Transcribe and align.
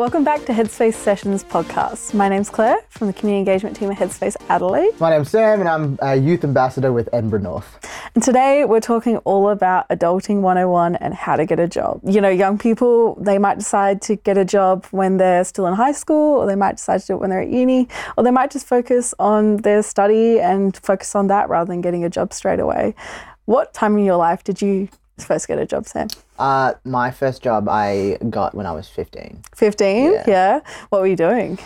Welcome 0.00 0.24
back 0.24 0.46
to 0.46 0.52
Headspace 0.52 0.94
Sessions 0.94 1.44
podcast. 1.44 2.14
My 2.14 2.26
name's 2.26 2.48
Claire 2.48 2.78
from 2.88 3.08
the 3.08 3.12
community 3.12 3.40
engagement 3.40 3.76
team 3.76 3.90
at 3.90 3.98
Headspace 3.98 4.34
Adelaide. 4.48 4.98
My 4.98 5.10
name's 5.10 5.28
Sam, 5.28 5.60
and 5.60 5.68
I'm 5.68 5.98
a 6.00 6.16
youth 6.16 6.42
ambassador 6.42 6.90
with 6.90 7.10
Edinburgh 7.12 7.42
North. 7.42 7.86
And 8.14 8.24
today 8.24 8.64
we're 8.64 8.80
talking 8.80 9.18
all 9.18 9.50
about 9.50 9.86
adulting 9.90 10.40
101 10.40 10.96
and 10.96 11.12
how 11.12 11.36
to 11.36 11.44
get 11.44 11.60
a 11.60 11.68
job. 11.68 12.00
You 12.02 12.22
know, 12.22 12.30
young 12.30 12.56
people, 12.56 13.14
they 13.20 13.36
might 13.36 13.58
decide 13.58 14.00
to 14.00 14.16
get 14.16 14.38
a 14.38 14.44
job 14.46 14.86
when 14.86 15.18
they're 15.18 15.44
still 15.44 15.66
in 15.66 15.74
high 15.74 15.92
school, 15.92 16.38
or 16.38 16.46
they 16.46 16.56
might 16.56 16.78
decide 16.78 17.02
to 17.02 17.06
do 17.08 17.12
it 17.12 17.20
when 17.20 17.28
they're 17.28 17.42
at 17.42 17.50
uni, 17.50 17.86
or 18.16 18.24
they 18.24 18.30
might 18.30 18.50
just 18.50 18.66
focus 18.66 19.12
on 19.18 19.58
their 19.58 19.82
study 19.82 20.40
and 20.40 20.78
focus 20.78 21.14
on 21.14 21.26
that 21.26 21.50
rather 21.50 21.70
than 21.70 21.82
getting 21.82 22.04
a 22.04 22.08
job 22.08 22.32
straight 22.32 22.58
away. 22.58 22.94
What 23.44 23.74
time 23.74 23.98
in 23.98 24.06
your 24.06 24.16
life 24.16 24.44
did 24.44 24.62
you 24.62 24.88
first 25.24 25.48
get 25.48 25.58
a 25.58 25.66
job, 25.66 25.86
Sam? 25.86 26.08
Uh, 26.38 26.74
my 26.84 27.10
first 27.10 27.42
job 27.42 27.68
I 27.68 28.18
got 28.28 28.54
when 28.54 28.66
I 28.66 28.72
was 28.72 28.88
15. 28.88 29.42
15? 29.54 30.12
Yeah. 30.12 30.24
yeah. 30.26 30.60
What 30.88 31.00
were 31.00 31.06
you 31.06 31.16
doing? 31.16 31.58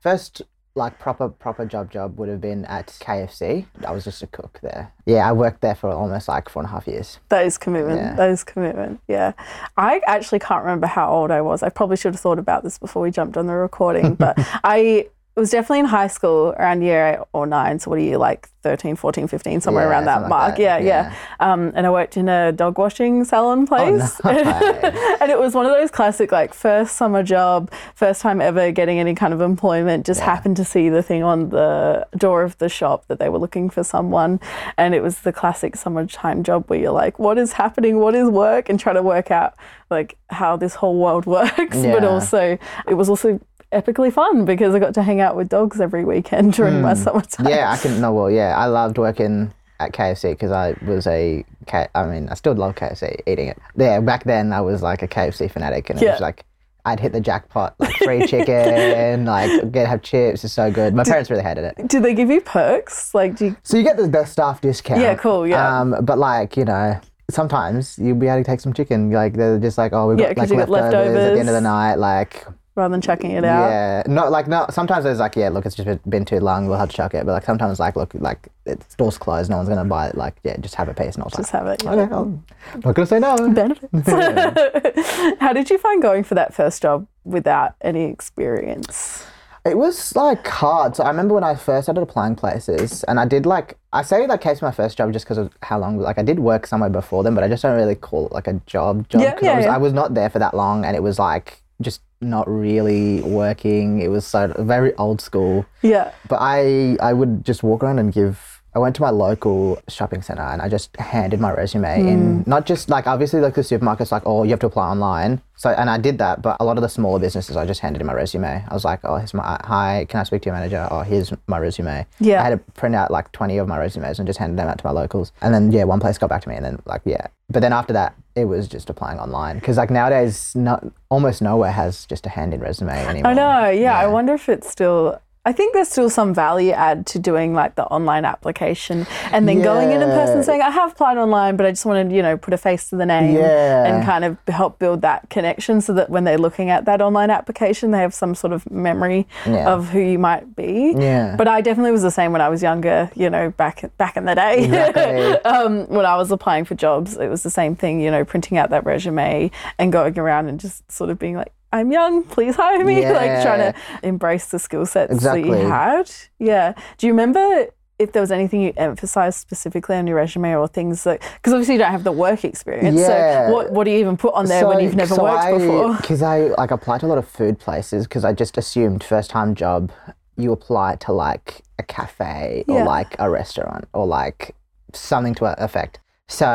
First, 0.00 0.42
like 0.74 0.98
proper 0.98 1.28
proper 1.28 1.66
job 1.66 1.90
job 1.90 2.18
would 2.18 2.28
have 2.28 2.40
been 2.40 2.64
at 2.64 2.86
KFC. 2.86 3.66
I 3.86 3.92
was 3.92 4.04
just 4.04 4.22
a 4.22 4.26
cook 4.26 4.58
there. 4.62 4.92
Yeah, 5.04 5.28
I 5.28 5.32
worked 5.32 5.60
there 5.60 5.74
for 5.74 5.90
almost 5.90 6.28
like 6.28 6.48
four 6.48 6.62
and 6.62 6.68
a 6.68 6.72
half 6.72 6.86
years. 6.86 7.18
That 7.28 7.44
is 7.44 7.58
commitment. 7.58 8.00
Yeah. 8.00 8.14
That 8.14 8.30
is 8.30 8.42
commitment. 8.42 9.00
Yeah. 9.06 9.32
I 9.76 10.00
actually 10.06 10.38
can't 10.38 10.62
remember 10.62 10.86
how 10.86 11.12
old 11.12 11.30
I 11.30 11.42
was. 11.42 11.62
I 11.62 11.68
probably 11.68 11.96
should 11.96 12.14
have 12.14 12.20
thought 12.20 12.38
about 12.38 12.62
this 12.62 12.78
before 12.78 13.02
we 13.02 13.10
jumped 13.10 13.36
on 13.36 13.46
the 13.46 13.54
recording, 13.54 14.14
but 14.14 14.34
I 14.64 15.08
was 15.36 15.50
definitely 15.50 15.80
in 15.80 15.86
high 15.86 16.06
school 16.08 16.48
around 16.58 16.82
year 16.82 17.06
eight 17.14 17.18
or 17.32 17.46
nine. 17.46 17.78
So 17.78 17.90
what 17.90 17.98
are 17.98 18.02
you 18.02 18.18
like 18.18 18.48
13, 18.62 18.94
14, 18.96 19.26
15, 19.26 19.60
somewhere 19.60 19.84
Yeah, 19.84 19.90
around 19.90 20.04
that 20.04 20.20
like 20.20 20.28
mark. 20.28 20.56
that, 20.56 20.62
Yeah, 20.62 20.78
yeah. 20.78 21.14
yeah. 21.40 21.52
Um, 21.52 21.72
and 21.74 21.84
I 21.86 21.90
worked 21.90 22.16
in 22.16 22.28
a 22.28 22.52
dog 22.52 22.78
washing 22.78 23.24
salon 23.24 23.66
place. 23.66 24.20
Oh, 24.24 24.30
nice. 24.32 25.16
and 25.20 25.32
it 25.32 25.38
was 25.38 25.54
one 25.54 25.66
of 25.66 25.72
those 25.72 25.90
classic 25.90 26.30
like 26.30 26.54
first 26.54 26.96
summer 26.96 27.22
job, 27.22 27.72
first 27.94 28.20
time 28.20 28.40
ever 28.40 28.70
getting 28.70 28.98
any 29.00 29.14
kind 29.14 29.32
of 29.34 29.40
employment. 29.40 30.06
Just 30.06 30.20
happened 30.20 30.56
to 30.58 30.64
see 30.64 30.88
the 30.90 31.02
thing 31.02 31.22
on 31.22 31.48
the 31.48 32.06
door 32.16 32.42
of 32.42 32.56
the 32.58 32.68
shop 32.68 33.06
that 33.08 33.18
they 33.18 33.28
were 33.28 33.38
looking 33.38 33.68
for 33.70 33.82
someone, 33.82 34.38
and 34.76 34.94
it 34.94 35.02
was 35.02 35.20
the 35.20 35.32
classic 35.32 35.74
summertime 35.76 36.42
job 36.44 36.68
where 36.68 36.78
you're 36.78 36.92
like, 36.92 37.18
what 37.18 37.38
is 37.38 37.52
happening? 37.54 37.98
What 37.98 38.14
is 38.14 38.28
work? 38.28 38.68
And 38.68 38.78
try 38.78 38.92
to 38.92 39.02
work 39.02 39.30
out 39.30 39.54
like 39.90 40.16
how 40.30 40.56
this 40.56 40.74
whole 40.76 40.98
world 40.98 41.26
works. 41.38 41.76
But 41.76 42.04
also, 42.04 42.58
it 42.86 42.94
was 42.94 43.08
also 43.08 43.40
epically 43.72 44.12
fun 44.12 44.44
because 44.44 44.74
I 44.74 44.78
got 44.78 44.94
to 44.94 45.02
hang 45.02 45.20
out 45.20 45.36
with 45.36 45.48
dogs 45.48 45.80
every 45.80 46.04
weekend 46.04 46.52
during 46.58 46.80
my 46.82 46.94
summertime. 46.94 47.46
Hmm. 47.46 47.52
Yeah, 47.52 47.70
I 47.72 47.76
can. 47.78 48.00
No, 48.00 48.12
well, 48.12 48.30
yeah, 48.30 48.56
I 48.56 48.66
loved 48.66 48.98
working 48.98 49.52
at 49.80 49.92
KFC 49.92 50.30
because 50.32 50.50
I 50.52 50.74
was 50.86 51.06
a 51.06 51.44
cat. 51.66 51.90
I 51.94 52.06
mean, 52.06 52.28
I 52.28 52.34
still 52.34 52.54
love 52.54 52.74
KFC 52.74 53.20
eating 53.26 53.48
it. 53.48 53.58
Yeah, 53.76 54.00
back 54.00 54.24
then 54.24 54.52
I 54.52 54.60
was 54.60 54.82
like 54.82 55.02
a 55.02 55.08
KFC 55.08 55.50
fanatic, 55.50 55.90
and 55.90 56.00
it 56.00 56.04
Yeah. 56.04 56.12
was 56.12 56.20
like. 56.20 56.44
I'd 56.84 56.98
hit 56.98 57.12
the 57.12 57.20
jackpot, 57.20 57.76
like 57.78 57.94
free 57.98 58.26
chicken, 58.26 59.24
like 59.36 59.70
get 59.70 59.86
have 59.86 60.02
chips. 60.02 60.42
It's 60.42 60.52
so 60.52 60.68
good. 60.68 60.92
My 60.96 61.04
parents 61.04 61.30
really 61.30 61.44
hated 61.44 61.62
it. 61.62 61.86
Do 61.86 62.00
they 62.00 62.12
give 62.12 62.28
you 62.28 62.40
perks? 62.40 63.14
Like, 63.14 63.36
do 63.36 63.44
you, 63.44 63.56
So 63.62 63.76
you 63.76 63.84
get 63.84 63.96
the, 63.96 64.08
the 64.08 64.24
staff 64.24 64.60
discount. 64.60 65.00
Yeah, 65.00 65.14
cool, 65.14 65.46
yeah. 65.46 65.80
Um, 65.80 65.94
but 66.02 66.18
like 66.18 66.56
you 66.56 66.64
know, 66.64 67.00
sometimes 67.30 67.96
you'll 67.98 68.16
be 68.16 68.26
able 68.26 68.42
to 68.42 68.44
take 68.44 68.58
some 68.58 68.72
chicken. 68.72 69.12
Like 69.12 69.34
they're 69.34 69.60
just 69.60 69.78
like, 69.78 69.92
oh, 69.92 70.08
we've 70.08 70.18
got 70.18 70.36
like 70.36 70.48
got 70.48 70.68
leftovers, 70.68 71.16
at 71.16 71.34
the 71.34 71.38
end 71.38 71.48
of 71.48 71.54
the 71.54 71.60
night. 71.60 71.94
Like 71.96 72.46
rather 72.74 72.92
than 72.92 73.00
chucking 73.00 73.30
it 73.32 73.44
out? 73.44 73.68
yeah, 73.68 74.02
no, 74.06 74.28
like 74.30 74.46
no. 74.48 74.66
Sometimes 74.70 75.04
it's 75.04 75.20
like, 75.20 75.36
yeah, 75.36 75.48
look, 75.48 75.66
it's 75.66 75.74
just 75.74 76.08
been- 76.08 76.24
too 76.24 76.40
long. 76.40 76.66
We'll 76.68 76.78
have 76.78 76.90
to 76.90 76.96
chuck 76.96 77.14
it. 77.14 77.26
But 77.26 77.32
like 77.32 77.44
sometimes 77.44 77.78
like, 77.80 77.96
look, 77.96 78.12
like 78.14 78.48
it's 78.66 78.94
doors 78.94 79.18
closed. 79.18 79.50
No 79.50 79.56
one's 79.56 79.68
gonna 79.68 79.84
buy 79.84 80.08
it. 80.08 80.14
Like 80.16 80.36
yeah, 80.44 80.56
just 80.58 80.74
have 80.76 80.88
a 80.88 80.94
piece 80.94 81.14
and 81.16 81.24
all 81.24 81.30
Just 81.30 81.50
have 81.50 81.66
it. 81.66 81.82
yeah. 81.82 81.92
Okay, 81.92 82.14
I'm 82.14 82.44
not 82.84 82.94
gonna 82.94 83.06
say 83.06 83.18
no. 83.18 83.36
benefits. 83.54 84.10
How 85.40 85.52
did 85.52 85.70
you 85.70 85.78
find 85.78 86.00
going 86.02 86.24
for 86.24 86.34
that 86.34 86.54
first 86.54 86.82
job 86.82 87.06
without 87.24 87.74
any 87.80 88.04
experience? 88.04 89.26
It 89.64 89.78
was 89.78 90.16
like 90.16 90.44
hard. 90.48 90.96
So 90.96 91.04
I 91.04 91.08
remember 91.08 91.34
when 91.34 91.44
I 91.44 91.54
first 91.54 91.84
started 91.84 92.00
applying 92.00 92.34
places, 92.34 93.04
and 93.04 93.20
I 93.20 93.26
did 93.26 93.46
like 93.46 93.78
I 93.92 94.02
say 94.02 94.26
like 94.26 94.40
case 94.40 94.60
my 94.60 94.72
first 94.72 94.98
job 94.98 95.12
just 95.12 95.24
because 95.24 95.38
of 95.38 95.52
how 95.62 95.78
long. 95.78 95.98
Like 95.98 96.18
I 96.18 96.22
did 96.24 96.40
work 96.40 96.66
somewhere 96.66 96.90
before 96.90 97.22
them, 97.22 97.36
but 97.36 97.44
I 97.44 97.48
just 97.48 97.62
don't 97.62 97.76
really 97.76 97.94
call 97.94 98.26
it 98.26 98.32
like 98.32 98.48
a 98.48 98.54
job 98.66 99.08
job. 99.08 99.20
Yeah, 99.22 99.32
'cause 99.34 99.42
yeah, 99.44 99.52
I 99.52 99.60
yeah. 99.60 99.74
I 99.74 99.78
was 99.78 99.92
not 99.92 100.14
there 100.14 100.28
for 100.30 100.40
that 100.40 100.54
long, 100.54 100.84
and 100.84 100.96
it 100.96 101.02
was 101.02 101.18
like 101.20 101.61
just 101.80 102.02
not 102.20 102.48
really 102.48 103.22
working. 103.22 104.00
It 104.00 104.08
was 104.08 104.26
so 104.26 104.52
very 104.58 104.94
old 104.96 105.20
school. 105.20 105.66
Yeah. 105.82 106.12
But 106.28 106.38
I 106.40 106.96
I 107.00 107.12
would 107.12 107.44
just 107.44 107.62
walk 107.62 107.82
around 107.82 107.98
and 107.98 108.12
give. 108.12 108.61
I 108.74 108.78
went 108.78 108.96
to 108.96 109.02
my 109.02 109.10
local 109.10 109.78
shopping 109.88 110.22
center 110.22 110.42
and 110.42 110.62
I 110.62 110.68
just 110.68 110.96
handed 110.96 111.40
my 111.40 111.52
resume 111.52 112.00
Hmm. 112.00 112.08
in. 112.08 112.44
Not 112.46 112.64
just 112.66 112.88
like 112.88 113.06
obviously 113.06 113.40
like 113.40 113.54
the 113.54 113.60
supermarkets 113.60 114.10
like 114.12 114.22
oh 114.24 114.44
you 114.44 114.50
have 114.50 114.60
to 114.60 114.66
apply 114.66 114.88
online. 114.88 115.42
So 115.56 115.70
and 115.70 115.90
I 115.90 115.98
did 115.98 116.18
that, 116.18 116.40
but 116.42 116.56
a 116.58 116.64
lot 116.64 116.78
of 116.78 116.82
the 116.82 116.88
smaller 116.88 117.18
businesses 117.20 117.56
I 117.56 117.66
just 117.66 117.80
handed 117.80 118.00
in 118.00 118.06
my 118.06 118.14
resume. 118.14 118.64
I 118.66 118.72
was 118.74 118.84
like 118.84 119.00
oh 119.04 119.16
here's 119.16 119.34
my 119.34 119.60
hi 119.64 120.06
can 120.08 120.20
I 120.20 120.22
speak 120.24 120.42
to 120.42 120.46
your 120.46 120.54
manager? 120.54 120.88
Oh 120.90 121.00
here's 121.02 121.32
my 121.46 121.58
resume. 121.58 122.06
Yeah. 122.18 122.40
I 122.40 122.44
had 122.44 122.50
to 122.50 122.72
print 122.72 122.94
out 122.94 123.10
like 123.10 123.30
twenty 123.32 123.58
of 123.58 123.68
my 123.68 123.78
resumes 123.78 124.18
and 124.18 124.26
just 124.26 124.38
handed 124.38 124.58
them 124.58 124.68
out 124.68 124.78
to 124.78 124.86
my 124.86 124.92
locals. 124.92 125.32
And 125.42 125.52
then 125.54 125.70
yeah 125.70 125.84
one 125.84 126.00
place 126.00 126.16
got 126.16 126.30
back 126.30 126.42
to 126.42 126.48
me 126.48 126.56
and 126.56 126.64
then 126.64 126.80
like 126.86 127.02
yeah. 127.04 127.26
But 127.50 127.60
then 127.60 127.72
after 127.74 127.92
that 127.92 128.14
it 128.34 128.46
was 128.46 128.68
just 128.68 128.88
applying 128.88 129.18
online 129.18 129.56
because 129.58 129.76
like 129.76 129.90
nowadays 129.90 130.54
not 130.56 130.82
almost 131.10 131.42
nowhere 131.42 131.72
has 131.72 132.06
just 132.06 132.24
a 132.24 132.30
hand 132.30 132.54
in 132.54 132.60
resume 132.60 132.90
anymore. 133.06 133.32
I 133.32 133.34
know. 133.34 133.68
Yeah, 133.68 133.98
I 133.98 134.06
wonder 134.06 134.32
if 134.32 134.48
it's 134.48 134.70
still. 134.70 135.20
I 135.44 135.50
think 135.52 135.74
there's 135.74 135.88
still 135.88 136.08
some 136.08 136.32
value 136.32 136.70
add 136.70 137.04
to 137.06 137.18
doing 137.18 137.52
like 137.52 137.74
the 137.74 137.84
online 137.86 138.24
application 138.24 139.08
and 139.32 139.48
then 139.48 139.60
going 139.60 139.90
in 139.90 140.00
in 140.00 140.08
person 140.08 140.44
saying, 140.44 140.62
I 140.62 140.70
have 140.70 140.92
applied 140.92 141.16
online, 141.18 141.56
but 141.56 141.66
I 141.66 141.70
just 141.70 141.84
want 141.84 142.08
to, 142.08 142.14
you 142.14 142.22
know, 142.22 142.36
put 142.36 142.54
a 142.54 142.56
face 142.56 142.88
to 142.90 142.96
the 142.96 143.04
name 143.04 143.34
Yeah. 143.34 143.84
and 143.86 144.04
kind 144.06 144.24
of 144.24 144.36
help 144.46 144.78
build 144.78 145.00
that 145.02 145.28
connection 145.30 145.80
so 145.80 145.94
that 145.94 146.10
when 146.10 146.22
they're 146.22 146.38
looking 146.38 146.70
at 146.70 146.84
that 146.84 147.02
online 147.02 147.28
application, 147.30 147.90
they 147.90 147.98
have 147.98 148.14
some 148.14 148.36
sort 148.36 148.52
of 148.52 148.70
memory 148.70 149.26
Yeah. 149.44 149.68
of 149.68 149.88
who 149.88 149.98
you 149.98 150.18
might 150.18 150.54
be. 150.54 150.94
Yeah. 150.96 151.34
But 151.36 151.48
I 151.48 151.60
definitely 151.60 151.90
was 151.90 152.02
the 152.02 152.12
same 152.12 152.30
when 152.30 152.40
I 152.40 152.48
was 152.48 152.62
younger, 152.62 153.10
you 153.16 153.28
know, 153.28 153.50
back 153.50 153.82
back 153.98 154.16
in 154.16 154.26
the 154.26 154.36
day. 154.36 154.64
Exactly. 154.66 155.32
um, 155.44 155.88
when 155.88 156.06
I 156.06 156.14
was 156.16 156.30
applying 156.30 156.64
for 156.66 156.76
jobs, 156.76 157.16
it 157.16 157.26
was 157.28 157.42
the 157.42 157.50
same 157.50 157.74
thing, 157.74 158.00
you 158.00 158.12
know, 158.12 158.24
printing 158.24 158.58
out 158.58 158.70
that 158.70 158.84
resume 158.84 159.50
and 159.76 159.92
going 159.92 160.16
around 160.20 160.46
and 160.48 160.60
just 160.60 160.88
sort 160.90 161.10
of 161.10 161.18
being 161.18 161.34
like, 161.36 161.52
I'm 161.72 161.90
young, 161.90 162.22
please 162.24 162.56
hire 162.56 162.84
me. 162.84 163.02
like 163.12 163.42
trying 163.42 163.72
to 163.72 163.74
embrace 164.02 164.46
the 164.46 164.58
skill 164.58 164.86
sets 164.86 165.22
that 165.22 165.44
you 165.44 165.52
had. 165.52 166.10
Yeah. 166.38 166.74
Do 166.98 167.06
you 167.06 167.12
remember 167.12 167.66
if 167.98 168.12
there 168.12 168.20
was 168.20 168.32
anything 168.32 168.60
you 168.62 168.72
emphasized 168.76 169.38
specifically 169.38 169.94
on 169.96 170.06
your 170.06 170.16
resume 170.16 170.54
or 170.56 170.66
things 170.66 171.04
that, 171.04 171.20
because 171.36 171.52
obviously 171.52 171.74
you 171.74 171.78
don't 171.78 171.92
have 171.92 172.02
the 172.04 172.10
work 172.12 172.44
experience. 172.44 172.98
Yeah. 172.98 173.46
So 173.46 173.52
what, 173.52 173.70
what 173.70 173.84
do 173.84 173.90
you 173.92 173.98
even 173.98 174.16
put 174.16 174.34
on 174.34 174.46
there 174.46 174.66
when 174.66 174.80
you've 174.80 174.96
never 174.96 175.14
worked 175.14 175.58
before? 175.58 175.96
Because 176.00 176.22
I 176.22 176.48
like 176.58 176.70
applied 176.72 177.00
to 177.00 177.06
a 177.06 177.08
lot 177.08 177.18
of 177.18 177.28
food 177.28 177.58
places 177.60 178.06
because 178.06 178.24
I 178.24 178.32
just 178.32 178.58
assumed 178.58 179.04
first 179.04 179.30
time 179.30 179.54
job 179.54 179.92
you 180.36 180.50
apply 180.52 180.96
to 180.96 181.12
like 181.12 181.62
a 181.78 181.82
cafe 181.82 182.64
or 182.66 182.78
Yeah. 182.78 182.84
like 182.84 183.14
a 183.18 183.30
restaurant 183.30 183.84
or 183.92 184.06
like 184.06 184.54
something 184.92 185.34
to 185.36 185.44
that 185.44 185.62
effect. 185.62 186.00
So 186.28 186.46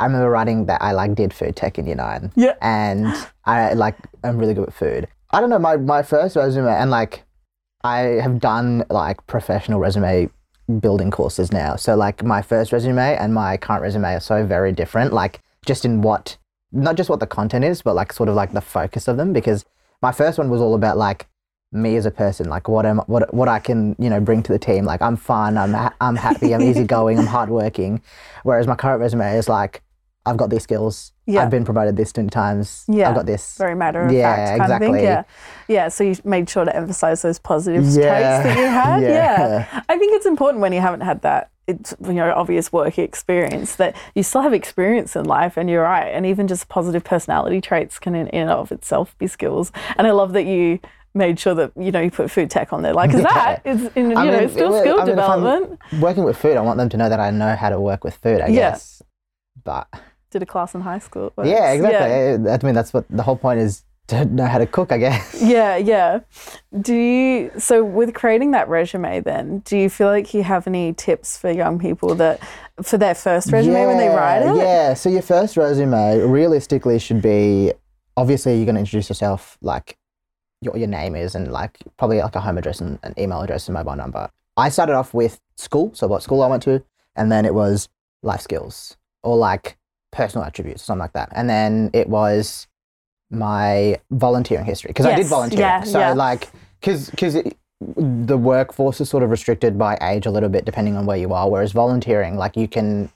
I 0.00 0.04
remember 0.04 0.30
writing 0.30 0.66
that 0.66 0.80
I 0.80 0.92
like 0.92 1.14
did 1.16 1.34
food 1.34 1.56
tech 1.56 1.78
in 1.78 1.86
year 1.86 1.96
nine. 1.96 2.32
Yeah. 2.36 2.54
And 2.62 3.12
I 3.44 3.74
like 3.74 3.96
I'm 4.24 4.38
really 4.38 4.54
good 4.54 4.66
with 4.66 4.74
food. 4.74 5.08
I 5.30 5.40
don't 5.40 5.50
know 5.50 5.58
my 5.58 5.76
my 5.76 6.02
first 6.02 6.36
resume 6.36 6.68
and 6.68 6.90
like 6.90 7.24
I 7.84 7.98
have 8.22 8.40
done 8.40 8.84
like 8.90 9.26
professional 9.26 9.78
resume 9.78 10.30
building 10.80 11.10
courses 11.10 11.52
now. 11.52 11.76
So 11.76 11.96
like 11.96 12.22
my 12.22 12.42
first 12.42 12.72
resume 12.72 13.16
and 13.16 13.32
my 13.32 13.56
current 13.56 13.82
resume 13.82 14.14
are 14.14 14.20
so 14.20 14.44
very 14.44 14.72
different. 14.72 15.12
Like 15.12 15.40
just 15.66 15.84
in 15.84 16.02
what 16.02 16.36
not 16.72 16.96
just 16.96 17.08
what 17.08 17.20
the 17.20 17.26
content 17.26 17.64
is, 17.64 17.82
but 17.82 17.94
like 17.94 18.12
sort 18.12 18.28
of 18.28 18.34
like 18.34 18.52
the 18.52 18.60
focus 18.60 19.08
of 19.08 19.16
them. 19.16 19.32
Because 19.32 19.64
my 20.02 20.12
first 20.12 20.38
one 20.38 20.50
was 20.50 20.60
all 20.60 20.74
about 20.74 20.96
like 20.96 21.26
me 21.72 21.96
as 21.96 22.06
a 22.06 22.10
person, 22.10 22.48
like 22.48 22.68
what 22.68 22.86
am 22.86 22.98
what 23.06 23.32
what 23.32 23.48
I 23.48 23.58
can 23.58 23.94
you 23.98 24.10
know 24.10 24.20
bring 24.20 24.42
to 24.42 24.52
the 24.52 24.58
team. 24.58 24.84
Like 24.84 25.02
I'm 25.02 25.16
fun, 25.16 25.56
I'm 25.56 25.72
ha- 25.72 25.94
I'm 26.00 26.16
happy, 26.16 26.54
I'm 26.54 26.62
easygoing, 26.70 27.18
I'm 27.18 27.26
hardworking. 27.26 28.02
Whereas 28.42 28.66
my 28.66 28.74
current 28.76 29.00
resume 29.00 29.36
is 29.36 29.48
like 29.48 29.82
I've 30.26 30.36
got 30.36 30.50
these 30.50 30.62
skills. 30.62 31.12
Yeah. 31.28 31.42
I've 31.42 31.50
been 31.50 31.64
promoted 31.64 31.96
this 31.96 32.16
many 32.16 32.30
times. 32.30 32.84
Yeah. 32.88 33.10
I've 33.10 33.14
got 33.14 33.26
this. 33.26 33.58
Very 33.58 33.74
matter 33.74 34.02
of 34.02 34.12
Yeah, 34.12 34.34
fact 34.34 34.58
kind 34.60 34.72
of 34.72 34.78
thing. 34.78 34.94
exactly. 34.94 35.02
Yeah. 35.04 35.22
Yeah. 35.82 35.88
So 35.88 36.02
you 36.04 36.16
made 36.24 36.48
sure 36.48 36.64
to 36.64 36.74
emphasize 36.74 37.20
those 37.22 37.38
positive 37.38 37.84
Yeah. 37.84 38.40
traits 38.42 38.44
that 38.44 38.58
you 38.58 38.66
had. 38.82 39.02
Yeah. 39.02 39.08
yeah. 39.70 39.82
I 39.88 39.98
think 39.98 40.14
it's 40.16 40.26
important 40.26 40.62
when 40.62 40.72
you 40.72 40.80
haven't 40.80 41.02
had 41.02 41.20
that 41.22 41.50
it's 41.66 41.94
you 42.06 42.14
know 42.14 42.32
obvious 42.34 42.72
work 42.72 42.98
experience 42.98 43.76
that 43.76 43.94
you 44.14 44.22
still 44.22 44.40
have 44.40 44.54
experience 44.54 45.14
in 45.14 45.26
life 45.26 45.58
and 45.58 45.68
you're 45.68 45.82
right 45.82 46.08
and 46.08 46.24
even 46.24 46.48
just 46.48 46.66
positive 46.70 47.04
personality 47.04 47.60
traits 47.60 47.98
can 47.98 48.14
in, 48.14 48.26
in 48.28 48.42
and 48.48 48.50
of 48.50 48.72
itself 48.72 49.14
be 49.18 49.26
skills 49.26 49.70
and 49.98 50.06
I 50.06 50.12
love 50.12 50.32
that 50.32 50.46
you 50.46 50.78
made 51.12 51.38
sure 51.38 51.52
that 51.54 51.72
you 51.76 51.92
know 51.92 52.00
you 52.00 52.10
put 52.10 52.30
food 52.30 52.48
tech 52.50 52.72
on 52.72 52.80
there 52.80 52.94
like 52.94 53.10
'cause 53.10 53.22
that 53.34 53.60
is 53.66 53.90
in, 53.96 54.12
you 54.12 54.16
I 54.16 54.24
know 54.24 54.32
mean, 54.32 54.42
it's 54.44 54.54
still 54.54 54.74
it- 54.74 54.80
skill 54.80 54.96
I 54.98 55.04
mean, 55.04 55.16
development 55.16 55.78
Working 56.00 56.24
with 56.24 56.38
food, 56.38 56.56
I 56.56 56.62
want 56.62 56.78
them 56.78 56.88
to 56.88 56.96
know 56.96 57.10
that 57.10 57.20
I 57.20 57.30
know 57.30 57.54
how 57.54 57.68
to 57.68 57.78
work 57.78 58.02
with 58.02 58.14
food. 58.14 58.40
I 58.40 58.46
Yeah. 58.46 58.70
guess. 58.70 59.02
But 59.62 59.88
did 60.30 60.42
a 60.42 60.46
class 60.46 60.74
in 60.74 60.80
high 60.80 60.98
school 60.98 61.32
yeah, 61.44 61.72
exactly. 61.72 62.50
I 62.50 62.58
mean, 62.62 62.74
that's 62.74 62.92
what 62.92 63.06
the 63.08 63.22
whole 63.22 63.36
point 63.36 63.60
is 63.60 63.84
to 64.08 64.24
know 64.24 64.46
how 64.46 64.58
to 64.58 64.66
cook. 64.66 64.90
I 64.90 64.98
guess. 64.98 65.42
Yeah, 65.48 65.76
yeah. 65.76 66.20
Do 66.78 66.94
you 66.94 67.52
so 67.58 67.84
with 67.84 68.14
creating 68.14 68.50
that 68.50 68.68
resume 68.68 69.20
then, 69.20 69.60
do 69.60 69.76
you 69.78 69.88
feel 69.88 70.08
like 70.08 70.34
you 70.34 70.42
have 70.42 70.66
any 70.66 70.92
tips 70.92 71.36
for 71.38 71.50
young 71.50 71.78
people 71.78 72.14
that 72.16 72.40
for 72.82 72.98
their 72.98 73.14
first 73.14 73.52
resume 73.52 73.86
when 73.86 73.98
they 73.98 74.08
write 74.08 74.42
it? 74.42 74.56
Yeah. 74.56 74.94
So 74.94 75.08
your 75.08 75.22
first 75.22 75.56
resume 75.56 76.20
realistically 76.20 76.98
should 76.98 77.22
be 77.22 77.72
obviously 78.16 78.56
you're 78.56 78.64
going 78.64 78.74
to 78.74 78.80
introduce 78.80 79.08
yourself 79.08 79.56
like 79.62 79.96
your, 80.60 80.76
your 80.76 80.88
name 80.88 81.14
is 81.14 81.34
and 81.34 81.52
like 81.52 81.78
probably 81.96 82.18
like 82.18 82.34
a 82.34 82.40
home 82.40 82.58
address 82.58 82.80
and 82.80 82.98
an 83.04 83.14
email 83.18 83.40
address 83.40 83.68
and 83.68 83.74
mobile 83.74 83.96
number. 83.96 84.28
I 84.56 84.70
started 84.70 84.94
off 84.96 85.14
with 85.14 85.40
school, 85.56 85.92
so 85.94 86.08
what 86.08 86.22
school 86.22 86.42
I 86.42 86.48
went 86.48 86.64
to, 86.64 86.82
and 87.14 87.30
then 87.30 87.44
it 87.44 87.54
was 87.54 87.88
life 88.22 88.40
skills 88.40 88.96
or 89.22 89.36
like 89.36 89.77
personal 90.12 90.46
attributes, 90.46 90.82
something 90.82 91.00
like 91.00 91.12
that. 91.12 91.28
And 91.32 91.48
then 91.48 91.90
it 91.92 92.08
was 92.08 92.66
my 93.30 93.98
volunteering 94.10 94.64
history 94.64 94.88
because 94.88 95.06
I 95.06 95.10
did 95.10 95.18
Yes, 95.20 95.28
volunteer. 95.28 95.60
yeah, 95.60 95.82
so 95.84 95.98
yeah. 95.98 96.12
like 96.14 96.48
because 96.80 97.10
because 97.10 97.36
the 97.80 98.36
workforce 98.38 99.00
is 99.00 99.08
sort 99.08 99.22
of 99.22 99.30
restricted 99.30 99.78
by 99.78 99.96
age 100.02 100.26
a 100.26 100.30
little 100.30 100.48
bit 100.48 100.64
depending 100.64 100.96
on 100.96 101.06
where 101.06 101.16
you 101.18 101.32
are. 101.32 101.48
Whereas 101.50 101.72
volunteering, 101.72 102.36
like 102.36 102.56
you 102.56 102.66
can, 102.66 103.10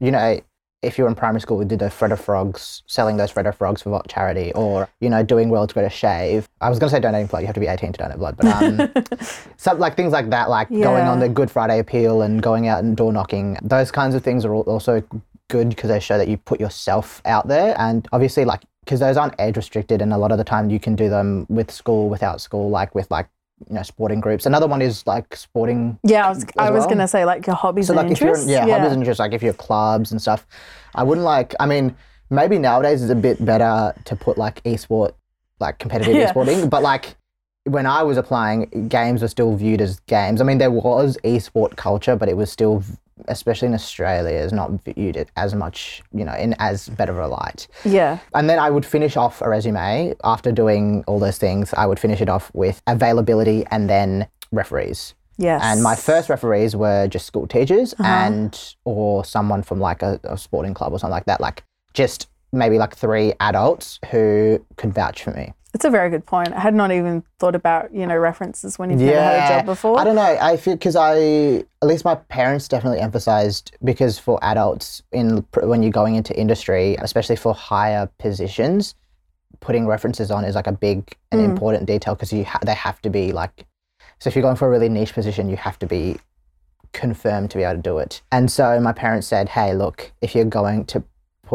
you 0.00 0.10
know, 0.10 0.38
if 0.82 0.98
you're 0.98 1.08
in 1.08 1.14
primary 1.14 1.40
school, 1.40 1.56
we 1.56 1.64
did 1.64 1.78
the 1.78 1.86
Freddo 1.86 2.18
frogs, 2.18 2.82
selling 2.86 3.16
those 3.16 3.32
Freddo 3.32 3.54
frogs 3.54 3.80
for 3.80 4.02
charity, 4.06 4.52
or 4.52 4.86
you 5.00 5.08
know, 5.08 5.22
doing 5.22 5.48
World's 5.48 5.72
Greatest 5.72 5.96
Shave. 5.96 6.46
I 6.60 6.68
was 6.68 6.78
going 6.78 6.90
to 6.90 6.94
say 6.94 7.00
donating 7.00 7.26
blood. 7.26 7.40
You 7.40 7.46
have 7.46 7.54
to 7.54 7.60
be 7.60 7.66
18 7.68 7.92
to 7.94 7.98
donate 7.98 8.18
blood, 8.18 8.36
but 8.36 8.46
um, 8.46 8.92
some 9.56 9.78
like 9.78 9.96
things 9.96 10.12
like 10.12 10.28
that, 10.28 10.50
like 10.50 10.68
going 10.68 11.04
on 11.08 11.20
the 11.20 11.28
Good 11.30 11.50
Friday 11.50 11.78
appeal 11.78 12.20
and 12.20 12.42
going 12.42 12.68
out 12.68 12.84
and 12.84 12.94
door 12.98 13.14
knocking. 13.14 13.56
Those 13.62 13.90
kinds 13.90 14.14
of 14.14 14.22
things 14.22 14.44
are 14.44 14.54
also 14.54 15.02
good 15.48 15.68
because 15.70 15.88
they 15.88 16.00
show 16.00 16.18
that 16.18 16.28
you 16.28 16.36
put 16.36 16.60
yourself 16.60 17.20
out 17.24 17.48
there, 17.48 17.74
and 17.78 18.06
obviously, 18.12 18.44
like 18.44 18.62
because 18.84 19.00
those 19.00 19.16
aren't 19.16 19.34
age 19.40 19.56
restricted, 19.56 20.02
and 20.02 20.12
a 20.12 20.18
lot 20.18 20.32
of 20.32 20.38
the 20.38 20.44
time 20.44 20.70
you 20.70 20.78
can 20.80 20.94
do 20.94 21.08
them 21.08 21.46
with 21.48 21.70
school, 21.70 22.08
without 22.08 22.40
school, 22.40 22.70
like 22.70 22.94
with 22.94 23.10
like 23.10 23.28
you 23.68 23.74
know 23.76 23.82
sporting 23.82 24.20
groups. 24.20 24.46
Another 24.46 24.66
one 24.66 24.82
is 24.82 25.06
like 25.06 25.34
sporting 25.36 25.98
Yeah, 26.02 26.26
I 26.26 26.28
was, 26.30 26.46
I 26.58 26.70
was 26.70 26.80
well. 26.80 26.88
going 26.88 26.98
to 26.98 27.08
say 27.08 27.24
like 27.24 27.46
your 27.46 27.56
hobbies 27.56 27.86
so 27.86 27.92
and 27.96 28.02
like 28.02 28.12
if 28.12 28.20
you're 28.20 28.30
interests. 28.30 28.50
yeah, 28.50 28.66
hobbies 28.66 28.92
and 28.92 29.00
interests, 29.02 29.20
like 29.20 29.32
if 29.32 29.42
you're 29.42 29.52
clubs 29.54 30.12
and 30.12 30.20
stuff, 30.20 30.46
I 30.94 31.02
wouldn't 31.02 31.24
like. 31.24 31.54
I 31.60 31.66
mean, 31.66 31.96
maybe 32.30 32.58
nowadays 32.58 33.02
it's 33.02 33.12
a 33.12 33.14
bit 33.14 33.42
better 33.44 33.94
to 34.04 34.16
put 34.16 34.36
like 34.38 34.62
esport, 34.64 35.12
like 35.60 35.78
competitive 35.78 36.14
Yeah. 36.20 36.32
esporting, 36.32 36.68
but 36.68 36.82
like 36.82 37.16
when 37.66 37.86
I 37.86 38.02
was 38.02 38.18
applying, 38.18 38.88
games 38.88 39.22
were 39.22 39.28
still 39.28 39.56
viewed 39.56 39.80
as 39.80 40.00
games. 40.00 40.42
I 40.42 40.44
mean, 40.44 40.58
there 40.58 40.70
was 40.70 41.16
esport 41.24 41.76
culture, 41.76 42.14
but 42.16 42.28
it 42.28 42.36
was 42.36 42.50
still, 42.52 42.82
especially 43.28 43.68
in 43.68 43.74
Australia, 43.74 44.36
is 44.38 44.52
not 44.52 44.70
viewed 44.84 45.16
it 45.16 45.28
as 45.36 45.54
much, 45.54 46.02
you 46.12 46.24
know, 46.24 46.34
in 46.34 46.54
as 46.58 46.88
better 46.88 47.12
of 47.12 47.18
a 47.18 47.28
light. 47.28 47.66
yeah. 47.84 48.18
And 48.34 48.48
then 48.50 48.58
I 48.58 48.70
would 48.70 48.84
finish 48.86 49.16
off 49.16 49.40
a 49.42 49.48
resume 49.48 50.14
after 50.24 50.52
doing 50.52 51.04
all 51.06 51.18
those 51.18 51.38
things. 51.38 51.72
I 51.74 51.86
would 51.86 51.98
finish 52.00 52.20
it 52.20 52.28
off 52.28 52.50
with 52.54 52.82
availability 52.86 53.64
and 53.70 53.88
then 53.88 54.26
referees. 54.52 55.14
Yes. 55.36 55.60
And 55.64 55.82
my 55.82 55.96
first 55.96 56.28
referees 56.28 56.76
were 56.76 57.08
just 57.08 57.26
school 57.26 57.46
teachers 57.46 57.92
Uh-huh. 57.94 58.04
and 58.08 58.74
or 58.84 59.24
someone 59.24 59.62
from 59.62 59.80
like 59.80 60.02
a, 60.02 60.20
a 60.24 60.36
sporting 60.38 60.74
club 60.74 60.92
or 60.92 60.98
something 60.98 61.12
like 61.12 61.24
that. 61.26 61.40
Like 61.40 61.64
just 61.92 62.28
maybe 62.52 62.78
like 62.78 62.94
three 62.94 63.32
adults 63.40 63.98
who 64.10 64.64
could 64.76 64.94
vouch 64.94 65.24
for 65.24 65.32
me. 65.32 65.52
It's 65.74 65.84
a 65.84 65.90
very 65.90 66.08
good 66.08 66.24
point. 66.24 66.52
I 66.52 66.60
had 66.60 66.72
not 66.72 66.92
even 66.92 67.24
thought 67.40 67.56
about, 67.56 67.92
you 67.92 68.06
know, 68.06 68.16
references 68.16 68.78
when 68.78 68.90
you've 68.90 69.00
never 69.00 69.20
had 69.20 69.50
a 69.50 69.56
job 69.58 69.66
before. 69.66 69.98
I 69.98 70.04
don't 70.04 70.14
know. 70.14 70.22
I 70.22 70.56
feel 70.56 70.74
because 70.74 70.94
I 70.94 71.64
at 71.82 71.88
least 71.88 72.04
my 72.04 72.14
parents 72.14 72.68
definitely 72.68 73.00
emphasized 73.00 73.76
because 73.82 74.16
for 74.16 74.38
adults 74.42 75.02
in 75.10 75.44
when 75.62 75.82
you're 75.82 75.90
going 75.90 76.14
into 76.14 76.32
industry, 76.38 76.94
especially 77.00 77.34
for 77.34 77.52
higher 77.54 78.08
positions, 78.18 78.94
putting 79.58 79.86
references 79.88 80.30
on 80.30 80.44
is 80.44 80.54
like 80.54 80.68
a 80.68 80.72
big 80.72 81.16
and 81.32 81.40
Mm. 81.40 81.44
important 81.50 81.86
detail 81.86 82.14
because 82.14 82.32
you 82.32 82.44
ha- 82.44 82.60
they 82.64 82.74
have 82.74 83.02
to 83.02 83.10
be 83.10 83.32
like. 83.32 83.66
So 84.20 84.28
if 84.28 84.36
you're 84.36 84.42
going 84.42 84.56
for 84.56 84.68
a 84.68 84.70
really 84.70 84.88
niche 84.88 85.12
position, 85.12 85.50
you 85.50 85.56
have 85.56 85.78
to 85.80 85.86
be 85.86 86.18
confirmed 86.92 87.50
to 87.50 87.56
be 87.58 87.64
able 87.64 87.74
to 87.74 87.82
do 87.82 87.98
it. 87.98 88.22
And 88.30 88.48
so 88.50 88.78
my 88.78 88.92
parents 88.92 89.26
said, 89.26 89.48
"Hey, 89.48 89.74
look, 89.74 90.12
if 90.20 90.36
you're 90.36 90.44
going 90.44 90.84
to 90.86 91.02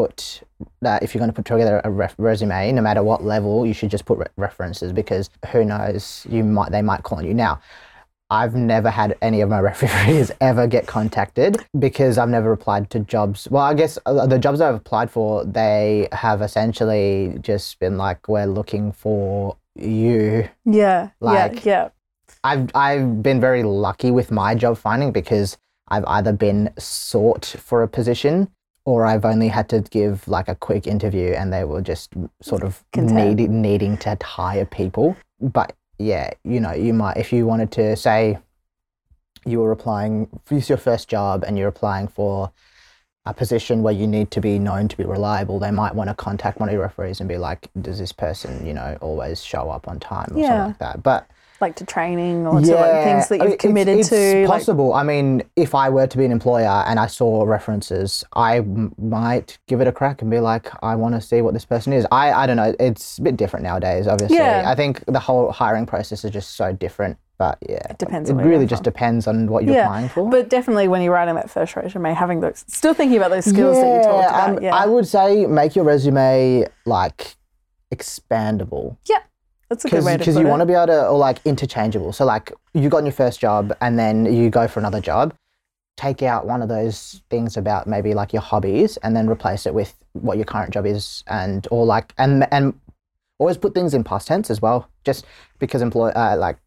put 0.00 0.42
that, 0.80 1.02
if 1.02 1.14
you're 1.14 1.20
going 1.20 1.30
to 1.30 1.34
put 1.34 1.44
together 1.44 1.80
a 1.84 1.90
ref- 1.90 2.14
resume, 2.18 2.72
no 2.72 2.82
matter 2.82 3.02
what 3.02 3.24
level, 3.24 3.66
you 3.66 3.74
should 3.74 3.90
just 3.90 4.04
put 4.04 4.18
re- 4.18 4.26
references 4.36 4.92
because 4.92 5.30
who 5.52 5.64
knows, 5.64 6.26
you 6.28 6.42
might 6.44 6.70
they 6.72 6.82
might 6.82 7.02
call 7.02 7.18
on 7.18 7.24
you 7.26 7.34
now." 7.34 7.60
I've 8.32 8.54
never 8.54 8.90
had 8.90 9.16
any 9.20 9.40
of 9.40 9.48
my 9.50 9.60
referees 9.70 10.30
ever 10.40 10.68
get 10.68 10.86
contacted 10.86 11.56
because 11.76 12.16
I've 12.16 12.28
never 12.28 12.52
applied 12.52 12.88
to 12.90 13.00
jobs. 13.00 13.48
Well, 13.50 13.64
I 13.64 13.74
guess 13.74 13.98
uh, 14.06 14.24
the 14.26 14.38
jobs 14.38 14.60
I've 14.60 14.76
applied 14.76 15.10
for, 15.10 15.44
they 15.44 16.08
have 16.12 16.40
essentially 16.40 17.36
just 17.40 17.78
been 17.80 17.98
like, 17.98 18.28
"We're 18.28 18.46
looking 18.46 18.92
for 18.92 19.56
you." 19.74 20.48
Yeah. 20.64 21.10
Like- 21.20 21.64
yeah. 21.64 21.70
Yeah. 21.72 21.88
I've 22.44 22.70
I've 22.74 23.22
been 23.22 23.40
very 23.40 23.62
lucky 23.64 24.10
with 24.10 24.30
my 24.30 24.54
job 24.54 24.78
finding 24.78 25.10
because 25.12 25.58
I've 25.88 26.04
either 26.06 26.32
been 26.32 26.70
sought 26.78 27.44
for 27.44 27.82
a 27.82 27.88
position 27.88 28.48
or 28.90 29.06
I've 29.06 29.24
only 29.24 29.46
had 29.48 29.68
to 29.68 29.80
give 29.82 30.26
like 30.26 30.48
a 30.48 30.56
quick 30.56 30.86
interview 30.88 31.28
and 31.32 31.52
they 31.52 31.62
were 31.62 31.80
just 31.80 32.12
sort 32.42 32.64
of 32.64 32.82
need, 32.96 33.38
needing 33.48 33.96
to 33.98 34.16
hire 34.20 34.64
people. 34.66 35.16
But 35.40 35.76
yeah, 35.98 36.30
you 36.42 36.58
know, 36.58 36.72
you 36.72 36.92
might 36.92 37.16
if 37.16 37.32
you 37.32 37.46
wanted 37.46 37.70
to 37.72 37.94
say 37.94 38.38
you 39.46 39.60
were 39.60 39.70
applying 39.70 40.28
this 40.48 40.64
is 40.64 40.68
your 40.68 40.78
first 40.78 41.08
job 41.08 41.44
and 41.44 41.56
you're 41.56 41.68
applying 41.68 42.08
for 42.08 42.50
a 43.26 43.32
position 43.32 43.82
where 43.82 43.92
you 43.94 44.06
need 44.08 44.30
to 44.32 44.40
be 44.40 44.58
known 44.58 44.88
to 44.88 44.96
be 44.96 45.04
reliable, 45.04 45.60
they 45.60 45.70
might 45.70 45.94
want 45.94 46.08
to 46.10 46.14
contact 46.14 46.58
one 46.58 46.68
of 46.68 46.72
your 46.72 46.82
referees 46.82 47.20
and 47.20 47.28
be 47.28 47.38
like, 47.38 47.68
does 47.80 47.98
this 47.98 48.12
person, 48.12 48.66
you 48.66 48.74
know, 48.74 48.98
always 49.00 49.44
show 49.44 49.70
up 49.70 49.86
on 49.86 50.00
time 50.00 50.28
or 50.32 50.38
Yeah. 50.40 50.48
something 50.48 50.66
like 50.68 50.78
that. 50.78 51.02
But 51.04 51.28
Like 51.60 51.76
to 51.76 51.84
training 51.84 52.46
or 52.46 52.60
to 52.60 52.74
like 52.74 53.04
things 53.04 53.28
that 53.28 53.38
you've 53.40 53.48
mean, 53.50 53.58
committed 53.58 53.98
it's, 53.98 54.08
to. 54.08 54.16
It's 54.16 54.48
like- 54.48 54.60
possible. 54.60 54.94
I 54.94 55.02
mean, 55.02 55.42
if 55.56 55.74
I 55.74 55.90
were 55.90 56.06
to 56.06 56.16
be 56.18 56.24
an 56.24 56.32
employer 56.32 56.84
and 56.86 56.98
I 56.98 57.06
saw 57.06 57.44
references, 57.44 58.24
I 58.32 58.58
m- 58.58 58.94
might 58.98 59.58
give 59.66 59.80
it 59.80 59.86
a 59.86 59.92
crack 59.92 60.22
and 60.22 60.30
be 60.30 60.40
like, 60.40 60.68
I 60.82 60.94
want 60.96 61.14
to 61.16 61.20
see 61.20 61.42
what 61.42 61.52
this 61.54 61.64
person 61.66 61.92
is. 61.92 62.06
I, 62.10 62.32
I 62.32 62.46
don't 62.46 62.56
know. 62.56 62.74
It's 62.80 63.18
a 63.18 63.22
bit 63.22 63.36
different 63.36 63.64
nowadays, 63.64 64.06
obviously. 64.06 64.38
Yeah. 64.38 64.64
I 64.66 64.74
think 64.74 65.04
the 65.06 65.20
whole 65.20 65.52
hiring 65.52 65.84
process 65.86 66.24
is 66.24 66.30
just 66.30 66.56
so 66.56 66.72
different. 66.72 67.18
But 67.36 67.56
yeah, 67.66 67.76
it 67.88 67.96
depends 67.96 68.28
It 68.28 68.34
really 68.34 68.66
just 68.66 68.80
from. 68.84 68.92
depends 68.92 69.26
on 69.26 69.46
what 69.46 69.64
you're 69.64 69.74
Yeah, 69.74 69.84
applying 69.84 70.08
for. 70.10 70.28
But 70.28 70.50
definitely 70.50 70.88
when 70.88 71.00
you're 71.00 71.14
writing 71.14 71.36
that 71.36 71.48
first 71.48 71.74
resume, 71.74 72.12
having 72.12 72.40
those, 72.40 72.64
still 72.68 72.92
thinking 72.92 73.16
about 73.16 73.30
those 73.30 73.46
skills 73.46 73.76
that 73.78 73.96
you 73.96 74.02
talked 74.02 74.28
about. 74.28 74.50
um, 74.58 74.62
yeah. 74.62 74.74
I 74.74 74.84
would 74.86 75.06
say 75.06 75.46
make 75.46 75.74
your 75.74 75.86
resume 75.86 76.66
like 76.84 77.36
expandable. 77.94 78.96
That's 79.70 79.84
a 79.84 79.88
good 79.88 80.04
way 80.04 80.14
to 80.14 80.18
because 80.18 80.36
you 80.36 80.46
want 80.46 80.60
to 80.60 80.66
be 80.66 80.72
able 80.72 80.88
to 80.88 81.06
or 81.06 81.16
like 81.16 81.38
interchangeable. 81.44 82.12
So 82.12 82.24
like 82.24 82.52
you 82.74 82.88
got 82.88 83.04
your 83.04 83.12
first 83.12 83.38
job 83.38 83.72
and 83.80 83.96
then 83.96 84.26
you 84.26 84.50
go 84.50 84.66
for 84.66 84.80
another 84.80 85.00
job. 85.00 85.32
Take 85.96 86.24
out 86.24 86.44
one 86.44 86.60
of 86.60 86.68
those 86.68 87.22
things 87.30 87.56
about 87.56 87.86
maybe 87.86 88.12
like 88.12 88.32
your 88.32 88.42
hobbies 88.42 88.96
and 88.98 89.14
then 89.14 89.28
replace 89.28 89.66
it 89.66 89.74
with 89.74 89.94
what 90.12 90.36
your 90.38 90.44
current 90.44 90.72
job 90.72 90.86
is 90.86 91.22
and 91.28 91.68
or 91.70 91.86
like 91.86 92.12
and 92.18 92.48
and 92.50 92.74
always 93.38 93.56
put 93.56 93.72
things 93.72 93.94
in 93.94 94.02
past 94.02 94.26
tense 94.26 94.50
as 94.50 94.60
well. 94.60 94.90
Just 95.04 95.24
because 95.60 95.82
employ 95.82 96.08
uh, 96.10 96.36
like 96.36 96.58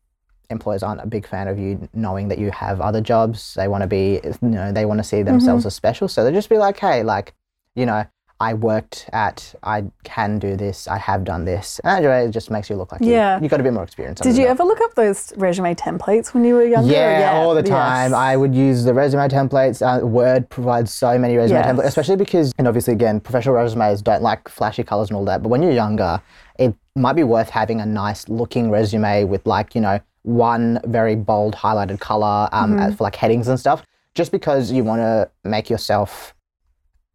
employers 0.49 0.81
aren't 0.81 1.01
a 1.01 1.07
big 1.07 1.27
fan 1.27 1.49
of 1.49 1.59
you 1.59 1.89
knowing 1.93 2.29
that 2.29 2.39
you 2.39 2.51
have 2.51 2.79
other 2.79 3.01
jobs. 3.01 3.53
They 3.55 3.67
want 3.67 3.81
to 3.81 3.87
be 3.87 4.21
you 4.23 4.49
know 4.49 4.71
they 4.71 4.85
want 4.85 4.99
to 4.99 5.03
see 5.03 5.23
themselves 5.23 5.65
as 5.65 5.75
special. 5.75 6.07
So 6.07 6.23
they 6.23 6.31
just 6.31 6.47
be 6.47 6.57
like 6.57 6.79
hey 6.79 7.03
like 7.03 7.33
you 7.75 7.85
know 7.85 8.05
I 8.39 8.53
worked 8.55 9.09
at, 9.13 9.55
I 9.63 9.85
can 10.03 10.37
do 10.37 10.57
this, 10.57 10.87
I 10.87 10.97
have 10.97 11.23
done 11.23 11.45
this. 11.45 11.79
And 11.83 12.03
that 12.03 12.31
just 12.31 12.51
makes 12.51 12.69
you 12.69 12.75
look 12.75 12.91
like 12.91 12.99
Yeah. 13.01 13.37
you, 13.37 13.43
you 13.43 13.49
got 13.49 13.59
a 13.59 13.63
bit 13.63 13.71
more 13.73 13.83
experience. 13.83 14.19
Did 14.19 14.35
you 14.35 14.43
the 14.43 14.49
ever 14.49 14.63
look 14.63 14.81
up 14.81 14.95
those 14.95 15.31
resume 15.37 15.73
templates 15.75 16.33
when 16.33 16.43
you 16.43 16.55
were 16.55 16.65
younger? 16.65 16.91
Yeah, 16.91 17.31
all 17.35 17.55
the 17.55 17.63
time. 17.63 18.11
yes. 18.11 18.13
I 18.13 18.35
would 18.35 18.53
use 18.53 18.83
the 18.83 18.93
resume 18.93 19.29
templates. 19.29 19.81
Uh, 19.81 20.05
Word 20.05 20.49
provides 20.49 20.91
so 20.93 21.17
many 21.17 21.37
resume 21.37 21.59
Yes. 21.59 21.67
templates, 21.67 21.85
especially 21.85 22.15
because, 22.17 22.51
and 22.57 22.67
obviously, 22.67 22.93
again, 22.93 23.19
professional 23.21 23.55
resumes 23.55 24.01
don't 24.01 24.21
like 24.21 24.49
flashy 24.49 24.83
colors 24.83 25.09
and 25.09 25.15
all 25.17 25.25
that. 25.25 25.41
But 25.41 25.49
when 25.49 25.63
you're 25.63 25.71
younger, 25.71 26.21
it 26.59 26.75
might 26.95 27.13
be 27.13 27.23
worth 27.23 27.49
having 27.49 27.79
a 27.79 27.85
nice 27.85 28.27
looking 28.27 28.69
resume 28.69 29.23
with, 29.23 29.45
like, 29.47 29.73
you 29.73 29.79
know, 29.81 29.99
one 30.23 30.79
very 30.85 31.15
bold 31.15 31.55
highlighted 31.55 31.99
color 31.99 32.49
um, 32.51 32.75
Mm-hmm. 32.77 32.93
for 32.95 33.03
like 33.05 33.15
headings 33.15 33.47
and 33.47 33.59
stuff, 33.59 33.83
just 34.15 34.31
because 34.31 34.71
you 34.71 34.83
want 34.83 34.99
to 35.01 35.29
make 35.43 35.69
yourself 35.69 36.33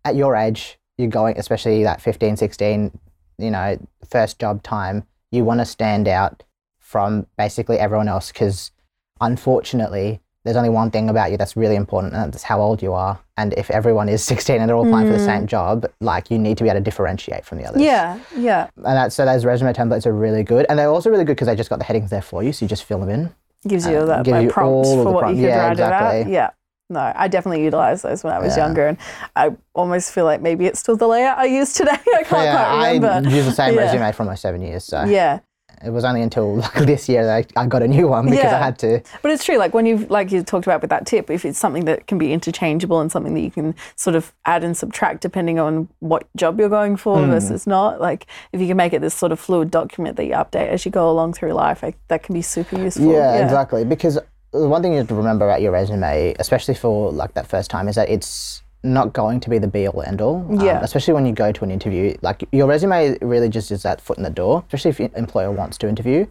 at 0.04 0.14
your 0.14 0.37
age, 0.37 0.77
you're 0.99 1.09
going, 1.09 1.38
especially 1.38 1.83
that 1.85 2.00
15, 2.00 2.37
16, 2.37 2.99
you 3.38 3.50
know, 3.50 3.78
first 4.09 4.38
job 4.38 4.62
time, 4.62 5.05
you 5.31 5.45
want 5.45 5.61
to 5.61 5.64
stand 5.64 6.09
out 6.09 6.43
from 6.78 7.26
basically 7.37 7.78
everyone 7.78 8.09
else 8.09 8.33
because 8.33 8.73
unfortunately, 9.21 10.21
there's 10.45 10.57
only 10.57 10.71
one 10.71 10.90
thing 10.90 11.11
about 11.11 11.31
you 11.31 11.37
that's 11.37 11.57
really 11.57 11.76
important, 11.76 12.14
and 12.14 12.33
that's 12.33 12.43
how 12.43 12.61
old 12.61 12.81
you 12.83 12.95
are. 12.95 13.19
And 13.37 13.52
if 13.55 13.71
everyone 13.71 14.09
is 14.09 14.25
16 14.25 14.61
and 14.61 14.69
they're 14.69 14.76
all 14.76 14.87
applying 14.87 15.07
for 15.07 15.12
the 15.12 15.25
same 15.25 15.47
job, 15.47 15.87
like 16.00 16.31
you 16.31 16.38
need 16.38 16.57
to 16.59 16.64
be 16.64 16.71
able 16.71 16.81
to 16.81 16.85
differentiate 16.85 17.45
from 17.45 17.59
the 17.59 17.67
others. 17.67 17.83
Mm. 17.83 17.85
Yeah, 17.85 18.21
yeah. 18.37 18.71
And 18.76 18.85
that, 18.85 19.12
so 19.12 19.25
those 19.25 19.45
resume 19.45 19.73
templates 19.73 20.07
are 20.07 20.12
really 20.12 20.43
good. 20.43 20.67
And 20.69 20.78
they're 20.78 20.90
also 20.90 21.11
really 21.11 21.25
good 21.25 21.35
because 21.35 21.47
they 21.47 21.57
just 21.57 21.71
got 21.71 21.78
the 21.78 21.85
headings 21.85 22.11
there 22.11 22.23
for 22.23 22.43
you. 22.43 22.52
So 22.52 22.64
you 22.64 22.69
just 22.69 22.85
fill 22.85 23.00
them 23.00 23.11
in. 23.11 23.35
Gives 23.67 23.87
you 23.87 24.07
that 24.07 24.25
give 24.25 24.33
like, 24.33 24.45
you 24.45 24.50
prompts 24.50 24.88
all 24.88 25.05
for 25.05 25.12
what 25.12 25.21
prom- 25.23 25.35
you 25.35 25.43
could 25.43 25.49
yeah, 25.49 25.67
write 25.67 25.73
exactly. 25.73 26.21
about. 26.21 26.33
Yeah. 26.33 26.50
No, 26.90 27.12
I 27.14 27.28
definitely 27.28 27.64
utilized 27.64 28.02
those 28.02 28.25
when 28.25 28.33
I 28.33 28.38
was 28.38 28.57
Yeah. 28.57 28.64
younger, 28.66 28.87
and 28.87 28.97
I 29.37 29.50
almost 29.75 30.11
feel 30.12 30.25
like 30.25 30.40
maybe 30.40 30.64
it's 30.66 30.80
still 30.80 30.97
the 30.97 31.07
layout 31.07 31.37
I 31.38 31.45
use 31.45 31.75
today. 31.75 31.90
I 32.16 32.23
can't 32.23 32.30
yeah, 32.45 32.64
quite 32.64 32.92
remember. 32.95 33.28
I 33.28 33.30
use 33.30 33.45
the 33.45 33.52
same 33.52 33.75
Yeah. 33.75 33.80
resume 33.83 34.12
for 34.12 34.23
almost 34.23 34.40
seven 34.42 34.62
years. 34.62 34.85
So 34.85 35.04
Yeah. 35.04 35.40
it 35.85 35.90
was 35.90 36.02
only 36.04 36.23
until 36.23 36.57
like 36.57 36.73
this 36.87 37.07
year 37.07 37.25
that 37.26 37.47
I, 37.57 37.62
I 37.62 37.66
got 37.66 37.83
a 37.83 37.88
new 37.88 38.09
one 38.09 38.25
because 38.30 38.52
I 38.54 38.59
had 38.59 38.78
to. 38.78 39.02
But 39.21 39.33
it's 39.33 39.45
true, 39.45 39.59
like 39.59 39.75
when 39.75 39.85
you've, 39.85 40.11
like 40.11 40.33
you 40.33 40.42
talked 40.42 40.66
about 40.66 40.80
with 40.80 40.88
that 40.88 41.04
tip, 41.04 41.28
if 41.30 41.45
it's 41.45 41.59
something 41.59 41.85
that 41.85 42.07
can 42.07 42.16
be 42.16 42.33
interchangeable 42.33 43.00
and 43.00 43.12
something 43.12 43.35
that 43.35 43.40
you 43.42 43.50
can 43.50 43.75
sort 43.95 44.16
of 44.16 44.33
add 44.47 44.64
and 44.64 44.75
subtract 44.75 45.21
depending 45.21 45.59
on 45.59 45.88
what 46.00 46.26
job 46.37 46.59
you're 46.59 46.71
going 46.71 46.97
for 46.97 47.18
Hmm. 47.23 47.30
versus 47.30 47.66
not, 47.66 48.00
like 48.00 48.25
if 48.52 48.62
you 48.62 48.66
can 48.66 48.78
make 48.78 48.95
it 48.95 49.02
this 49.02 49.14
sort 49.14 49.30
of 49.30 49.38
fluid 49.38 49.71
document 49.71 50.16
that 50.16 50.25
you 50.25 50.33
update 50.33 50.68
as 50.68 50.87
you 50.87 50.90
go 50.90 51.11
along 51.11 51.35
through 51.35 51.52
life, 51.52 51.83
like, 51.83 51.99
that 52.09 52.23
can 52.23 52.33
be 52.35 52.40
super 52.42 52.78
useful. 52.80 53.12
Yeah, 53.12 53.45
exactly. 53.45 53.85
Because 53.85 54.18
one 54.52 54.83
thing 54.83 54.93
you 54.93 54.99
have 54.99 55.09
to 55.09 55.14
remember 55.14 55.45
about 55.49 55.61
your 55.61 55.73
resume, 55.73 56.35
especially 56.38 56.75
for 56.75 57.12
like 57.12 57.35
that 57.35 57.47
first 57.47 57.71
time, 57.71 57.88
is 57.88 57.97
that 57.97 58.09
it's 58.09 58.62
not 58.83 59.12
going 59.12 59.40
to 59.40 59.50
be 59.50 59.59
the 59.59 59.67
be 59.67 59.88
all 59.88 60.02
end 60.02 60.21
all. 60.21 60.37
Um, 60.49 60.61
Yeah. 60.61 60.81
especially 60.83 61.14
when 61.14 61.26
you 61.26 61.33
go 61.33 61.52
to 61.52 61.64
an 61.64 61.71
interview, 61.71 62.17
like 62.23 62.45
your 62.52 62.67
resume 62.67 63.19
really 63.21 63.49
just 63.49 63.71
is 63.71 63.83
that 63.83 64.00
foot 64.00 64.17
in 64.19 64.23
the 64.25 64.31
door. 64.31 64.62
Especially 64.69 64.90
if 64.90 65.00
your 65.00 65.11
employer 65.17 65.50
wants 65.50 65.76
to 65.78 65.88
interview, 65.88 66.26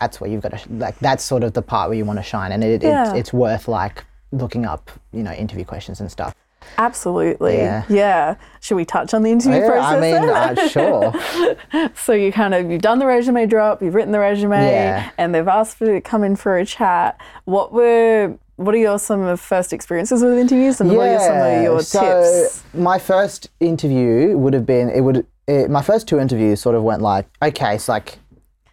that's 0.00 0.20
where 0.20 0.30
you've 0.30 0.42
got 0.42 0.56
to 0.56 0.72
like 0.74 0.98
that's 1.00 1.24
sort 1.24 1.42
of 1.42 1.52
the 1.52 1.62
part 1.62 1.88
where 1.90 1.98
you 1.98 2.04
want 2.04 2.18
to 2.18 2.22
shine, 2.22 2.52
and 2.52 2.62
it, 2.64 2.82
Yeah. 2.82 3.12
it 3.14 3.18
it's 3.18 3.32
worth 3.32 3.68
like 3.68 4.04
looking 4.32 4.64
up 4.64 4.90
you 5.12 5.22
know 5.22 5.32
interview 5.32 5.64
questions 5.64 6.00
and 6.00 6.10
stuff. 6.10 6.34
Absolutely. 6.78 7.56
Yeah. 7.56 7.84
Yeah. 7.88 8.34
Should 8.60 8.76
we 8.76 8.84
touch 8.84 9.12
on 9.14 9.22
the 9.22 9.30
interview 9.30 9.60
Yeah, 9.60 9.66
process? 9.68 9.94
I 9.94 10.00
mean, 10.00 10.28
uh, 10.30 10.68
sure. 10.68 11.90
So 11.94 12.12
you 12.12 12.32
kind 12.32 12.54
of 12.54 12.70
you've 12.70 12.82
done 12.82 12.98
the 12.98 13.06
resume 13.06 13.46
drop, 13.46 13.82
you've 13.82 13.94
written 13.94 14.12
the 14.12 14.18
resume, 14.18 14.58
Yeah. 14.70 15.10
and 15.18 15.34
they've 15.34 15.46
asked 15.48 15.76
for 15.78 15.86
you 15.86 15.92
to 15.94 16.00
come 16.00 16.24
in 16.24 16.36
for 16.36 16.56
a 16.58 16.64
chat. 16.64 17.20
What 17.44 17.72
were 17.72 18.36
what 18.56 18.74
are 18.74 18.78
your 18.78 18.98
some 18.98 19.22
of 19.22 19.40
first 19.40 19.72
experiences 19.72 20.22
with 20.22 20.36
interviews, 20.38 20.80
and 20.80 20.94
what 20.94 21.08
are 21.08 21.20
some 21.20 21.36
of 21.38 21.62
your 21.62 21.80
so 21.82 22.00
tips? 22.00 22.62
my 22.74 22.98
first 22.98 23.48
interview 23.60 24.36
would 24.36 24.52
have 24.52 24.66
been 24.66 24.90
it 24.90 25.00
would 25.00 25.26
it, 25.46 25.70
my 25.70 25.82
first 25.82 26.06
two 26.06 26.18
interviews 26.18 26.60
sort 26.60 26.76
of 26.76 26.82
went 26.82 27.00
like 27.02 27.26
okay 27.42 27.74
it's 27.74 27.88
like 27.88 28.18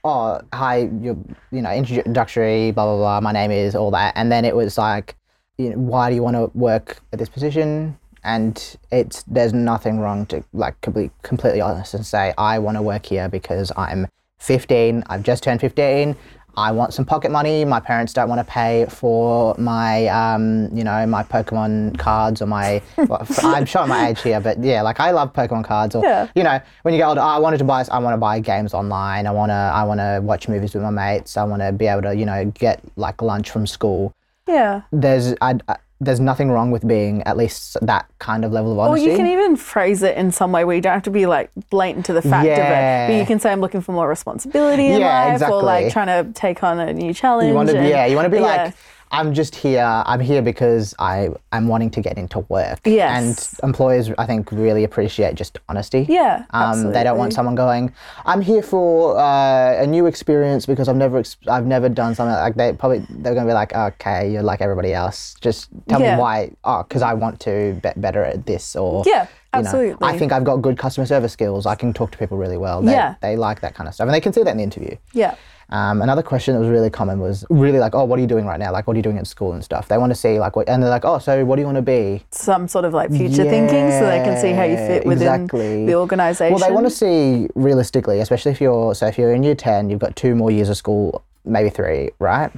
oh 0.03 0.39
hi 0.53 0.89
you're 1.01 1.17
you 1.51 1.61
know 1.61 1.71
introductory 1.73 2.71
blah 2.71 2.85
blah 2.85 2.97
blah 2.97 3.21
my 3.21 3.31
name 3.31 3.49
is 3.51 3.75
all 3.75 3.89
that 3.91 4.13
and 4.15 4.31
then 4.31 4.43
it 4.45 4.55
was 4.55 4.77
like 4.77 5.15
you 5.57 5.71
know 5.71 5.77
why 5.77 6.09
do 6.09 6.15
you 6.15 6.23
want 6.23 6.35
to 6.35 6.51
work 6.57 6.99
at 7.11 7.19
this 7.19 7.29
position 7.29 7.97
and 8.23 8.77
it's 8.91 9.23
there's 9.23 9.53
nothing 9.53 9.99
wrong 9.99 10.25
to 10.27 10.43
like 10.53 10.79
complete, 10.81 11.11
completely 11.23 11.61
honest 11.61 11.93
and 11.93 12.05
say 12.05 12.33
I 12.37 12.59
want 12.59 12.77
to 12.77 12.81
work 12.81 13.05
here 13.05 13.29
because 13.29 13.71
I'm 13.77 14.07
15 14.39 15.03
I've 15.07 15.23
just 15.23 15.43
turned 15.43 15.61
15 15.61 16.15
I 16.57 16.71
want 16.71 16.91
some 16.91 17.05
pocket 17.05 17.29
money. 17.29 17.63
My 17.65 17.79
parents 17.79 18.13
don't 18.13 18.27
want 18.27 18.39
to 18.39 18.43
pay 18.51 18.87
for 18.89 19.53
my, 19.59 20.07
um, 20.07 20.75
you 20.75 20.83
know, 20.83 21.05
my 21.05 21.21
Pokemon 21.21 21.99
cards 21.99 22.41
or 22.41 22.47
my. 22.47 22.81
well, 22.97 23.23
I'm 23.43 23.65
showing 23.65 23.89
my 23.89 24.07
age 24.07 24.23
here, 24.23 24.39
but 24.39 24.57
yeah, 24.63 24.81
like 24.81 24.99
I 24.99 25.11
love 25.11 25.33
Pokemon 25.33 25.65
cards. 25.65 25.93
Or 25.95 26.03
Yeah. 26.03 26.27
you 26.33 26.41
know, 26.41 26.59
when 26.81 26.95
you 26.95 26.99
get 26.99 27.07
older, 27.07 27.21
I 27.21 27.37
wanted 27.37 27.59
to 27.59 27.63
buy. 27.63 27.85
I 27.91 27.99
want 27.99 28.15
to 28.15 28.17
buy 28.17 28.39
games 28.39 28.73
online. 28.73 29.27
I 29.27 29.31
want 29.31 29.51
to. 29.51 29.53
I 29.53 29.83
want 29.83 29.99
to 29.99 30.19
watch 30.23 30.47
movies 30.47 30.73
with 30.73 30.81
my 30.81 30.89
mates. 30.89 31.37
I 31.37 31.43
want 31.43 31.61
to 31.61 31.71
be 31.71 31.85
able 31.85 32.01
to, 32.01 32.15
you 32.15 32.25
know, 32.25 32.45
get 32.55 32.81
like 32.95 33.21
lunch 33.21 33.51
from 33.51 33.67
school. 33.67 34.15
Yeah. 34.47 34.81
There's, 34.91 35.33
I, 35.41 35.55
I, 35.67 35.77
there's 35.99 36.19
nothing 36.19 36.51
wrong 36.51 36.69
with 36.69 36.87
being 36.87 37.23
at 37.23 37.37
least 37.37 37.75
that 37.81 38.07
kind 38.19 38.45
of 38.45 38.51
level 38.51 38.71
of 38.73 38.77
Or 38.77 38.87
honesty. 38.89 39.09
you 39.09 39.17
can 39.17 39.25
even 39.27 39.55
phrase 39.55 40.03
it 40.03 40.15
in 40.15 40.31
some 40.31 40.51
way 40.51 40.63
where 40.63 40.75
you 40.75 40.81
don't 40.81 40.93
have 40.93 41.03
to 41.03 41.09
be 41.09 41.25
like 41.25 41.49
blatant 41.71 42.05
to 42.05 42.13
the 42.13 42.21
fact 42.21 42.45
of 42.47 42.51
it. 42.57 43.07
But 43.09 43.19
you 43.19 43.25
can 43.25 43.39
say 43.39 43.51
I'm 43.51 43.61
looking 43.61 43.81
for 43.81 43.93
more 43.93 44.07
responsibility 44.07 44.87
in 44.87 45.01
Yeah, 45.01 45.37
life 45.39 45.49
or 45.49 45.63
like 45.63 45.91
trying 45.91 46.23
to 46.25 46.31
take 46.33 46.63
on 46.63 46.79
a 46.79 46.93
new 46.93 47.13
challenge. 47.13 47.47
You 47.49 47.55
want 47.55 47.69
to, 47.69 47.77
and- 47.79 47.87
yeah, 47.89 48.05
you 48.05 48.15
want 48.15 48.27
to 48.27 48.29
be 48.29 48.37
yeah. 48.37 48.65
like, 48.65 48.75
I'm 49.11 49.33
just 49.33 49.55
here. 49.55 49.83
I'm 50.05 50.19
here 50.19 50.41
because 50.41 50.93
I 50.99 51.29
am 51.51 51.67
wanting 51.67 51.89
to 51.91 52.01
get 52.01 52.17
into 52.17 52.39
work. 52.49 52.79
Yes. 52.85 53.57
And 53.61 53.67
employers, 53.69 54.11
I 54.17 54.25
think, 54.25 54.51
really 54.51 54.83
appreciate 54.83 55.35
just 55.35 55.57
honesty. 55.69 56.05
Yeah, 56.09 56.43
Um, 56.51 56.91
they 56.91 57.03
don't 57.03 57.17
want 57.17 57.33
someone 57.33 57.55
going, 57.55 57.93
"I'm 58.25 58.41
here 58.41 58.61
for 58.61 59.17
uh, 59.17 59.81
a 59.81 59.87
new 59.87 60.05
experience 60.07 60.65
because 60.65 60.87
I've 60.89 60.97
never, 60.97 61.19
ex- 61.19 61.37
I've 61.47 61.65
never 61.65 61.89
done 61.89 62.15
something 62.15 62.33
like." 62.35 62.55
They 62.55 62.73
probably 62.73 62.99
they're 63.09 63.33
going 63.33 63.45
to 63.47 63.51
be 63.51 63.53
like, 63.53 63.73
"Okay, 63.73 64.31
you're 64.31 64.43
like 64.43 64.61
everybody 64.61 64.93
else. 64.93 65.35
Just 65.41 65.69
tell 65.87 66.01
Yeah. 66.01 66.15
me 66.15 66.21
why." 66.21 66.51
Oh, 66.63 66.83
because 66.83 67.01
I 67.01 67.13
want 67.13 67.39
to 67.41 67.79
be 67.81 67.89
better 67.95 68.23
at 68.23 68.45
this, 68.45 68.75
or 68.75 69.03
Yeah, 69.05 69.13
you 69.13 69.17
know, 69.23 69.27
absolutely. 69.69 70.07
I 70.07 70.17
think 70.17 70.31
I've 70.33 70.43
got 70.43 70.57
good 70.57 70.77
customer 70.77 71.05
service 71.05 71.31
skills. 71.33 71.65
I 71.65 71.75
can 71.75 71.93
talk 71.93 72.11
to 72.11 72.17
people 72.17 72.37
really 72.37 72.57
well. 72.57 72.81
They, 72.81 72.91
Yeah. 72.91 73.15
they 73.21 73.37
like 73.37 73.61
that 73.61 73.73
kind 73.73 73.87
of 73.87 73.93
stuff, 73.93 74.05
and 74.05 74.13
they 74.13 74.21
can 74.21 74.33
see 74.33 74.43
that 74.43 74.51
in 74.51 74.57
the 74.57 74.63
interview. 74.63 74.95
Yeah. 75.13 75.35
Um, 75.69 76.01
another 76.01 76.23
question 76.23 76.53
that 76.53 76.61
was 76.61 76.69
really 76.69 76.89
common 76.89 77.19
was 77.19 77.45
really 77.49 77.79
like, 77.79 77.93
oh, 77.93 78.05
what 78.05 78.19
are 78.19 78.21
you 78.21 78.27
doing 78.27 78.45
right 78.45 78.59
now? 78.59 78.71
Like, 78.71 78.87
what 78.87 78.93
are 78.93 78.97
you 78.97 79.03
doing 79.03 79.17
at 79.17 79.27
school 79.27 79.51
and 79.51 79.63
stuff? 79.63 79.89
They 79.89 79.97
want 79.97 80.11
to 80.11 80.15
see 80.15 80.39
like 80.39 80.55
what, 80.55 80.69
and 80.69 80.81
they're 80.81 80.89
like, 80.89 81.03
oh, 81.03 81.19
so 81.19 81.43
what 81.43 81.57
do 81.57 81.61
you 81.61 81.65
want 81.65 81.75
to 81.75 81.81
be? 81.81 82.23
Some 82.31 82.67
sort 82.69 82.85
of 82.85 82.93
like 82.93 83.11
future 83.11 83.43
thinking 83.43 83.91
so 83.91 84.05
they 84.05 84.23
can 84.23 84.39
see 84.39 84.51
how 84.51 84.63
you 84.63 84.77
fit 84.77 85.05
within 85.05 85.27
exactly. 85.27 85.85
the 85.85 85.95
organization. 85.95 86.53
Well, 86.53 86.65
they 86.65 86.73
want 86.73 86.85
to 86.85 86.91
see 86.91 87.49
realistically, 87.55 88.21
especially 88.21 88.51
if 88.53 88.61
you're 88.61 88.95
so 88.95 89.07
if 89.07 89.17
you're 89.17 89.33
in 89.33 89.43
year 89.43 89.55
ten, 89.55 89.89
you've 89.89 89.99
got 89.99 90.15
two 90.15 90.35
more 90.35 90.51
years 90.51 90.69
of 90.69 90.77
school, 90.77 91.23
maybe 91.43 91.69
three, 91.69 92.11
right? 92.19 92.51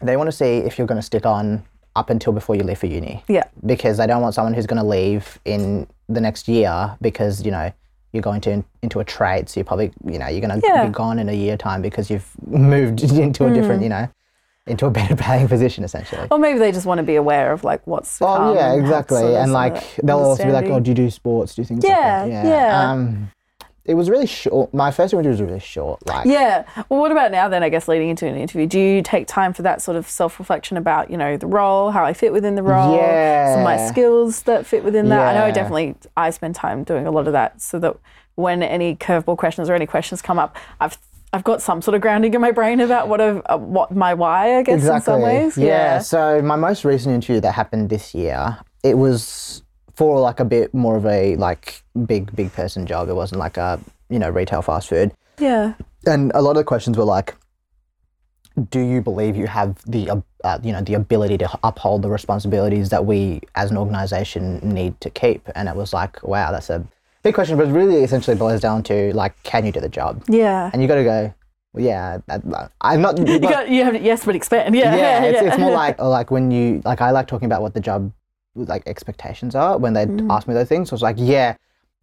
They 0.00 0.16
want 0.16 0.28
to 0.28 0.32
see 0.32 0.58
if 0.58 0.76
you're 0.78 0.86
going 0.86 1.00
to 1.00 1.06
stick 1.06 1.24
on 1.24 1.64
up 1.94 2.10
until 2.10 2.32
before 2.32 2.54
you 2.54 2.62
leave 2.62 2.78
for 2.78 2.86
uni 2.86 3.24
Yeah. 3.26 3.44
because 3.66 3.96
they 3.96 4.06
don't 4.06 4.22
want 4.22 4.34
someone 4.34 4.54
who's 4.54 4.66
going 4.66 4.80
to 4.80 4.86
leave 4.86 5.38
in 5.44 5.88
the 6.08 6.20
next 6.20 6.46
year 6.46 6.96
because 7.02 7.44
you 7.44 7.50
know 7.50 7.72
you're 8.12 8.22
going 8.22 8.40
to 8.42 8.64
into 8.82 9.00
a 9.00 9.04
trade, 9.04 9.48
so 9.48 9.60
you're 9.60 9.64
probably 9.64 9.92
you 10.06 10.18
know 10.18 10.28
you're 10.28 10.40
going 10.46 10.60
to 10.60 10.66
Yeah. 10.66 10.86
be 10.86 10.92
gone 10.92 11.18
in 11.18 11.28
a 11.28 11.32
year 11.34 11.56
time 11.56 11.82
because 11.82 12.10
you've 12.10 12.28
moved 12.46 13.02
into 13.24 13.44
a 13.46 13.50
Mm. 13.50 13.54
different 13.54 13.82
you 13.82 13.88
know 13.88 14.08
into 14.66 14.86
a 14.86 14.90
better 14.90 15.16
paying 15.26 15.48
position 15.48 15.84
essentially. 15.84 16.28
Or 16.30 16.38
maybe 16.38 16.58
they 16.58 16.72
just 16.72 16.86
want 16.86 16.98
to 16.98 17.04
be 17.04 17.16
aware 17.16 17.52
of 17.52 17.64
like 17.64 17.86
what's 17.86 18.18
Oh 18.20 18.54
yeah, 18.54 18.72
exactly. 18.74 19.24
of 19.24 19.34
and 19.34 19.52
like 19.52 19.96
they'll 20.02 20.18
also 20.18 20.44
be 20.44 20.52
like, 20.52 20.66
"Oh, 20.66 20.80
do 20.80 20.90
you 20.90 20.94
do 20.94 21.10
sports? 21.10 21.54
Do 21.54 21.62
you 21.62 21.66
things 21.66 21.84
Yeah, 21.84 21.94
like 22.22 22.30
that?" 22.32 22.44
yeah. 22.44 22.90
Um, 22.92 23.30
it 23.88 23.94
was 23.94 24.10
really 24.10 24.26
short. 24.26 24.72
My 24.74 24.90
first 24.90 25.14
interview 25.14 25.30
was 25.30 25.40
really 25.40 25.58
short. 25.60 26.06
Like, 26.06 26.26
Yeah. 26.26 26.64
Well, 26.90 27.00
what 27.00 27.10
about 27.10 27.32
now 27.32 27.48
then? 27.48 27.62
I 27.62 27.70
guess 27.70 27.88
leading 27.88 28.10
into 28.10 28.26
an 28.26 28.36
interview, 28.36 28.66
do 28.66 28.78
you 28.78 29.02
take 29.02 29.26
time 29.26 29.54
for 29.54 29.62
that 29.62 29.80
sort 29.80 29.96
of 29.96 30.08
self-reflection 30.08 30.76
about 30.76 31.10
you 31.10 31.16
know 31.16 31.38
the 31.38 31.46
role, 31.46 31.90
how 31.90 32.04
I 32.04 32.12
fit 32.12 32.32
within 32.32 32.54
the 32.54 32.62
role, 32.62 32.98
some 32.98 33.58
of 33.60 33.64
my 33.64 33.88
skills 33.88 34.42
that 34.42 34.66
fit 34.66 34.84
within 34.84 35.08
that? 35.08 35.34
I 35.34 35.38
know 35.40 35.46
Yeah. 35.46 35.52
definitely 35.52 35.94
I 36.16 36.28
spend 36.30 36.54
time 36.54 36.84
doing 36.84 37.06
a 37.06 37.10
lot 37.10 37.26
of 37.26 37.32
that 37.32 37.60
so 37.62 37.78
that 37.78 37.96
when 38.34 38.62
any 38.62 38.94
curveball 38.94 39.38
questions 39.38 39.68
or 39.70 39.74
any 39.74 39.86
questions 39.86 40.20
come 40.22 40.38
up, 40.38 40.54
I've 40.80 40.98
I've 41.32 41.44
got 41.44 41.60
some 41.60 41.82
sort 41.82 41.94
of 41.94 42.00
grounding 42.00 42.32
in 42.34 42.40
my 42.40 42.52
brain 42.52 42.80
about 42.80 43.08
what 43.08 43.20
I've, 43.20 43.42
uh, 43.46 43.58
what 43.58 43.90
my 43.94 44.14
why, 44.14 44.58
I 44.58 44.62
guess, 44.62 44.76
exactly. 44.76 44.96
in 44.96 45.02
some 45.02 45.22
ways. 45.22 45.58
Yeah. 45.58 45.98
So 45.98 46.40
my 46.42 46.56
most 46.56 46.84
recent 46.84 47.14
interview 47.14 47.40
that 47.40 47.52
happened 47.52 47.90
this 47.90 48.14
year, 48.14 48.58
it 48.82 48.96
was 48.96 49.62
for 49.98 50.20
like 50.20 50.38
a 50.38 50.44
bit 50.44 50.72
more 50.72 50.96
of 50.96 51.06
a 51.06 51.34
like 51.36 51.82
big 52.06 52.24
big 52.36 52.52
person 52.52 52.86
job. 52.86 53.08
It 53.08 53.14
wasn't 53.22 53.40
like 53.40 53.56
a 53.56 53.80
you 54.08 54.18
know 54.20 54.30
retail 54.30 54.62
fast 54.62 54.88
food. 54.88 55.12
Yeah. 55.38 55.74
and 56.06 56.32
a 56.34 56.42
lot 56.42 56.52
of 56.52 56.56
the 56.62 56.64
questions 56.64 56.96
were 56.98 57.04
like 57.16 57.34
do 58.70 58.80
you 58.80 59.00
believe 59.00 59.36
you 59.36 59.46
have 59.46 59.70
the 59.86 60.10
uh, 60.10 60.20
uh, 60.42 60.58
you 60.64 60.72
know 60.72 60.80
the 60.80 60.94
ability 60.94 61.38
to 61.38 61.48
uphold 61.62 62.02
the 62.02 62.08
responsibilities 62.18 62.88
that 62.90 63.04
we 63.06 63.40
as 63.54 63.70
an 63.70 63.76
organization 63.76 64.58
need 64.78 65.00
to 65.00 65.10
keep 65.10 65.48
and 65.54 65.68
it 65.68 65.76
was 65.76 65.92
like 65.92 66.20
wow 66.24 66.50
that's 66.50 66.70
a 66.70 66.84
big 67.22 67.34
question 67.34 67.56
but 67.56 67.68
it 67.68 67.72
really 67.72 68.02
essentially 68.02 68.36
boils 68.36 68.60
down 68.60 68.82
to 68.82 69.12
like 69.14 69.40
can 69.44 69.64
you 69.64 69.70
do 69.70 69.80
the 69.80 69.88
job 69.88 70.22
Yeah. 70.28 70.70
and 70.72 70.82
you 70.82 70.88
got 70.88 70.96
to 70.96 71.04
go 71.04 71.32
well, 71.72 71.84
yeah 71.84 72.18
that, 72.26 72.70
i'm 72.80 73.00
not 73.00 73.14
You 73.28 73.38
got 73.38 73.68
you 73.68 73.84
have 73.84 73.94
yes, 74.02 74.24
but 74.24 74.34
expand. 74.34 74.74
Yeah. 74.82 74.96
yeah, 74.96 75.22
it's, 75.22 75.42
it's 75.48 75.58
more 75.58 75.70
like 75.70 76.00
like 76.00 76.30
when 76.32 76.50
you 76.50 76.82
like 76.84 77.00
I 77.00 77.10
like 77.12 77.28
talking 77.28 77.46
about 77.46 77.62
what 77.62 77.74
the 77.74 77.80
job 77.80 78.10
like 78.66 78.82
expectations 78.86 79.54
are 79.54 79.78
when 79.78 79.92
they 79.92 80.06
Mm. 80.06 80.30
ask 80.30 80.48
me 80.48 80.54
those 80.54 80.68
things. 80.68 80.88
So 80.90 80.94
was 80.94 81.02
like, 81.02 81.16
yeah, 81.18 81.54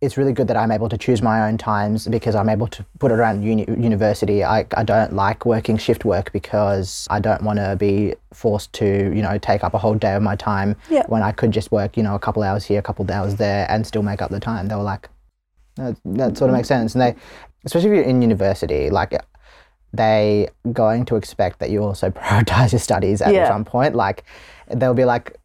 it's 0.02 0.18
really 0.18 0.34
good 0.34 0.48
that 0.50 0.58
I'm 0.58 0.72
able 0.72 0.90
to 0.90 0.98
choose 0.98 1.22
my 1.22 1.48
own 1.48 1.58
times 1.58 2.08
because 2.08 2.36
I'm 2.36 2.50
able 2.50 2.68
to 2.68 2.86
put 3.00 3.12
it 3.12 3.16
around 3.16 3.44
uni- 3.44 3.66
university. 3.68 4.44
I, 4.44 4.66
I 4.76 4.84
don't 4.84 5.14
like 5.14 5.46
working 5.46 5.78
shift 5.78 6.04
work 6.06 6.32
because 6.34 7.08
I 7.10 7.20
don't 7.20 7.42
want 7.44 7.60
to 7.60 7.76
be 7.80 8.14
forced 8.34 8.74
to 8.74 8.86
you 8.86 9.22
know 9.22 9.38
take 9.38 9.64
up 9.64 9.74
a 9.74 9.78
whole 9.78 9.96
day 9.96 10.14
of 10.16 10.22
my 10.22 10.36
time 10.36 10.76
Yeah. 10.90 11.04
when 11.08 11.24
I 11.24 11.32
could 11.32 11.52
just 11.52 11.72
work 11.72 11.96
you 11.98 12.04
know 12.04 12.14
a 12.16 12.20
couple 12.20 12.44
hours 12.44 12.66
here, 12.66 12.80
a 12.80 12.84
couple 12.84 13.10
hours 13.10 13.36
there, 13.36 13.66
and 13.70 13.88
still 13.88 14.04
make 14.04 14.22
up 14.22 14.32
the 14.32 14.40
time. 14.40 14.68
They 14.68 14.76
were 14.76 14.84
like, 14.84 15.10
that, 15.78 15.96
that 16.06 16.38
sort 16.38 16.50
of 16.52 16.56
makes 16.58 16.68
sense, 16.68 16.94
and 16.94 17.02
they 17.02 17.16
especially 17.64 17.90
if 17.90 17.96
you're 17.96 18.04
in 18.04 18.22
university 18.22 18.90
like 18.90 19.14
they 19.94 20.50
going 20.74 21.06
to 21.06 21.16
expect 21.16 21.60
that 21.60 21.70
you 21.70 21.82
also 21.82 22.10
prioritize 22.22 22.74
your 22.74 22.80
studies 22.80 23.22
at 23.22 23.34
Yeah. 23.34 23.48
some 23.48 23.64
point. 23.64 23.96
Like 23.96 24.24
they'll 24.68 24.94
be 24.94 25.06
like 25.06 25.38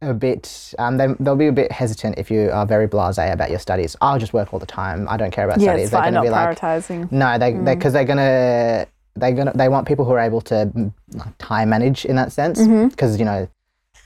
a 0.00 0.14
bit, 0.14 0.74
um, 0.78 0.96
they, 0.96 1.08
they'll 1.20 1.36
be 1.36 1.48
a 1.48 1.52
bit 1.52 1.72
hesitant 1.72 2.18
if 2.18 2.30
you 2.30 2.50
are 2.52 2.64
very 2.66 2.86
blasé 2.88 3.32
about 3.32 3.50
your 3.50 3.58
studies. 3.58 3.96
I'll 4.00 4.18
just 4.18 4.32
work 4.32 4.52
all 4.52 4.60
the 4.60 4.66
time. 4.66 5.08
I 5.08 5.16
don't 5.16 5.32
care 5.32 5.44
about 5.44 5.60
Yeah, 5.60 5.72
studies. 5.72 5.90
fine 5.90 6.12
gonna 6.12 6.14
not 6.16 6.22
be 6.24 6.30
like, 6.30 6.58
prioritizing. 6.58 7.10
no, 7.10 7.38
they 7.38 7.52
they 7.54 7.74
because 7.74 7.92
they're 7.92 8.04
gonna 8.04 8.86
they're 9.16 9.32
gonna 9.32 9.52
they 9.54 9.68
want 9.68 9.88
people 9.88 10.04
who 10.04 10.12
are 10.12 10.20
able 10.20 10.40
to 10.42 10.54
mm, 10.74 10.92
time 11.38 11.70
manage 11.70 12.04
in 12.04 12.14
that 12.16 12.30
sense 12.32 12.60
Mm-hmm. 12.60 12.88
because 12.88 13.18
you 13.18 13.24
know 13.24 13.48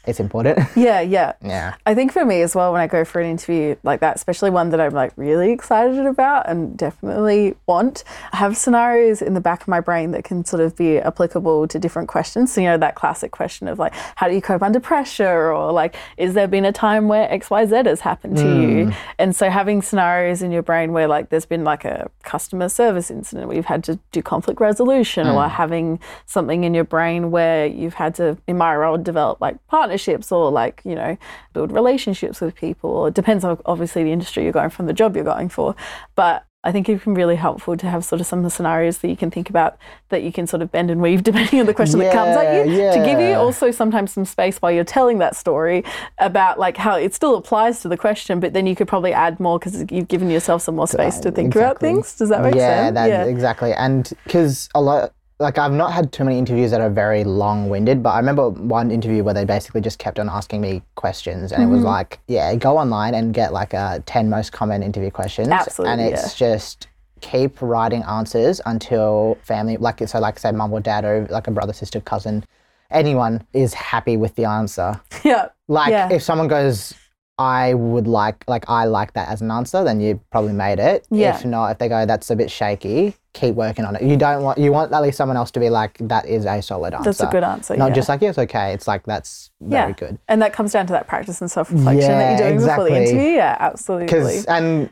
it's 0.04 0.21
important. 0.21 0.59
Yeah, 0.75 1.00
yeah. 1.00 1.35
yeah. 1.42 1.75
I 1.87 1.94
think 1.94 2.12
for 2.12 2.25
me 2.25 2.42
as 2.42 2.56
well, 2.56 2.73
when 2.73 2.80
I 2.80 2.87
go 2.87 3.04
for 3.04 3.21
an 3.21 3.30
interview 3.30 3.76
like 3.85 4.00
that, 4.00 4.16
especially 4.16 4.50
one 4.50 4.71
that 4.71 4.80
I'm 4.80 4.92
like 4.92 5.12
really 5.16 5.52
excited 5.52 6.06
about 6.06 6.49
and 6.49 6.76
definitely 6.76 7.54
want, 7.66 8.02
I 8.32 8.38
have 8.38 8.56
scenarios 8.56 9.23
in 9.23 9.35
the 9.35 9.40
back 9.40 9.62
of 9.62 9.68
my 9.68 9.80
brain 9.80 10.11
that 10.12 10.25
can 10.25 10.44
sort 10.44 10.61
of 10.61 10.75
be 10.75 10.99
applicable 10.99 11.68
to 11.68 11.78
different 11.78 12.09
questions. 12.09 12.52
So, 12.52 12.61
you 12.61 12.68
know, 12.68 12.78
that 12.78 12.97
classic 12.97 13.30
question 13.30 13.68
of 13.68 13.78
like, 13.78 13.94
how 14.16 14.28
do 14.28 14.35
you 14.35 14.40
cope 14.40 14.62
under 14.62 14.80
pressure? 14.80 15.52
Or 15.52 15.71
like, 15.73 15.94
is 16.16 16.35
there 16.35 16.49
been 16.49 16.64
a 16.64 16.73
time 16.73 17.06
where 17.06 17.28
XYZ 17.28 17.87
has 17.87 18.00
happened 18.00 18.38
to 18.38 18.61
you? 18.61 18.87
Hmm. 18.87 18.92
And 19.18 19.37
so 19.37 19.50
having 19.50 19.82
scenarios 19.82 20.42
in 20.42 20.50
your 20.50 20.62
brain 20.62 20.92
where 20.92 21.06
like 21.06 21.28
there's 21.28 21.47
been 21.47 21.64
like 21.64 21.85
a 21.85 22.11
customer 22.23 22.68
service 22.68 23.11
incident 23.11 23.47
where 23.47 23.56
you've 23.56 23.66
had 23.66 23.85
to 23.85 24.00
do 24.11 24.23
conflict 24.23 24.61
resolution 24.61 25.28
or 25.28 25.44
hmm. 25.44 25.50
having 25.50 26.00
something 26.26 26.64
in 26.64 26.75
your 26.75 26.85
brain 26.85 27.30
where 27.30 27.66
you've 27.66 27.94
had 27.94 28.14
to, 28.16 28.37
in 28.49 28.56
my 28.56 28.75
role, 28.75 28.99
develop 28.99 29.40
like 29.40 29.56
partnerships 29.92 30.32
or 30.32 30.50
like, 30.50 30.82
you 30.84 30.94
know, 30.94 31.16
build 31.52 31.72
relationships 31.72 32.40
with 32.40 32.54
people. 32.54 32.90
Or 32.90 33.08
it 33.08 33.14
depends 33.14 33.44
on 33.44 33.58
obviously 33.66 34.04
the 34.04 34.12
industry 34.12 34.44
you're 34.44 34.52
going 34.52 34.70
from, 34.70 34.87
the 34.87 34.92
job 34.92 35.14
you're 35.14 35.25
going 35.25 35.49
for. 35.49 35.75
But 36.14 36.44
I 36.64 36.70
think 36.70 36.88
it 36.88 37.02
can 37.02 37.14
be 37.14 37.18
really 37.18 37.34
helpful 37.37 37.76
to 37.76 37.90
have 37.90 38.04
sort 38.04 38.20
of 38.20 38.26
some 38.26 38.38
of 38.38 38.44
the 38.44 38.50
scenarios 38.50 38.99
that 38.99 39.08
you 39.08 39.16
can 39.16 39.32
think 39.32 39.50
about 39.50 39.76
that 40.11 40.22
you 40.22 40.30
can 40.32 40.46
sort 40.46 40.62
of 40.62 40.70
bend 40.70 40.92
and 40.92 41.02
weave 41.02 41.22
depending 41.30 41.58
on 41.58 41.66
the 41.66 41.75
question 41.75 41.99
that 41.99 42.12
comes 42.12 42.37
at 42.37 42.66
you 42.66 42.72
Yeah, 42.72 42.92
to 42.92 43.04
give 43.04 43.18
you 43.18 43.34
also 43.34 43.72
sometimes 43.72 44.12
some 44.12 44.25
space 44.25 44.58
while 44.58 44.70
you're 44.70 44.84
telling 44.84 45.18
that 45.18 45.34
story 45.34 45.82
about 46.18 46.61
like 46.61 46.76
how 46.76 46.94
it 46.94 47.14
still 47.14 47.34
applies 47.37 47.80
to 47.80 47.88
the 47.88 47.96
question, 47.96 48.38
but 48.38 48.52
then 48.52 48.66
you 48.66 48.76
could 48.76 48.87
probably 48.87 49.12
add 49.12 49.40
more 49.40 49.58
because 49.58 49.84
you've 49.90 50.08
given 50.08 50.30
yourself 50.30 50.62
some 50.62 50.76
more 50.76 50.87
space 50.87 51.18
to 51.18 51.32
think 51.32 51.54
about 51.56 51.80
things. 51.80 52.16
Does 52.16 52.28
that 52.28 52.42
make 52.42 52.54
yeah, 52.54 52.84
sense? 52.84 52.94
That, 52.94 53.28
exactly. 53.28 53.72
And 53.72 54.12
because 54.25 54.68
a 54.72 54.80
lot, 54.80 55.12
like 55.42 55.58
I've 55.58 55.72
not 55.72 55.92
had 55.92 56.12
too 56.12 56.25
many 56.25 56.38
interviews 56.38 56.70
that 56.70 56.80
are 56.80 56.88
very 56.90 57.25
long-winded, 57.25 58.02
but 58.02 58.11
I 58.11 58.18
remember 58.18 58.49
one 58.50 58.90
interview 58.90 59.22
where 59.25 59.34
they 59.34 59.44
basically 59.44 59.80
just 59.80 59.99
kept 59.99 60.18
on 60.18 60.28
asking 60.28 60.61
me 60.61 60.82
questions, 60.94 61.52
and 61.52 61.62
it 61.62 61.66
Mm-hmm. 61.66 61.75
was 61.75 61.84
like, 61.84 62.20
yeah, 62.28 62.54
go 62.54 62.78
online 62.78 63.14
and 63.14 63.34
get 63.34 63.52
like 63.52 63.75
a 63.75 64.02
ten 64.06 64.30
most 64.30 64.52
common 64.52 64.82
interview 64.82 65.11
questions, 65.11 65.49
Absolutely, 65.49 65.92
and 65.92 66.00
it's 66.14 66.34
just 66.34 66.88
keep 67.20 67.61
writing 67.62 68.02
answers 68.04 68.61
until 68.66 69.37
family, 69.42 69.76
like 69.76 70.06
so, 70.08 70.18
like 70.18 70.38
say 70.38 70.50
mum 70.52 70.72
or 70.72 70.80
dad 70.80 71.04
or 71.04 71.26
like 71.30 71.46
a 71.46 71.50
brother, 71.50 71.72
sister, 71.72 72.00
cousin, 72.00 72.44
anyone 72.90 73.46
is 73.52 73.75
happy 73.75 74.16
with 74.16 74.34
the 74.37 74.44
answer. 74.44 75.00
Yeah. 75.25 75.49
Like 75.68 75.90
Yeah. 75.90 76.08
if 76.12 76.22
someone 76.22 76.49
goes, 76.49 76.94
I 77.42 77.75
would 77.75 78.06
like 78.06 78.44
like 78.46 78.64
I 78.68 78.84
like 78.84 79.14
that 79.14 79.28
as 79.28 79.42
an 79.42 79.50
answer, 79.50 79.82
then 79.82 80.00
you 80.00 80.20
probably 80.30 80.52
made 80.52 80.78
it. 80.78 81.06
Yeah. 81.11 81.34
If 81.34 81.44
not, 81.44 81.72
if 81.72 81.78
they 81.78 81.88
go, 81.88 82.06
that's 82.06 82.30
a 82.30 82.37
bit 82.37 82.50
shaky, 82.50 83.14
keep 83.32 83.56
working 83.56 83.84
on 83.84 83.96
it. 83.96 84.02
You 84.02 84.16
don't 84.16 84.44
want 84.44 84.58
you 84.58 84.70
want 84.70 84.92
at 84.92 85.02
least 85.02 85.16
someone 85.16 85.37
else 85.37 85.50
to 85.52 85.61
be 85.61 85.68
like, 85.68 85.99
that 85.99 86.26
is 86.26 86.46
a 86.46 86.62
solid 86.62 86.94
answer. 86.94 87.11
That's 87.11 87.20
a 87.20 87.26
good 87.26 87.42
answer. 87.42 87.76
Not 87.76 87.88
yeah. 87.88 87.94
just 87.94 88.08
like, 88.08 88.20
yeah, 88.20 88.28
it's 88.30 88.38
okay. 88.38 88.72
It's 88.75 88.87
like 88.87 89.02
that's 89.04 89.50
very 89.61 89.90
yeah. 89.90 89.96
good. 89.96 90.18
And 90.28 90.40
that 90.40 90.52
comes 90.52 90.72
down 90.72 90.87
to 90.87 90.92
that 90.92 91.08
practice 91.08 91.40
and 91.40 91.50
self 91.50 91.72
reflection 91.72 92.12
that 92.12 92.38
you're 92.38 92.49
doing 92.50 92.61
before 92.64 92.84
the 92.84 93.02
interview. 93.02 93.30
Yeah, 93.34 93.56
absolutely. 93.58 94.06
Because 94.06 94.44
and 94.44 94.88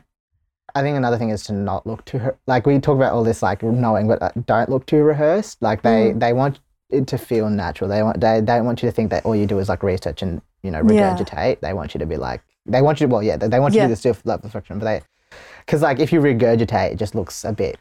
I 0.75 0.81
think 0.81 0.97
another 0.97 1.17
thing 1.17 1.29
is 1.29 1.43
to 1.45 1.53
not 1.53 1.87
look 1.87 2.03
too 2.03 2.19
re- 2.19 2.31
like 2.47 2.65
we 2.65 2.79
talk 2.79 2.97
about 2.97 3.13
all 3.13 3.23
this 3.23 3.41
like 3.41 3.63
knowing, 3.63 4.09
but 4.09 4.21
uh, 4.21 4.31
don't 4.45 4.69
look 4.69 4.85
too 4.85 5.03
rehearsed. 5.03 5.61
Like 5.61 5.83
they 5.83 6.11
Mm. 6.11 6.19
they 6.19 6.33
want 6.33 6.59
it 6.89 7.07
to 7.07 7.17
feel 7.17 7.49
natural. 7.49 7.89
They 7.89 8.03
want 8.03 8.19
they 8.19 8.41
don't 8.41 8.65
want 8.65 8.83
you 8.83 8.89
to 8.89 8.93
think 8.93 9.09
that 9.11 9.25
all 9.25 9.35
you 9.35 9.45
do 9.45 9.59
is 9.59 9.69
like 9.69 9.83
research 9.83 10.21
and 10.21 10.41
you 10.63 10.71
know 10.71 10.81
Yeah. 10.87 11.15
regurgitate. 11.15 11.59
They 11.61 11.73
want 11.73 11.93
you 11.93 11.99
to 11.99 12.05
be 12.05 12.17
like 12.17 12.41
they 12.65 12.81
want 12.81 12.99
you 13.01 13.07
to 13.07 13.11
well 13.13 13.23
yeah 13.23 13.37
they, 13.37 13.59
want 13.59 13.73
you 13.73 13.79
Yeah. 13.79 13.87
to 13.87 13.89
do 13.89 13.95
the 13.95 14.01
self 14.01 14.21
love 14.25 14.43
reflection, 14.43 14.79
but 14.79 14.85
they 14.85 15.01
because 15.65 15.81
like 15.81 15.99
if 15.99 16.11
you 16.13 16.21
regurgitate, 16.21 16.91
it 16.91 16.95
just 16.97 17.15
looks 17.15 17.43
a 17.43 17.53
bit 17.53 17.77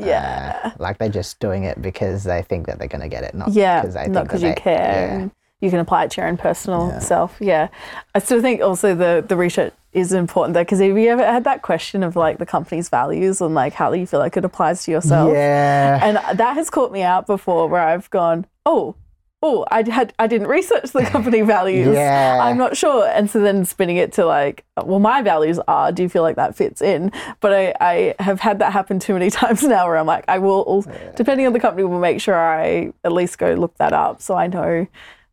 uh, 0.00 0.04
yeah. 0.06 0.72
like 0.78 0.98
they're 0.98 1.08
just 1.08 1.38
doing 1.38 1.64
it 1.64 1.80
because 1.82 2.24
they 2.24 2.42
think 2.42 2.66
that 2.66 2.78
they're 2.78 2.88
gonna 2.88 3.08
get 3.08 3.24
it, 3.24 3.34
not 3.34 3.50
yeah. 3.50 3.80
because 3.82 3.94
they 3.94 4.06
Not 4.08 4.24
because 4.24 4.42
you 4.42 4.48
they- 4.50 4.54
care. 4.54 5.20
yeah. 5.22 5.28
You 5.60 5.70
can 5.70 5.78
apply 5.78 6.04
it 6.04 6.10
to 6.12 6.20
your 6.20 6.28
own 6.28 6.36
personal 6.38 6.88
Yeah. 6.88 6.98
self. 6.98 7.36
Yeah. 7.38 7.68
I 8.16 8.18
still 8.18 8.40
think 8.42 8.60
also 8.62 8.96
the, 8.96 9.24
the 9.24 9.36
research 9.36 9.72
is 9.92 10.12
important 10.12 10.54
though, 10.54 10.62
because 10.62 10.80
have 10.80 10.98
you 10.98 11.08
ever 11.08 11.24
had 11.24 11.44
that 11.44 11.62
question 11.62 12.02
of 12.02 12.16
like 12.16 12.38
the 12.38 12.46
company's 12.46 12.88
values 12.88 13.40
and 13.40 13.54
like 13.54 13.72
how 13.74 13.92
you 13.92 14.04
feel 14.06 14.18
like 14.18 14.36
it 14.36 14.44
applies 14.44 14.82
to 14.84 14.90
yourself? 14.90 15.32
Yeah. 15.32 16.00
And 16.02 16.16
that 16.38 16.54
has 16.54 16.68
caught 16.68 16.90
me 16.90 17.02
out 17.02 17.28
before 17.28 17.68
where 17.68 17.82
I've 17.82 18.10
gone, 18.10 18.46
oh, 18.66 18.96
oh, 19.42 19.66
I 19.70 19.88
had 19.88 20.14
I 20.18 20.26
didn't 20.26 20.46
research 20.46 20.92
the 20.92 21.02
company 21.04 21.40
values. 21.42 21.94
Yeah. 21.94 22.38
I'm 22.40 22.56
not 22.56 22.76
sure. 22.76 23.06
And 23.08 23.28
so 23.28 23.40
then 23.40 23.64
spinning 23.64 23.96
it 23.96 24.12
to 24.14 24.24
like, 24.24 24.64
well, 24.84 25.00
my 25.00 25.20
values 25.22 25.58
are, 25.66 25.90
do 25.90 26.02
you 26.04 26.08
feel 26.08 26.22
like 26.22 26.36
that 26.36 26.54
fits 26.54 26.80
in? 26.80 27.10
But 27.40 27.52
I, 27.52 27.74
I 27.80 28.22
have 28.22 28.40
had 28.40 28.60
that 28.60 28.72
happen 28.72 28.98
too 28.98 29.14
many 29.14 29.30
times 29.42 29.62
now 29.64 29.86
where 29.86 29.96
I'm 29.96 30.06
like, 30.06 30.24
I 30.28 30.38
will, 30.38 30.64
al- 30.68 31.12
depending 31.16 31.46
on 31.46 31.52
the 31.52 31.60
company, 31.60 31.84
will 31.84 31.98
make 31.98 32.20
sure 32.20 32.34
I 32.34 32.92
at 33.04 33.12
least 33.12 33.38
go 33.38 33.54
look 33.54 33.76
that 33.78 33.92
up 33.92 34.22
so 34.22 34.34
I 34.36 34.46
know 34.46 34.86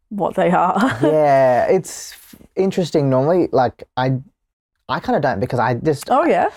what 0.10 0.36
they 0.36 0.50
are. 0.50 0.80
yeah, 1.04 1.68
it's 1.68 2.16
interesting. 2.56 3.10
Normally, 3.10 3.48
like 3.52 3.84
I, 3.96 4.20
I 4.88 5.00
kind 5.00 5.16
of 5.16 5.22
don't 5.22 5.40
because 5.40 5.60
I 5.60 5.76
just 5.76 6.10
oh, 6.10 6.26
yeah. 6.26 6.50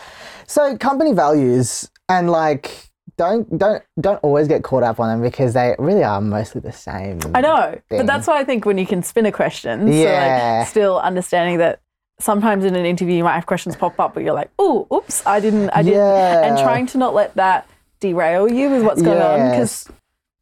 so 0.46 0.76
company 0.78 1.12
values 1.12 1.90
and 2.08 2.30
like 2.30 2.81
don't 3.16 3.58
don't 3.58 3.82
don't 4.00 4.18
always 4.22 4.48
get 4.48 4.62
caught 4.62 4.82
up 4.82 4.98
on 5.00 5.08
them 5.08 5.22
because 5.22 5.54
they 5.54 5.74
really 5.78 6.02
are 6.04 6.20
mostly 6.20 6.60
the 6.60 6.72
same. 6.72 7.18
I 7.34 7.40
know. 7.40 7.78
thing. 7.88 7.98
But 7.98 8.06
that's 8.06 8.26
why 8.26 8.38
I 8.40 8.44
think 8.44 8.64
when 8.64 8.78
you 8.78 8.86
can 8.86 9.02
spin 9.02 9.26
a 9.26 9.32
question, 9.32 9.86
so 9.86 9.92
Yeah. 9.92 10.58
like 10.60 10.68
still 10.68 10.98
understanding 11.00 11.58
that 11.58 11.80
sometimes 12.18 12.64
in 12.64 12.74
an 12.76 12.86
interview 12.86 13.16
you 13.16 13.24
might 13.24 13.34
have 13.34 13.46
questions 13.46 13.74
pop 13.76 13.98
up, 13.98 14.14
but 14.14 14.22
you're 14.22 14.34
like, 14.34 14.50
oh, 14.58 14.86
oops, 14.92 15.26
I 15.26 15.40
didn't, 15.40 15.70
I 15.70 15.82
didn't, 15.82 16.00
and 16.00 16.58
trying 16.58 16.86
to 16.88 16.98
not 16.98 17.14
let 17.14 17.34
that 17.36 17.68
derail 18.00 18.50
you 18.50 18.70
with 18.70 18.82
what's 18.82 19.02
going 19.02 19.20
on 19.20 19.50
because 19.50 19.88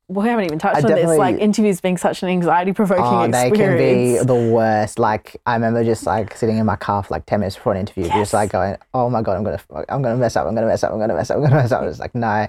we 0.09 0.26
haven't 0.28 0.44
even 0.46 0.59
touched 0.59 0.85
I 0.85 0.88
on 0.88 0.94
this. 0.96 1.18
Like 1.18 1.38
interviews 1.38 1.80
being 1.80 1.96
such 1.96 2.22
an 2.24 2.28
anxiety 2.30 2.72
provoking 2.72 3.04
Oh, 3.06 3.28
they 3.28 3.50
can 3.52 3.76
be 3.78 4.18
the 4.18 4.35
worst. 4.35 4.98
Like 4.98 5.37
I 5.46 5.54
remember 5.54 5.85
just 5.85 6.04
like 6.04 6.37
sitting 6.37 6.59
in 6.59 6.66
my 6.66 6.74
car 6.76 7.02
for 7.04 7.14
like 7.14 7.26
ten 7.26 7.40
minutes 7.40 7.54
before 7.56 7.74
an 7.74 7.78
interview, 7.80 8.06
Yes. 8.06 8.14
just 8.14 8.33
like 8.35 8.50
going, 8.50 8.76
"Oh 8.92 9.09
my 9.09 9.22
god, 9.22 9.37
I'm 9.37 9.44
gonna, 9.44 9.61
I'm 9.88 10.02
gonna 10.02 10.16
mess 10.16 10.35
up, 10.37 10.46
I'm 10.48 10.54
gonna 10.54 10.66
mess 10.66 10.83
up, 10.83 10.92
I'm 10.92 10.98
gonna 10.98 11.14
mess 11.14 11.30
up, 11.30 11.37
I'm 11.37 11.42
gonna 11.44 11.54
mess 11.56 11.70
up." 11.72 11.85
It's 11.85 12.00
like, 12.00 12.14
no, 12.14 12.46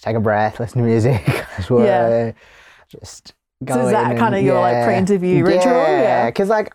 take 0.00 0.16
a 0.16 0.20
breath, 0.20 0.60
listen 0.60 0.82
to 0.82 0.86
music, 0.86 1.24
just, 1.56 1.70
Yeah. 1.70 2.32
just 2.88 3.34
So 3.68 3.80
is 3.86 3.92
that 3.92 4.16
kind 4.16 4.34
of 4.34 4.42
your 4.42 4.60
like 4.60 4.84
pre-interview 4.84 5.44
ritual? 5.44 5.72
Yeah, 5.72 6.26
because 6.26 6.48
like, 6.48 6.74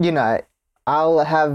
you 0.00 0.12
know, 0.12 0.40
I'll 0.86 1.18
have, 1.20 1.52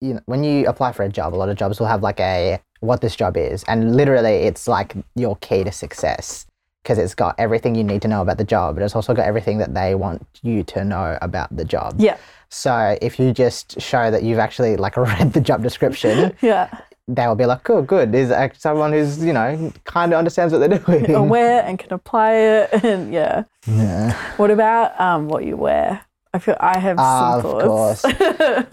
you 0.00 0.14
know, 0.14 0.20
when 0.26 0.44
you 0.44 0.66
apply 0.66 0.92
for 0.92 1.04
a 1.04 1.08
job, 1.08 1.34
a 1.34 1.36
lot 1.36 1.48
of 1.48 1.56
jobs 1.56 1.78
will 1.80 1.86
have 1.86 2.02
like 2.02 2.20
a 2.20 2.60
what 2.80 3.00
this 3.00 3.16
job 3.16 3.36
is, 3.36 3.64
and 3.64 3.96
literally 3.96 4.34
it's 4.48 4.68
like 4.68 4.94
your 5.14 5.36
key 5.36 5.64
to 5.64 5.72
success 5.72 6.46
because 6.82 6.98
it's 6.98 7.14
got 7.14 7.34
everything 7.38 7.74
you 7.74 7.84
need 7.84 8.00
to 8.02 8.08
know 8.08 8.22
about 8.22 8.38
the 8.38 8.44
job, 8.44 8.74
but 8.76 8.82
it's 8.82 8.96
also 8.96 9.12
got 9.12 9.26
everything 9.26 9.58
that 9.58 9.74
they 9.74 9.94
want 9.94 10.26
you 10.42 10.62
to 10.62 10.84
know 10.84 11.18
about 11.20 11.54
the 11.54 11.64
job. 11.64 11.96
Yeah. 11.98 12.16
So 12.48 12.96
if 13.02 13.18
you 13.18 13.32
just 13.32 13.80
show 13.80 14.10
that 14.10 14.22
you've 14.22 14.38
actually 14.38 14.76
like 14.76 14.96
read 14.96 15.32
the 15.32 15.40
job 15.40 15.62
description, 15.62 16.34
Yeah. 16.40 16.70
They 17.08 17.26
will 17.26 17.34
be 17.34 17.46
like, 17.46 17.64
"Good, 17.64 17.86
good." 17.86 18.14
Is 18.14 18.32
someone 18.58 18.92
who's 18.92 19.24
you 19.24 19.32
know 19.32 19.72
kind 19.84 20.12
of 20.12 20.18
understands 20.18 20.52
what 20.52 20.58
they're 20.60 20.78
doing. 20.86 21.14
Aware 21.14 21.62
and 21.64 21.78
can 21.78 21.92
apply 21.92 22.32
it. 22.34 22.84
And 22.84 23.12
yeah. 23.12 23.44
Yeah. 23.66 24.12
What 24.36 24.50
about 24.50 24.98
um, 25.00 25.28
what 25.28 25.44
you 25.44 25.56
wear? 25.56 26.02
I 26.34 26.38
feel 26.38 26.56
I 26.60 26.78
have 26.78 26.96
Ah, 26.98 27.40
some 27.40 27.50
of 27.50 27.62
thoughts. 27.62 28.02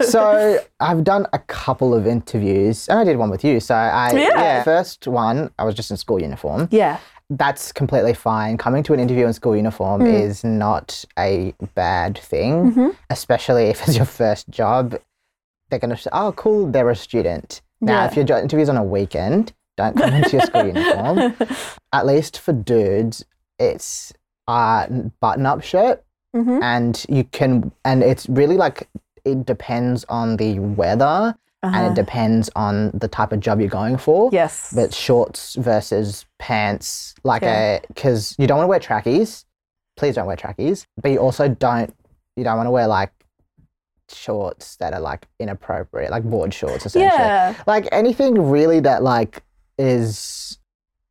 so 0.12 0.58
I've 0.78 1.02
done 1.04 1.26
a 1.32 1.38
couple 1.38 1.94
of 1.94 2.06
interviews, 2.06 2.86
and 2.88 2.98
I 2.98 3.04
did 3.04 3.16
one 3.16 3.30
with 3.30 3.42
you. 3.44 3.60
So 3.60 3.74
I 3.74 4.12
Yeah. 4.12 4.62
first 4.62 5.06
one 5.08 5.50
I 5.58 5.64
was 5.64 5.74
just 5.74 5.90
in 5.90 5.96
school 5.96 6.20
uniform. 6.20 6.68
yeah. 6.70 6.98
That's 7.28 7.72
completely 7.72 8.14
fine. 8.14 8.56
Coming 8.56 8.84
to 8.84 8.94
an 8.94 9.00
interview 9.00 9.26
in 9.26 9.32
school 9.32 9.56
uniform 9.56 10.00
Hmm. 10.02 10.06
is 10.06 10.44
not 10.44 11.04
a 11.18 11.54
bad 11.74 12.16
thing, 12.18 12.70
Mm-hmm. 12.70 12.88
especially 13.10 13.64
if 13.64 13.82
it's 13.88 13.96
your 13.96 14.04
first 14.06 14.48
job. 14.48 14.94
They're 15.68 15.80
gonna 15.80 15.96
say, 15.96 16.10
"Oh, 16.12 16.30
cool, 16.36 16.70
they're 16.70 16.90
a 16.90 16.94
student." 16.94 17.62
Now, 17.80 18.02
Yeah. 18.02 18.06
if 18.06 18.16
your 18.16 18.24
jo- 18.24 18.38
interview's 18.38 18.68
on 18.68 18.76
a 18.76 18.84
weekend, 18.84 19.52
don't 19.76 19.96
come 19.96 20.12
into 20.14 20.30
your 20.30 20.40
school 20.42 20.66
uniform. 20.66 21.34
At 21.92 22.06
least 22.06 22.38
for 22.38 22.52
dudes, 22.52 23.24
it's 23.58 24.12
a 24.48 24.88
button-up 25.20 25.62
shirt 25.62 26.02
Mhm. 26.34 26.62
and 26.62 27.06
you 27.08 27.24
can 27.24 27.72
and 27.84 28.02
it's 28.02 28.28
really 28.28 28.56
like 28.56 28.88
it 29.24 29.44
depends 29.46 30.04
on 30.08 30.36
the 30.36 30.58
weather 30.60 31.34
and 31.62 31.74
Uh-huh. 31.74 31.86
it 31.90 31.94
depends 31.94 32.48
on 32.54 32.90
the 32.94 33.08
type 33.08 33.32
of 33.32 33.40
job 33.40 33.58
you're 33.60 33.68
going 33.68 33.96
for 33.96 34.28
Yes. 34.32 34.72
but 34.74 34.92
shorts 34.94 35.54
versus 35.56 36.26
pants 36.38 37.14
like 37.24 37.42
Okay. 37.42 37.80
a 37.82 37.86
because 37.88 38.36
you 38.38 38.46
don't 38.46 38.58
want 38.58 38.66
to 38.66 38.70
wear 38.70 38.78
trackies 38.78 39.46
please 39.96 40.14
don't 40.14 40.26
wear 40.26 40.36
trackies 40.36 40.86
but 41.00 41.10
you 41.10 41.18
also 41.18 41.48
don't 41.48 41.92
you 42.36 42.44
don't 42.44 42.56
want 42.58 42.66
to 42.66 42.70
wear 42.70 42.86
like 42.86 43.10
shorts 44.10 44.76
that 44.76 44.92
are 44.92 45.00
like 45.00 45.26
inappropriate 45.40 46.10
like 46.10 46.22
board 46.24 46.54
shorts 46.54 46.86
essentially 46.86 47.04
yeah. 47.04 47.54
like 47.66 47.88
anything 47.90 48.50
really 48.50 48.80
that 48.80 49.02
like 49.02 49.42
is 49.78 50.58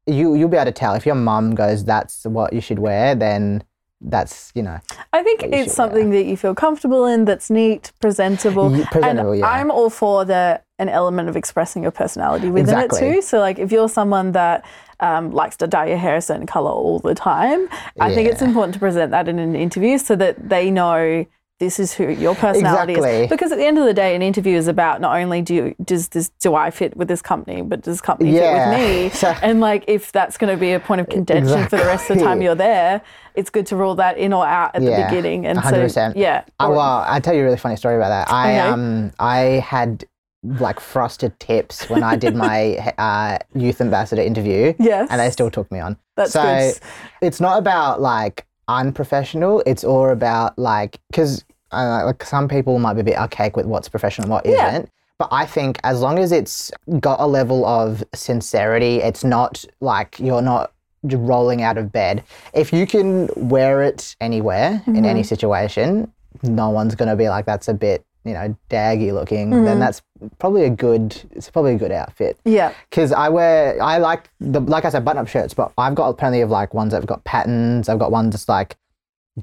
you 0.08 0.36
you'll 0.36 0.50
be 0.50 0.58
able 0.58 0.66
to 0.66 0.72
tell 0.72 0.94
if 0.94 1.06
your 1.06 1.16
mum 1.16 1.56
goes 1.56 1.84
that's 1.84 2.26
what 2.26 2.54
you 2.54 2.62
should 2.62 2.80
wear 2.80 3.16
then 3.16 3.64
that's 4.02 4.52
you 4.56 4.62
know 4.62 4.80
I 5.14 5.24
think 5.24 5.44
it's 5.44 5.74
something 5.74 6.10
that 6.12 6.26
you 6.26 6.36
feel 6.36 6.54
comfortable 6.54 7.06
in, 7.06 7.26
that's 7.26 7.50
neat, 7.50 7.92
presentable. 8.02 8.70
Presentable, 8.92 9.32
and 9.32 9.40
yeah. 9.40 9.48
I'm 9.48 9.72
all 9.72 9.90
for 9.90 10.26
the 10.26 10.62
an 10.78 10.90
element 10.90 11.30
of 11.30 11.38
expressing 11.38 11.82
your 11.82 11.92
personality 11.92 12.50
within 12.50 12.76
Exactly. 12.76 13.08
it 13.08 13.14
too. 13.14 13.22
So 13.22 13.40
like 13.40 13.60
if 13.60 13.72
you're 13.72 13.88
someone 13.88 14.34
that 14.34 14.66
um, 15.00 15.32
likes 15.32 15.56
to 15.58 15.68
dye 15.68 15.88
your 15.88 15.98
hair 15.98 16.18
a 16.18 16.22
certain 16.22 16.46
color 16.46 16.72
all 16.72 17.00
the 17.00 17.16
time, 17.16 17.70
I 18.00 18.14
think 18.14 18.30
it's 18.30 18.42
important 18.42 18.74
to 18.74 18.80
present 18.80 19.12
that 19.12 19.30
in 19.30 19.40
an 19.40 19.56
interview 19.56 19.98
so 19.98 20.18
that 20.18 20.50
they 20.50 20.70
know 20.70 21.26
this 21.60 21.80
is 21.80 21.94
who 21.94 22.10
your 22.10 22.36
personality 22.36 22.94
Exactly. 22.94 23.24
is. 23.24 23.30
Because 23.30 23.52
at 23.54 23.58
the 23.58 23.66
end 23.66 23.78
of 23.78 23.86
the 23.86 23.94
day, 23.94 24.14
an 24.14 24.22
interview 24.22 24.58
is 24.58 24.68
about 24.68 25.00
not 25.00 25.16
only 25.18 25.42
do 25.42 25.54
you, 25.56 25.76
does 25.84 26.10
this 26.10 26.30
do 26.42 26.54
I 26.54 26.70
fit 26.70 26.98
with 26.98 27.08
this 27.08 27.22
company, 27.22 27.62
but 27.62 27.82
does 27.82 28.02
company 28.02 28.36
Yeah. 28.36 28.76
fit 28.76 28.82
with 28.82 28.90
me? 29.04 29.10
So- 29.18 29.36
and 29.42 29.62
like 29.62 29.86
if 29.88 30.12
that's 30.12 30.38
going 30.38 30.54
to 30.54 30.60
be 30.60 30.74
a 30.74 30.80
point 30.82 31.00
of 31.02 31.08
contention 31.08 31.64
for 31.70 31.78
the 31.78 31.86
rest 31.86 32.10
of 32.10 32.18
the 32.18 32.24
time 32.24 32.42
you're 32.42 32.56
there, 32.56 33.02
it's 33.36 33.50
good 33.50 33.66
to 33.68 33.76
rule 33.78 33.96
that 33.96 34.18
in 34.18 34.34
or 34.34 34.46
out 34.46 34.76
at 34.76 34.82
the 34.82 35.06
beginning. 35.08 35.46
And 35.46 35.58
100%. 35.58 35.92
so 35.92 36.14
yeah, 36.20 36.44
Oh, 36.60 36.72
well, 36.72 37.04
I'll 37.08 37.22
tell 37.22 37.34
you 37.34 37.42
a 37.42 37.46
really 37.46 37.58
funny 37.58 37.78
story 37.78 37.96
about 37.96 38.10
that. 38.10 38.30
I 38.34 38.60
Okay. 38.60 38.60
um 38.68 39.12
I 39.20 39.38
had 39.66 40.04
like 40.44 40.80
frosted 40.80 41.40
tips 41.40 41.90
when 41.90 42.04
I 42.04 42.16
did 42.18 42.36
my 42.36 42.76
uh, 43.00 43.38
youth 43.56 43.82
ambassador 43.82 44.22
interview. 44.22 44.74
Yes. 44.78 45.08
And 45.10 45.20
they 45.20 45.30
still 45.32 45.50
took 45.50 45.72
me 45.72 45.80
on. 45.80 45.98
That's 46.18 46.34
so 46.34 46.44
good. 46.44 46.76
it's 47.22 47.40
not 47.42 47.58
about 47.58 48.00
like 48.02 48.46
unprofessional. 48.68 49.64
It's 49.66 49.84
all 49.84 50.10
about 50.10 50.58
like 50.58 51.00
because 51.10 51.44
uh, 51.72 52.04
like 52.06 52.24
some 52.24 52.48
people 52.48 52.80
might 52.80 52.94
be 52.94 53.02
a 53.02 53.04
bit 53.04 53.18
archaic 53.18 53.56
with 53.58 53.66
what's 53.66 53.90
professional 53.90 54.26
and 54.26 54.32
what 54.32 54.46
Yeah. 54.46 54.80
not 54.80 54.90
But 55.18 55.30
I 55.32 55.46
think 55.46 55.80
as 55.84 56.02
long 56.02 56.20
as 56.20 56.32
it's 56.32 56.72
got 57.00 57.20
a 57.20 57.28
level 57.28 57.66
of 57.66 58.04
sincerity, 58.14 58.98
it's 58.98 59.24
not 59.24 59.66
like 59.82 60.20
you're 60.20 60.42
not 60.42 60.72
rolling 61.04 61.62
out 61.62 61.78
of 61.78 61.92
bed. 61.92 62.24
If 62.54 62.74
you 62.74 62.88
can 62.88 63.30
wear 63.36 63.82
it 63.84 64.16
anywhere 64.22 64.82
in 64.88 64.94
Mm-hmm. 64.94 65.06
any 65.06 65.24
situation, 65.24 66.12
no 66.44 66.70
one's 66.70 66.96
going 66.96 67.10
to 67.10 67.16
be 67.16 67.30
like, 67.30 67.46
that's 67.46 67.68
a 67.68 67.74
bit, 67.74 68.04
you 68.24 68.34
know, 68.34 68.56
daggy 68.70 69.14
looking. 69.14 69.52
Mm-hmm. 69.52 69.66
Then 69.66 69.80
that's 69.80 70.02
probably 70.40 70.64
a 70.66 70.70
good, 70.70 71.16
it's 71.32 71.50
probably 71.50 71.76
a 71.76 71.78
good 71.78 71.92
outfit. 71.92 72.38
yeah, 72.46 72.74
Because 72.90 73.12
I 73.12 73.30
wear, 73.30 73.82
I 73.82 73.98
like 73.98 74.30
the, 74.40 74.60
like 74.60 74.86
I 74.86 74.90
said, 74.90 75.04
button-up 75.06 75.28
shirts, 75.28 75.54
but 75.54 75.72
I've 75.78 75.96
got 75.96 76.18
plenty 76.18 76.42
of 76.42 76.50
like 76.50 76.74
ones 76.74 76.92
that've 76.92 77.08
got 77.08 77.24
patterns. 77.24 77.90
I've 77.90 78.00
got 78.00 78.12
ones 78.12 78.34
that's 78.34 78.50
like 78.50 78.76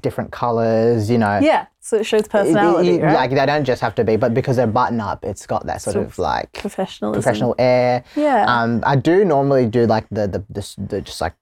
different 0.01 0.31
colors. 0.31 1.09
You 1.09 1.17
know, 1.19 1.39
yeah. 1.41 1.67
So 1.79 1.97
it 1.97 2.05
shows 2.05 2.21
It- 2.21 2.25
it- 2.25 2.31
personality, 2.31 2.89
it- 2.95 3.03
right? 3.03 3.13
Like 3.13 3.29
they 3.31 3.45
don't 3.45 3.65
just 3.65 3.81
have 3.81 3.95
to 3.95 4.03
be, 4.03 4.15
but 4.15 4.33
because 4.33 4.55
they're 4.55 4.67
button-up, 4.67 5.23
it's 5.25 5.45
got 5.45 5.65
that 5.67 5.81
sort 5.81 5.93
Sort 5.95 6.05
of 6.07 6.17
like 6.19 6.53
Professionalism. 6.53 7.21
professional 7.21 7.55
air. 7.59 8.03
Yeah. 8.15 8.45
Um, 8.47 8.81
I 8.85 8.95
do 8.95 9.23
normally 9.25 9.65
do 9.67 9.85
like 9.85 10.07
the 10.09 10.27
the, 10.27 10.43
the, 10.49 10.75
the 10.87 11.01
just 11.01 11.21
like 11.21 11.33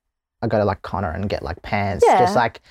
I 0.42 0.48
go 0.48 0.58
to 0.58 0.66
like 0.66 0.82
Connor 0.82 1.12
and 1.12 1.30
get 1.30 1.44
like 1.44 1.62
pants. 1.62 2.04
Yeah. 2.08 2.20
Just 2.20 2.36
like 2.36 2.62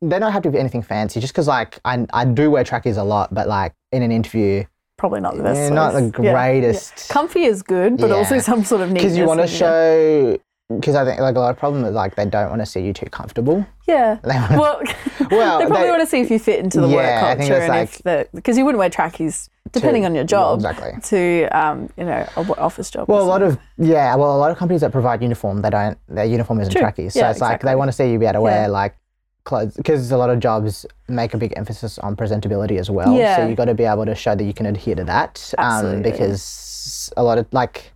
they 0.00 0.18
don't 0.18 0.32
have 0.32 0.42
to 0.42 0.50
be 0.50 0.58
anything 0.58 0.82
fancy. 0.82 1.18
Just 1.20 1.32
because 1.32 1.48
like 1.48 1.78
I 1.84 2.06
I 2.12 2.24
do 2.24 2.50
wear 2.50 2.62
trackies 2.64 2.96
a 2.96 3.02
lot, 3.04 3.32
but 3.32 3.48
like 3.48 3.72
in 3.92 4.02
an 4.02 4.12
interview, 4.12 4.64
Probably 5.02 5.20
not 5.20 5.36
the 5.36 5.42
best. 5.42 5.58
eh, 5.58 5.68
not 5.70 5.94
the 5.94 6.00
choice. 6.12 6.12
Yeah, 6.20 6.30
yeah. 6.30 6.32
greatest. 6.32 7.08
Comfy 7.08 7.42
is 7.42 7.60
good, 7.64 7.96
but 7.96 8.12
also 8.12 8.38
some 8.38 8.62
sort 8.62 8.82
of 8.82 8.88
neatness. 8.92 9.02
Because 9.02 9.18
you 9.18 9.26
want 9.26 9.40
to 9.40 9.48
show. 9.48 10.38
Because 10.68 10.94
I 10.94 11.04
think 11.04 11.18
like 11.20 11.34
a 11.34 11.40
lot 11.40 11.50
of 11.50 11.56
problem 11.58 11.84
is 11.84 11.92
like 11.92 12.14
they 12.14 12.24
don't 12.24 12.48
want 12.50 12.62
to 12.62 12.66
see 12.66 12.78
you 12.80 12.92
too 12.92 13.06
comfortable. 13.06 13.66
Yeah. 13.88 14.18
They 14.22 14.36
wanna- 14.36 14.60
Well, 14.60 14.80
Well, 15.32 15.58
they 15.58 15.66
probably 15.66 15.82
they- 15.86 15.90
want 15.90 16.02
to 16.02 16.06
see 16.06 16.20
if 16.20 16.30
you 16.30 16.38
fit 16.38 16.60
into 16.60 16.80
the 16.80 16.86
work 16.86 17.04
Yeah, 17.04 17.18
I 17.32 17.34
culture 17.34 17.58
think 17.58 17.68
and 17.72 17.82
if 17.82 17.98
the 18.04 18.28
because 18.32 18.56
you 18.56 18.64
wouldn't 18.64 18.78
wear 18.78 18.90
trackies 18.90 19.50
depending 19.72 20.04
on 20.04 20.14
your 20.14 20.22
job 20.24 20.58
exactly. 20.60 20.92
to 21.02 21.48
um 21.48 21.90
you 21.96 22.04
know 22.04 22.24
office 22.58 22.88
job. 22.92 23.08
Well, 23.08 23.22
a 23.22 23.24
lot 23.34 23.42
of 23.42 23.58
yeah, 23.76 24.14
well, 24.14 24.36
a 24.36 24.38
lot 24.38 24.52
of 24.52 24.56
companies 24.56 24.82
that 24.82 24.92
provide 24.92 25.20
uniform, 25.20 25.62
they 25.62 25.70
don't. 25.70 25.98
Their 26.08 26.26
uniform 26.26 26.60
isn't 26.60 26.70
True. 26.72 26.80
trackies, 26.80 27.14
so 27.14 27.18
Yeah, 27.20 27.32
it's 27.32 27.40
like 27.40 27.60
they 27.62 27.74
want 27.74 27.88
to 27.88 27.92
see 27.92 28.12
you 28.12 28.20
be 28.20 28.26
able 28.26 28.34
to 28.34 28.40
wear 28.42 28.62
Yeah. 28.62 28.66
like 28.68 28.94
because 29.44 30.10
a 30.10 30.16
lot 30.16 30.30
of 30.30 30.40
jobs 30.40 30.86
make 31.08 31.34
a 31.34 31.38
big 31.38 31.52
emphasis 31.56 31.98
on 31.98 32.16
presentability 32.16 32.78
as 32.78 32.90
well. 32.90 33.16
Yeah. 33.16 33.36
So 33.36 33.48
you 33.48 33.54
got 33.54 33.66
to 33.66 33.74
be 33.74 33.84
able 33.84 34.06
to 34.06 34.14
show 34.14 34.34
that 34.34 34.44
you 34.44 34.54
can 34.54 34.66
adhere 34.66 34.94
to 34.94 35.04
that. 35.04 35.52
Absolutely. 35.58 35.96
Um, 35.96 36.02
because 36.02 37.12
a 37.16 37.22
lot 37.22 37.38
of 37.38 37.46
like 37.52 37.91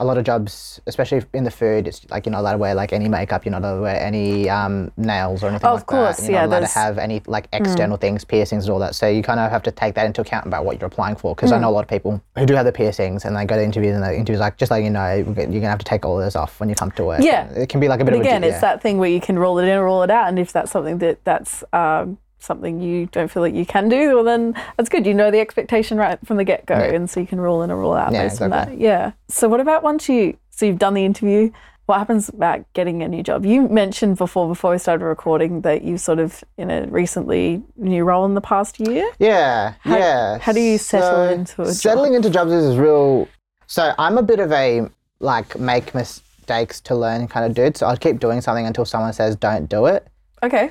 a 0.00 0.04
lot 0.04 0.18
of 0.18 0.24
jobs, 0.24 0.80
especially 0.88 1.22
in 1.34 1.44
the 1.44 1.50
food, 1.52 1.86
it's 1.86 2.04
like 2.10 2.26
you're 2.26 2.32
not 2.32 2.40
allowed 2.40 2.52
to 2.52 2.58
wear 2.58 2.74
like 2.74 2.92
any 2.92 3.08
makeup, 3.08 3.44
you're 3.44 3.52
not 3.52 3.62
allowed 3.62 3.76
to 3.76 3.82
wear 3.82 4.00
any 4.00 4.50
um, 4.50 4.90
nails 4.96 5.44
or 5.44 5.48
anything 5.50 5.68
Of 5.68 5.80
like 5.80 5.86
course, 5.86 6.16
that. 6.16 6.22
You're 6.24 6.32
yeah, 6.32 6.40
not 6.40 6.46
allowed 6.46 6.56
to 6.56 6.60
there's- 6.62 6.74
Hmm. 6.74 6.80
have 6.80 6.98
any 6.98 7.22
like 7.26 7.46
external 7.52 7.96
things, 7.96 8.24
piercings 8.24 8.64
and 8.64 8.72
all 8.72 8.80
that. 8.80 8.96
So 8.96 9.06
you 9.06 9.22
kind 9.22 9.38
of 9.38 9.52
have 9.52 9.62
to 9.62 9.70
take 9.70 9.94
that 9.94 10.04
into 10.06 10.20
account 10.20 10.46
about 10.46 10.64
what 10.64 10.80
you're 10.80 10.88
applying 10.88 11.14
for. 11.14 11.34
Because 11.36 11.52
I 11.52 11.56
Hmm. 11.56 11.62
know 11.62 11.68
a 11.68 11.76
lot 11.78 11.82
of 11.84 11.88
people 11.88 12.20
who 12.36 12.44
do 12.44 12.54
have 12.54 12.66
the 12.66 12.72
piercings 12.72 13.24
and 13.24 13.36
they 13.36 13.44
go 13.44 13.54
to 13.56 13.62
interviews 13.62 13.94
and 13.94 14.02
the 14.02 14.12
interviews 14.16 14.40
like 14.40 14.56
just 14.56 14.70
letting 14.72 14.86
you 14.86 14.90
know 14.92 15.14
you're 15.14 15.24
gonna 15.34 15.68
have 15.68 15.78
to 15.78 15.84
take 15.84 16.04
all 16.04 16.18
of 16.18 16.24
this 16.24 16.34
off 16.34 16.58
when 16.58 16.68
you 16.68 16.74
come 16.74 16.90
to 16.92 17.04
work. 17.04 17.20
Yeah. 17.22 17.46
it 17.50 17.68
can 17.68 17.78
be 17.78 17.86
like 17.86 18.00
a 18.00 18.04
bit 18.04 18.10
But 18.12 18.20
of 18.20 18.26
again, 18.26 18.42
a 18.42 18.48
it's 18.48 18.60
that 18.62 18.82
thing 18.82 18.98
where 18.98 19.10
you 19.10 19.20
can 19.20 19.38
roll 19.38 19.58
it 19.60 19.64
in 19.68 19.76
or 19.78 19.84
roll 19.84 20.02
it 20.02 20.10
out, 20.10 20.28
and 20.28 20.38
if 20.40 20.52
that's 20.52 20.72
something 20.72 20.98
that 20.98 21.22
that's 21.24 21.62
um, 21.72 22.18
something 22.44 22.80
you 22.80 23.06
don't 23.06 23.28
feel 23.30 23.42
like 23.42 23.54
you 23.54 23.66
can 23.66 23.88
do, 23.88 24.14
well 24.14 24.24
then 24.24 24.54
that's 24.76 24.88
good. 24.88 25.06
You 25.06 25.14
know 25.14 25.30
the 25.30 25.40
expectation 25.40 25.98
right 25.98 26.18
from 26.24 26.36
the 26.36 26.44
get 26.44 26.66
go, 26.66 26.74
Yeah. 26.76 26.92
and 26.94 27.08
so 27.10 27.20
you 27.20 27.26
can 27.26 27.40
rule 27.40 27.62
in 27.62 27.70
or 27.70 27.76
rule 27.76 27.92
out 27.94 28.12
Yeah, 28.12 28.24
based 28.28 28.40
on 28.42 28.50
that. 28.50 28.78
Yeah. 28.78 29.12
So 29.28 29.48
what 29.48 29.60
about 29.60 29.82
once 29.82 30.08
you 30.08 30.36
so 30.50 30.66
you've 30.66 30.78
done 30.78 30.94
the 30.94 31.04
interview? 31.04 31.50
What 31.86 31.98
happens 31.98 32.30
about 32.30 32.64
getting 32.72 33.02
a 33.02 33.08
new 33.08 33.22
job? 33.22 33.44
You 33.44 33.68
mentioned 33.68 34.16
before 34.16 34.48
before 34.48 34.70
we 34.70 34.78
started 34.78 35.04
recording 35.04 35.60
that 35.62 35.82
you 35.82 35.98
sort 35.98 36.18
of 36.18 36.42
in 36.56 36.70
a 36.70 36.86
recently 36.86 37.62
new 37.76 38.04
role 38.04 38.24
in 38.24 38.32
the 38.34 38.40
past 38.40 38.80
year. 38.80 39.10
Yeah, 39.18 39.74
How- 39.80 39.96
yeah. 39.98 40.38
how 40.38 40.52
do 40.52 40.60
you 40.60 40.78
settle 40.78 41.24
into 41.28 41.60
a 41.62 41.66
job? 41.66 41.74
Settling 41.74 42.14
into 42.14 42.30
jobs 42.30 42.52
is 42.52 42.78
real. 42.78 43.28
So 43.66 43.92
I'm 43.98 44.16
a 44.16 44.22
bit 44.22 44.40
of 44.40 44.50
a 44.52 44.88
like 45.20 45.58
make 45.58 45.94
mistakes 45.94 46.80
to 46.82 46.94
learn 46.94 47.28
kind 47.28 47.44
of 47.44 47.54
dude. 47.54 47.76
So 47.76 47.86
I'll 47.86 47.96
keep 47.98 48.18
doing 48.18 48.40
something 48.40 48.66
until 48.66 48.86
someone 48.86 49.12
says 49.12 49.36
don't 49.36 49.68
do 49.68 49.84
it. 49.86 50.06
Okay. 50.42 50.70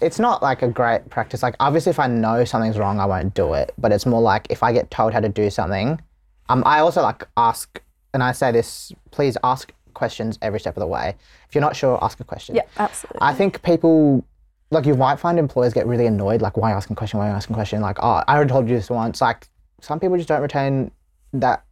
It's 0.00 0.18
not 0.18 0.42
like 0.42 0.62
a 0.62 0.68
great 0.68 1.08
practice. 1.08 1.42
Like 1.42 1.56
obviously, 1.58 1.90
if 1.90 1.98
I 1.98 2.06
know 2.06 2.44
something's 2.44 2.78
wrong, 2.78 3.00
I 3.00 3.06
won't 3.06 3.34
do 3.34 3.54
it. 3.54 3.72
But 3.78 3.92
it's 3.92 4.04
more 4.04 4.20
like 4.20 4.46
if 4.50 4.62
I 4.62 4.72
get 4.72 4.90
told 4.90 5.12
how 5.12 5.20
to 5.20 5.28
do 5.28 5.48
something, 5.48 6.00
um, 6.48 6.62
I 6.66 6.80
also 6.80 7.02
like 7.02 7.26
ask, 7.36 7.80
and 8.12 8.22
I 8.22 8.32
say 8.32 8.52
this: 8.52 8.92
please 9.10 9.38
ask 9.42 9.72
questions 9.94 10.38
every 10.42 10.60
step 10.60 10.76
of 10.76 10.80
the 10.80 10.86
way. 10.86 11.14
If 11.48 11.54
you're 11.54 11.62
not 11.62 11.74
sure, 11.74 11.98
ask 12.02 12.20
a 12.20 12.24
question. 12.24 12.56
Yeah, 12.56 12.64
absolutely. 12.76 13.18
I 13.22 13.32
think 13.32 13.62
people 13.62 14.22
like 14.70 14.84
you 14.84 14.94
might 14.94 15.18
find 15.18 15.38
employers 15.38 15.72
get 15.72 15.86
really 15.86 16.06
annoyed, 16.06 16.42
like 16.42 16.56
why 16.56 16.70
are 16.70 16.74
you 16.74 16.76
asking 16.76 16.94
a 16.94 16.96
question, 16.96 17.18
why 17.18 17.26
are 17.26 17.30
you 17.30 17.36
asking 17.36 17.54
a 17.54 17.58
question? 17.58 17.80
Like, 17.80 17.98
oh, 18.02 18.22
I 18.26 18.34
already 18.34 18.50
told 18.50 18.68
you 18.68 18.76
this 18.76 18.90
once. 18.90 19.20
Like 19.20 19.48
some 19.80 20.00
people 20.00 20.16
just 20.16 20.28
don't 20.28 20.42
retain 20.42 20.90
that 21.32 21.64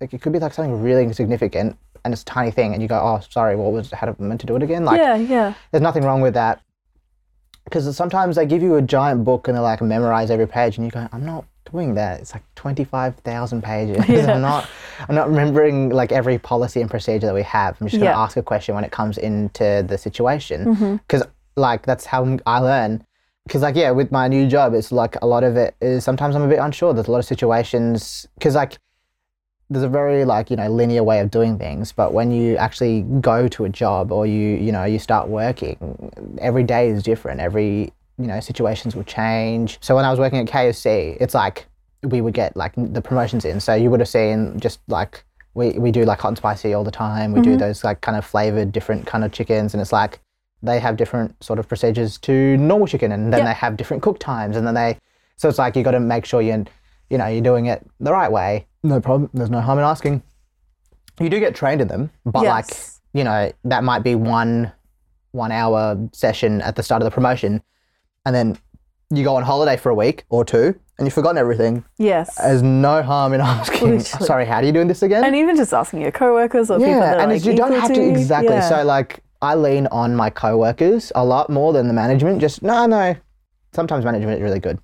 like 0.00 0.12
it 0.12 0.20
could 0.22 0.32
be 0.32 0.38
like 0.38 0.52
something 0.52 0.82
really 0.82 1.02
insignificant 1.02 1.76
and 2.04 2.12
it's 2.12 2.22
a 2.22 2.26
tiny 2.26 2.50
thing 2.50 2.74
and 2.74 2.82
you 2.82 2.88
go, 2.88 3.00
Oh, 3.00 3.20
sorry, 3.28 3.56
what 3.56 3.72
was 3.72 3.90
how 3.90 4.06
to 4.06 4.22
meant 4.22 4.40
to 4.42 4.46
do 4.46 4.54
it 4.54 4.62
again? 4.62 4.84
Like 4.84 4.98
yeah, 4.98 5.16
yeah. 5.16 5.54
there's 5.70 5.82
nothing 5.82 6.04
wrong 6.04 6.20
with 6.20 6.34
that. 6.34 6.60
Because 7.64 7.96
sometimes 7.96 8.36
they 8.36 8.46
give 8.46 8.62
you 8.62 8.74
a 8.76 8.82
giant 8.82 9.24
book 9.24 9.48
and 9.48 9.56
they 9.56 9.60
like 9.60 9.80
memorize 9.80 10.30
every 10.30 10.46
page 10.48 10.76
and 10.76 10.84
you 10.84 10.90
go, 10.90 11.08
I'm 11.12 11.24
not 11.24 11.44
doing 11.70 11.94
that. 11.94 12.20
It's 12.20 12.32
like 12.34 12.42
twenty 12.54 12.84
five 12.84 13.16
thousand 13.18 13.62
pages. 13.62 14.04
Yeah. 14.08 14.34
I'm 14.34 14.42
not 14.42 14.68
I'm 15.08 15.14
not 15.14 15.28
remembering 15.28 15.90
like 15.90 16.12
every 16.12 16.38
policy 16.38 16.80
and 16.80 16.90
procedure 16.90 17.26
that 17.28 17.34
we 17.34 17.42
have. 17.42 17.76
I'm 17.80 17.86
just 17.88 17.98
gonna 17.98 18.10
Yeah. 18.10 18.18
ask 18.20 18.36
a 18.36 18.42
question 18.42 18.74
when 18.74 18.84
it 18.84 18.90
comes 18.90 19.16
into 19.16 19.84
the 19.86 19.96
situation. 19.96 20.64
Mm-hmm. 20.66 20.96
Because 20.96 21.22
like 21.56 21.86
that's 21.86 22.04
how 22.04 22.38
I 22.46 22.58
learn. 22.58 23.04
Because 23.46 23.62
like 23.62 23.76
yeah, 23.76 23.90
with 23.90 24.12
my 24.12 24.28
new 24.28 24.46
job, 24.48 24.74
it's 24.74 24.92
like 24.92 25.16
a 25.22 25.26
lot 25.26 25.44
of 25.44 25.56
it 25.56 25.74
is 25.80 26.04
sometimes 26.04 26.34
I'm 26.36 26.42
a 26.42 26.48
bit 26.48 26.58
unsure. 26.58 26.92
There's 26.94 27.08
a 27.08 27.10
lot 27.12 27.18
of 27.18 27.24
situations 27.24 28.26
because 28.38 28.54
like 28.54 28.76
there's 29.72 29.84
a 29.84 29.88
very 29.88 30.24
like 30.24 30.50
you 30.50 30.56
know 30.56 30.68
linear 30.68 31.02
way 31.02 31.20
of 31.20 31.30
doing 31.30 31.58
things 31.58 31.92
but 31.92 32.12
when 32.12 32.30
you 32.30 32.56
actually 32.56 33.02
go 33.20 33.48
to 33.48 33.64
a 33.64 33.68
job 33.68 34.12
or 34.12 34.26
you 34.26 34.56
you 34.56 34.70
know 34.70 34.84
you 34.84 34.98
start 34.98 35.28
working 35.28 35.76
every 36.40 36.62
day 36.62 36.88
is 36.88 37.02
different. 37.02 37.40
Every 37.40 37.92
you 38.18 38.26
know 38.26 38.40
situations 38.40 38.94
will 38.94 39.04
change. 39.04 39.78
So 39.80 39.96
when 39.96 40.04
i 40.04 40.10
was 40.10 40.18
working 40.18 40.38
at 40.38 40.46
kfc 40.46 41.16
it's 41.20 41.34
like 41.34 41.66
we 42.02 42.20
would 42.20 42.34
get 42.34 42.56
like 42.56 42.72
the 42.76 43.00
promotions 43.00 43.44
in. 43.44 43.60
So 43.60 43.74
you 43.74 43.90
would 43.90 44.00
have 44.00 44.08
seen 44.08 44.58
just 44.58 44.80
like 44.88 45.24
we, 45.54 45.70
we 45.72 45.90
do 45.92 46.04
like 46.04 46.20
hot 46.20 46.28
and 46.28 46.36
spicy 46.36 46.74
all 46.74 46.82
the 46.82 46.90
time. 46.90 47.32
We 47.32 47.40
do 47.40 47.50
mm-hmm. 47.50 47.58
those 47.58 47.84
like 47.84 48.00
kind 48.00 48.16
of 48.16 48.24
flavored 48.24 48.72
different 48.72 49.06
kind 49.06 49.22
of 49.22 49.32
chickens 49.32 49.74
and 49.74 49.80
it's 49.80 49.92
like 49.92 50.18
they 50.62 50.78
have 50.78 50.96
different 50.96 51.42
sort 51.42 51.58
of 51.58 51.68
procedures 51.68 52.18
to 52.18 52.56
normal 52.56 52.86
chicken 52.86 53.12
and 53.12 53.32
then 53.32 53.40
Yeah. 53.40 53.46
they 53.46 53.54
have 53.54 53.76
different 53.76 54.02
cook 54.02 54.18
times 54.18 54.56
and 54.56 54.66
then 54.66 54.74
they 54.74 54.98
so 55.36 55.48
it's 55.48 55.58
like 55.58 55.76
you 55.76 55.82
got 55.82 55.92
to 55.92 56.00
make 56.00 56.24
sure 56.24 56.40
you're 56.40 56.64
you 57.10 57.18
know 57.18 57.26
you're 57.26 57.42
doing 57.42 57.66
it 57.66 57.86
the 58.00 58.12
right 58.12 58.30
way 58.30 58.66
no 58.82 59.00
problem 59.00 59.30
there's 59.34 59.50
no 59.50 59.60
harm 59.60 59.78
in 59.78 59.84
asking 59.84 60.22
you 61.20 61.28
do 61.28 61.38
get 61.40 61.54
trained 61.54 61.80
in 61.80 61.88
them 61.88 62.10
but 62.24 62.44
like 62.44 62.66
you 63.12 63.22
know 63.24 63.50
that 63.64 63.84
might 63.84 64.02
be 64.02 64.14
one 64.14 64.72
one 65.32 65.52
hour 65.52 65.96
session 66.12 66.60
at 66.62 66.76
the 66.76 66.82
start 66.82 67.00
of 67.02 67.04
the 67.04 67.10
promotion 67.10 67.62
and 68.26 68.34
then 68.34 68.58
you 69.10 69.22
go 69.24 69.36
on 69.36 69.42
holiday 69.42 69.76
for 69.76 69.90
a 69.90 69.94
week 69.94 70.24
or 70.30 70.44
two 70.44 70.74
and 70.98 71.06
you've 71.06 71.14
forgotten 71.14 71.38
everything 71.38 71.84
Yes. 71.98 72.34
there's 72.36 72.62
no 72.62 73.02
harm 73.02 73.32
in 73.32 73.40
asking 73.54 73.98
Literally. 73.98 74.26
sorry 74.26 74.44
how 74.46 74.56
are 74.56 74.64
you 74.64 74.72
doing 74.72 74.88
this 74.88 75.02
again 75.02 75.24
and 75.24 75.36
even 75.36 75.56
just 75.56 75.72
asking 75.72 76.00
your 76.00 76.10
coworkers 76.12 76.70
or 76.70 76.78
people 76.78 77.00
that 77.00 77.16
yeah, 77.16 77.22
and 77.22 77.32
like 77.32 77.44
you 77.44 77.54
don't 77.54 77.72
have 77.72 77.92
to 77.92 78.02
exactly. 78.02 78.54
Yeah. 78.54 78.68
So 78.68 78.84
like, 78.84 79.20
I 79.40 79.54
lean 79.56 79.86
on 79.88 80.14
my 80.14 80.30
coworkers 80.30 81.10
a 81.14 81.24
lot 81.24 81.50
more 81.50 81.72
than 81.72 81.88
the 81.88 81.92
management. 81.94 82.40
Just 82.40 82.62
no, 82.62 82.86
no. 82.86 83.16
Sometimes 83.72 84.04
management 84.04 84.36
is 84.36 84.42
really 84.42 84.60
good. 84.60 84.78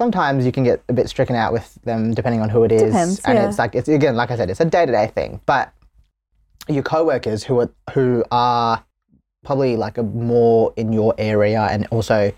Sometimes 0.00 0.44
you 0.44 0.52
can 0.52 0.62
get 0.62 0.82
a 0.90 0.92
bit 0.92 1.08
stricken 1.08 1.36
out 1.36 1.54
with 1.54 1.78
them 1.84 2.12
depending 2.12 2.42
on 2.42 2.50
who 2.50 2.64
it 2.64 2.70
is, 2.70 2.82
Depends, 2.82 3.18
and 3.20 3.38
yeah. 3.38 3.48
it's 3.48 3.58
like 3.58 3.74
it's 3.74 3.88
again, 3.88 4.14
like 4.14 4.30
I 4.30 4.36
said, 4.36 4.50
it's 4.50 4.60
a 4.60 4.66
day 4.66 4.84
to 4.84 4.92
day 4.92 5.06
thing. 5.06 5.40
But 5.46 5.72
your 6.68 6.82
coworkers 6.82 7.44
who 7.44 7.60
are 7.60 7.70
who 7.94 8.22
are 8.30 8.84
probably 9.42 9.74
like 9.76 9.96
a 9.96 10.02
more 10.02 10.74
in 10.76 10.92
your 10.92 11.14
area 11.16 11.62
and 11.70 11.86
also 11.90 12.30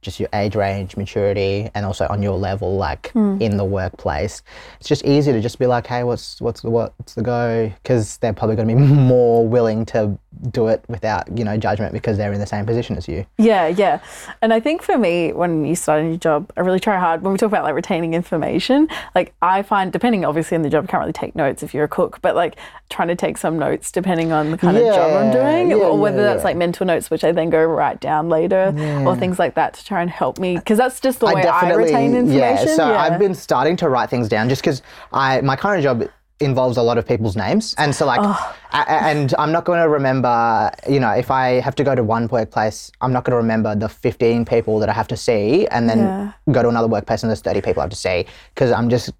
just 0.00 0.18
your 0.18 0.30
age 0.32 0.56
range, 0.56 0.96
maturity, 0.96 1.68
and 1.74 1.84
also 1.84 2.06
on 2.08 2.22
your 2.22 2.38
level, 2.38 2.76
like 2.78 3.10
Hmm. 3.12 3.36
in 3.38 3.58
the 3.58 3.64
workplace. 3.66 4.40
It's 4.80 4.88
just 4.88 5.04
easy 5.04 5.30
to 5.32 5.42
just 5.42 5.58
be 5.58 5.66
like, 5.66 5.86
hey, 5.86 6.04
what's 6.04 6.40
what's 6.40 6.62
the 6.62 6.70
what's 6.70 7.14
the 7.16 7.22
go? 7.22 7.70
Because 7.82 8.16
they're 8.16 8.32
probably 8.32 8.56
going 8.56 8.68
to 8.68 8.74
be 8.76 8.80
more 9.14 9.46
willing 9.46 9.84
to 9.86 10.18
do 10.50 10.68
it 10.68 10.84
without 10.88 11.36
you 11.36 11.44
know 11.44 11.56
judgment 11.56 11.92
because 11.92 12.16
they're 12.16 12.32
in 12.32 12.40
the 12.40 12.46
same 12.46 12.66
position 12.66 12.96
as 12.96 13.08
you. 13.08 13.26
Yeah, 13.38 13.68
yeah. 13.68 14.00
And 14.42 14.52
I 14.52 14.60
think 14.60 14.82
for 14.82 14.98
me, 14.98 15.32
when 15.32 15.64
you 15.64 15.74
start 15.74 16.00
a 16.00 16.04
new 16.04 16.16
job, 16.16 16.50
I 16.56 16.60
really 16.60 16.80
try 16.80 16.98
hard. 16.98 17.22
When 17.22 17.32
we 17.32 17.38
talk 17.38 17.48
about 17.48 17.64
like 17.64 17.74
retaining 17.74 18.14
information, 18.14 18.88
like 19.14 19.34
I 19.42 19.62
find, 19.62 19.92
depending 19.92 20.24
obviously 20.24 20.56
on 20.56 20.62
the 20.62 20.70
job, 20.70 20.84
I 20.84 20.86
can't 20.88 21.00
really 21.00 21.12
take 21.12 21.34
notes 21.34 21.62
if 21.62 21.74
you're 21.74 21.84
a 21.84 21.88
cook, 21.88 22.20
but 22.22 22.34
like 22.34 22.56
trying 22.90 23.08
to 23.08 23.16
take 23.16 23.38
some 23.38 23.58
notes 23.58 23.90
depending 23.90 24.32
on 24.32 24.50
the 24.50 24.58
kind 24.58 24.76
of 24.76 24.82
job 24.82 25.10
I'm 25.10 25.32
doing, 25.32 25.70
yeah, 25.70 25.84
or 25.84 25.98
whether 25.98 26.18
yeah, 26.18 26.22
that's 26.24 26.40
yeah. 26.40 26.44
like 26.44 26.56
mental 26.56 26.86
notes, 26.86 27.10
which 27.10 27.24
I 27.24 27.32
then 27.32 27.50
go 27.50 27.64
write 27.64 28.00
down 28.00 28.28
later, 28.28 28.74
or 29.06 29.16
things 29.16 29.38
like 29.38 29.54
that 29.54 29.74
to 29.74 29.84
try 29.84 30.02
and 30.02 30.10
help 30.10 30.38
me. 30.38 30.56
Because 30.56 30.78
that's 30.78 31.00
just 31.00 31.20
the 31.20 31.26
way 31.26 31.42
I, 31.44 31.72
retain 31.72 32.14
information. 32.14 32.68
Yeah, 32.68 32.76
so 32.76 32.94
I've 32.94 33.18
been 33.18 33.34
starting 33.34 33.76
to 33.76 33.88
write 33.88 34.10
things 34.10 34.28
down 34.28 34.48
just 34.48 34.62
because 34.62 34.82
I 35.12 35.40
my 35.40 35.56
current 35.56 35.82
job 35.82 36.08
involves 36.40 36.76
a 36.76 36.82
lot 36.82 36.98
of 36.98 37.06
people's 37.06 37.36
names, 37.36 37.74
and 37.78 37.94
so 37.94 38.06
like, 38.06 38.20
Oh. 38.22 38.54
a- 38.72 38.90
and 38.90 39.32
I'm 39.38 39.52
not 39.52 39.64
going 39.64 39.80
to 39.80 39.88
remember. 39.88 40.70
You 40.88 41.00
know, 41.00 41.10
if 41.10 41.30
I 41.30 41.60
have 41.60 41.74
to 41.76 41.84
go 41.84 41.94
to 41.94 42.02
one 42.02 42.26
workplace, 42.28 42.90
I'm 43.00 43.12
not 43.12 43.24
going 43.24 43.32
to 43.32 43.36
remember 43.36 43.74
the 43.76 43.88
15 43.88 44.44
people 44.44 44.78
that 44.80 44.88
I 44.88 44.92
have 44.92 45.08
to 45.08 45.16
see, 45.16 45.66
and 45.68 45.88
then 45.88 45.98
Yeah. 45.98 46.32
go 46.52 46.62
to 46.62 46.68
another 46.68 46.88
workplace 46.88 47.22
and 47.22 47.30
there's 47.30 47.40
30 47.40 47.60
people 47.60 47.80
I 47.80 47.84
have 47.84 47.90
to 47.90 47.96
see 47.96 48.26
because 48.54 48.72
I'm 48.72 48.88
just. 48.88 49.10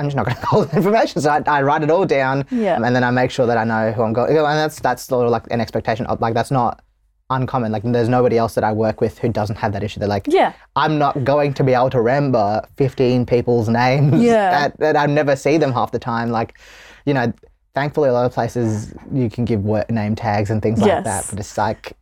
I'm 0.00 0.06
just 0.06 0.16
not 0.16 0.24
going 0.26 0.36
to 0.36 0.46
hold 0.46 0.70
the 0.70 0.76
information, 0.76 1.22
so 1.22 1.30
I, 1.30 1.40
I 1.46 1.62
write 1.62 1.84
it 1.84 1.90
all 1.90 2.04
down, 2.04 2.46
Yeah. 2.50 2.74
and 2.82 2.96
then 2.96 3.04
I 3.04 3.12
make 3.12 3.30
sure 3.30 3.46
that 3.46 3.56
I 3.56 3.62
know 3.62 3.92
who 3.92 4.02
I'm 4.02 4.12
going. 4.12 4.30
And 4.36 4.44
that's 4.58 4.80
that's 4.80 5.04
sort 5.04 5.24
of 5.26 5.30
like 5.30 5.44
an 5.52 5.60
expectation 5.60 6.04
of 6.06 6.20
like 6.20 6.34
that's 6.34 6.50
not 6.50 6.82
uncommon. 7.30 7.72
Like 7.72 7.82
there's 7.84 8.08
nobody 8.08 8.36
else 8.38 8.54
that 8.54 8.64
I 8.64 8.72
work 8.72 9.00
with 9.00 9.18
who 9.18 9.28
doesn't 9.28 9.56
have 9.56 9.72
that 9.72 9.82
issue. 9.82 9.98
They're 10.00 10.08
like, 10.08 10.26
Yeah. 10.28 10.52
I'm 10.76 10.98
not 10.98 11.24
going 11.24 11.54
to 11.54 11.64
be 11.64 11.72
able 11.72 11.90
to 11.90 12.00
remember 12.00 12.62
15 12.76 13.26
people's 13.26 13.68
names. 13.68 14.22
Yeah. 14.22 14.50
That, 14.54 14.78
that 14.78 14.96
I 14.96 15.06
never 15.06 15.36
see 15.36 15.56
them 15.58 15.72
half 15.72 15.90
the 15.90 15.98
time. 15.98 16.30
Like, 16.30 16.58
you 17.06 17.14
know, 17.14 17.32
thankfully, 17.74 18.08
a 18.08 18.12
lot 18.12 18.24
of 18.26 18.32
places 18.32 18.94
you 19.12 19.28
can 19.30 19.44
give 19.44 19.64
work 19.64 19.90
name 19.90 20.14
tags 20.14 20.50
and 20.50 20.62
things 20.62 20.80
like 20.80 20.88
Yes. 20.88 21.04
that. 21.04 21.26
But 21.30 21.40
it's 21.40 21.58
like, 21.58 21.92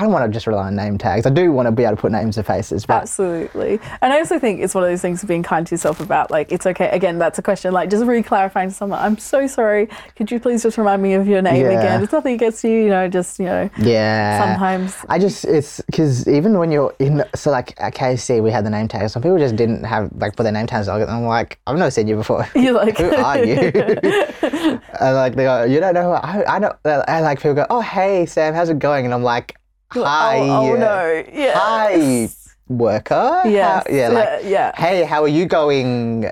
I 0.00 0.04
don't 0.04 0.12
want 0.12 0.24
to 0.24 0.34
just 0.34 0.46
rely 0.46 0.66
on 0.68 0.76
name 0.76 0.96
tags. 0.96 1.26
I 1.26 1.30
do 1.30 1.52
want 1.52 1.66
to 1.66 1.72
be 1.72 1.84
able 1.84 1.94
to 1.96 2.00
put 2.00 2.10
names 2.10 2.36
to 2.36 2.42
faces. 2.42 2.86
But 2.86 3.02
Absolutely. 3.02 3.78
And 4.00 4.14
I 4.14 4.18
also 4.18 4.38
think 4.38 4.60
it's 4.62 4.74
one 4.74 4.82
of 4.82 4.88
those 4.88 5.02
things 5.02 5.22
of 5.22 5.28
being 5.28 5.42
kind 5.42 5.66
to 5.66 5.74
yourself 5.74 6.00
about 6.00 6.30
like 6.30 6.50
it's 6.50 6.64
okay. 6.64 6.88
Again, 6.88 7.18
that's 7.18 7.38
a 7.38 7.42
question 7.42 7.74
like 7.74 7.90
just 7.90 8.06
re 8.06 8.22
clarifying 8.22 8.70
to 8.70 8.74
someone, 8.74 8.98
I'm 8.98 9.18
so 9.18 9.46
sorry. 9.46 9.90
Could 10.16 10.30
you 10.30 10.40
please 10.40 10.62
just 10.62 10.78
remind 10.78 11.02
me 11.02 11.12
of 11.12 11.28
your 11.28 11.42
name 11.42 11.66
Yeah. 11.66 11.80
again? 11.80 12.02
It's 12.02 12.14
nothing 12.14 12.32
against 12.34 12.64
you, 12.64 12.70
you 12.70 12.88
know, 12.88 13.08
just, 13.08 13.38
you 13.38 13.44
know, 13.44 13.68
yeah. 13.76 14.42
sometimes 14.42 14.96
I 15.10 15.18
just, 15.18 15.44
it's 15.44 15.82
because 15.82 16.26
even 16.26 16.56
when 16.58 16.72
you're 16.72 16.94
in, 16.98 17.22
so 17.34 17.50
like 17.50 17.78
at 17.78 17.94
KFC, 17.94 18.42
we 18.42 18.50
had 18.50 18.64
the 18.64 18.70
name 18.70 18.88
tags. 18.88 19.12
Some 19.12 19.20
people 19.20 19.36
just 19.36 19.56
didn't 19.56 19.84
have, 19.84 20.10
like, 20.16 20.34
put 20.34 20.44
their 20.44 20.52
name 20.52 20.66
tags 20.66 20.88
on. 20.88 21.02
I'm 21.02 21.24
like, 21.26 21.58
I've 21.66 21.76
never 21.76 21.90
seen 21.90 22.08
you 22.08 22.16
before. 22.16 22.48
you're 22.54 22.72
like 22.72 22.96
who 23.04 23.14
are 23.14 23.44
you? 23.44 23.54
and 24.42 25.14
like 25.14 25.34
they 25.34 25.44
go, 25.44 25.64
you 25.64 25.78
don't 25.78 25.92
know 25.92 26.04
who 26.04 26.12
I, 26.12 26.56
I 26.56 26.58
don't. 26.58 26.74
And 26.86 27.22
like 27.22 27.38
people 27.38 27.52
go, 27.52 27.66
oh 27.68 27.82
hey 27.82 28.24
Sam, 28.24 28.54
how's 28.54 28.70
it 28.70 28.78
going? 28.78 29.04
And 29.04 29.12
I'm 29.12 29.22
like, 29.22 29.56
hi, 29.92 30.38
oh, 30.38 30.72
oh 30.72 30.76
no. 30.76 31.24
Yeah. 31.32 31.52
hi 31.54 32.28
worker. 32.70 33.42
Yes. 33.44 33.84
How- 33.86 33.94
yeah, 33.94 34.08
like 34.08 34.28
yeah, 34.42 34.48
yeah. 34.48 34.72
hey, 34.76 35.04
how 35.04 35.22
are 35.22 35.28
you 35.28 35.46
going? 35.46 36.30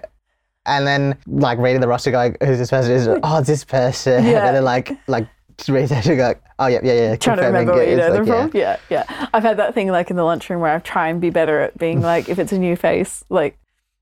And 0.66 0.86
then 0.86 1.18
like 1.26 1.58
reading 1.58 1.80
the 1.80 1.88
roster, 1.88 2.10
going, 2.10 2.36
who's 2.42 2.58
this 2.58 2.70
person? 2.70 2.92
Is 2.92 3.08
oh 3.22 3.40
this 3.42 3.64
person. 3.64 4.24
Yeah. 4.24 4.46
And 4.46 4.56
then 4.56 4.64
like 4.64 4.96
like 5.06 5.28
researching, 5.66 6.16
go, 6.16 6.34
oh 6.58 6.66
yeah 6.66 6.80
yeah 6.82 6.92
yeah. 6.92 7.16
Trying 7.16 7.38
to 7.38 7.44
remember 7.44 7.82
it. 7.82 7.90
you 7.90 7.96
know 7.96 8.10
like, 8.10 8.24
them 8.24 8.26
from. 8.26 8.50
Yeah, 8.54 8.78
yeah. 8.88 9.28
I've 9.34 9.42
had 9.42 9.56
that 9.56 9.74
thing 9.74 9.88
like 9.88 10.10
in 10.10 10.16
the 10.16 10.24
lunchroom 10.24 10.60
where 10.60 10.74
I 10.74 10.78
try 10.78 11.08
and 11.08 11.20
be 11.20 11.30
better 11.30 11.60
at 11.60 11.76
being 11.78 12.00
like, 12.12 12.28
if 12.28 12.38
it's 12.38 12.52
a 12.52 12.58
new 12.58 12.76
face, 12.76 13.24
like, 13.28 13.58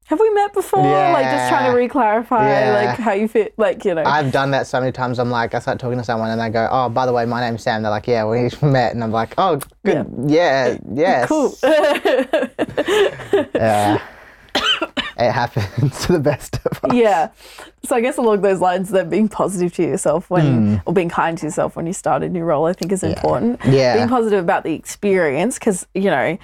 have 0.07 0.21
we 0.21 0.31
met 0.31 0.53
before? 0.55 0.83
Like 0.83 1.25
just 1.25 1.49
trying 1.49 1.65
to 1.67 1.71
Yeah. 1.71 1.75
re-clarify 1.75 2.49
Yeah. 2.49 2.73
like 2.91 2.99
how 2.99 3.13
you 3.13 3.27
fit, 3.29 3.55
like 3.57 3.85
you 3.85 3.95
know. 3.95 4.05
I've 4.05 4.31
done 4.33 4.51
that 4.53 4.67
so 4.67 4.79
many 4.81 4.93
times. 4.93 5.19
I'm 5.19 5.31
like, 5.31 5.55
I 5.55 5.59
start 5.59 5.79
talking 5.79 5.99
to 5.99 6.05
someone 6.05 6.31
and 6.31 6.41
they 6.41 6.49
go, 6.49 6.69
"Oh, 6.71 6.89
by 6.89 7.07
the 7.07 7.13
way, 7.13 7.25
my 7.27 7.41
name's 7.41 7.63
Sam." 7.63 7.83
They're 7.83 7.91
like, 7.91 8.07
"Yeah, 8.07 8.25
we 8.25 8.49
met," 8.63 8.95
and 8.95 9.03
I'm 9.03 9.11
like, 9.13 9.35
"Oh, 9.39 9.61
good, 9.85 10.07
yeah, 10.27 10.77
yes, 10.93 11.29
cool. 11.29 11.55
yeah." 13.55 14.01
it 15.19 15.33
happens 15.33 16.07
to 16.07 16.13
the 16.13 16.19
best 16.19 16.59
of 16.67 16.85
us. 16.85 16.95
yeah. 16.95 17.31
So 17.85 17.97
I 17.97 18.01
guess 18.01 18.17
along 18.19 18.43
those 18.43 18.61
lines, 18.61 18.91
that 18.91 19.09
being 19.09 19.29
positive 19.29 19.73
to 19.75 19.83
yourself 19.83 20.29
when, 20.29 20.77
hmm. 20.77 20.77
or 20.87 20.93
being 20.93 21.09
kind 21.09 21.37
to 21.39 21.47
yourself 21.47 21.75
when 21.77 21.87
you 21.87 21.93
start 21.93 22.23
a 22.23 22.29
new 22.29 22.43
role, 22.45 22.67
I 22.67 22.73
think 22.75 22.93
is 22.93 23.03
important. 23.03 23.61
Yeah. 23.65 23.97
Being 23.97 24.09
positive 24.09 24.41
about 24.43 24.65
the 24.65 24.75
experience, 24.75 25.59
because 25.59 25.87
you 25.95 26.11
know, 26.11 26.37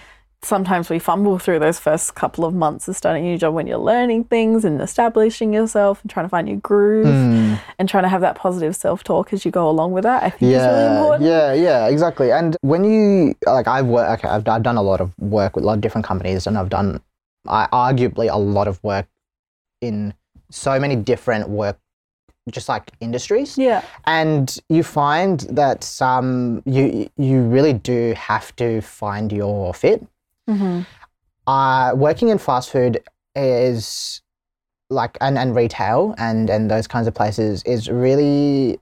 sometimes 0.45 0.91
we 0.91 0.99
fumble 0.99 1.39
through 1.39 1.61
those 1.61 1.79
first 1.79 2.15
couple 2.17 2.45
of 2.45 2.53
months 2.53 2.89
of 2.89 2.97
starting 2.97 3.25
a 3.25 3.29
new 3.31 3.39
job 3.39 3.55
when 3.55 3.67
you're 3.67 3.79
learning 3.79 4.25
things 4.25 4.65
and 4.65 4.81
establishing 4.81 5.53
yourself 5.55 6.01
and 6.03 6.11
trying 6.11 6.25
to 6.25 6.29
find 6.29 6.49
your 6.49 6.59
groove 6.59 7.07
Hmm. 7.07 7.55
and 7.79 7.89
trying 7.89 8.03
to 8.03 8.09
have 8.09 8.21
that 8.23 8.35
positive 8.35 8.75
self-talk 8.75 9.33
as 9.33 9.45
you 9.45 9.51
go 9.53 9.69
along 9.71 9.93
with 9.93 10.03
that. 10.05 10.23
I 10.25 10.31
think 10.31 10.53
is 10.53 10.59
really 10.59 10.63
Yeah, 10.81 10.97
important. 10.99 11.29
yeah, 11.31 11.53
yeah, 11.53 11.87
exactly. 11.89 12.33
And 12.33 12.57
when 12.63 12.83
you 12.85 13.35
like, 13.47 13.69
I've 13.69 13.87
worked. 13.87 14.25
Okay, 14.25 14.29
I've, 14.35 14.47
I've 14.49 14.63
done 14.63 14.77
a 14.77 14.83
lot 14.83 15.01
of 15.01 15.13
work 15.19 15.55
with 15.55 15.65
a 15.65 15.67
lot 15.67 15.75
of 15.75 15.81
different 15.81 16.05
companies, 16.07 16.47
and 16.47 16.59
I've 16.59 16.69
done, 16.69 17.01
I 17.47 17.69
arguably 17.73 18.29
a 18.33 18.39
lot 18.39 18.67
of 18.69 18.83
work 18.83 19.07
in 19.81 20.13
so 20.51 20.79
many 20.81 20.97
different 20.97 21.49
work, 21.49 21.79
just 22.51 22.69
like 22.69 22.91
industries. 23.01 23.57
Yeah. 23.57 23.83
and 24.07 24.59
you 24.69 24.83
find 24.83 25.41
that 25.51 25.85
some 25.85 26.63
you 26.67 27.09
you 27.17 27.43
really 27.43 27.73
do 27.75 28.15
have 28.17 28.55
to 28.57 28.81
find 28.81 29.31
your 29.31 29.73
fit. 29.73 30.05
Hmm 30.49 30.81
Uh, 31.47 31.93
working 31.97 32.29
in 32.29 32.39
fast 32.39 32.71
food 32.71 33.03
is 33.35 34.23
like 34.91 35.17
and, 35.21 35.37
and 35.39 35.57
retail 35.57 36.15
and 36.19 36.51
and 36.51 36.71
those 36.71 36.87
kinds 36.87 37.07
of 37.07 37.15
places 37.15 37.63
is 37.65 37.89
really 37.91 38.79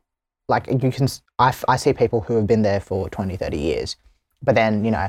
like 0.48 0.66
you 0.66 0.90
can 0.90 1.08
I, 1.38 1.54
I 1.68 1.76
see 1.76 1.92
people 1.92 2.20
who 2.22 2.34
have 2.36 2.46
been 2.46 2.62
there 2.62 2.80
for 2.80 3.08
20 3.08 3.36
30 3.36 3.56
years 3.58 3.96
but 4.42 4.54
then 4.56 4.84
you 4.84 4.90
know 4.90 5.08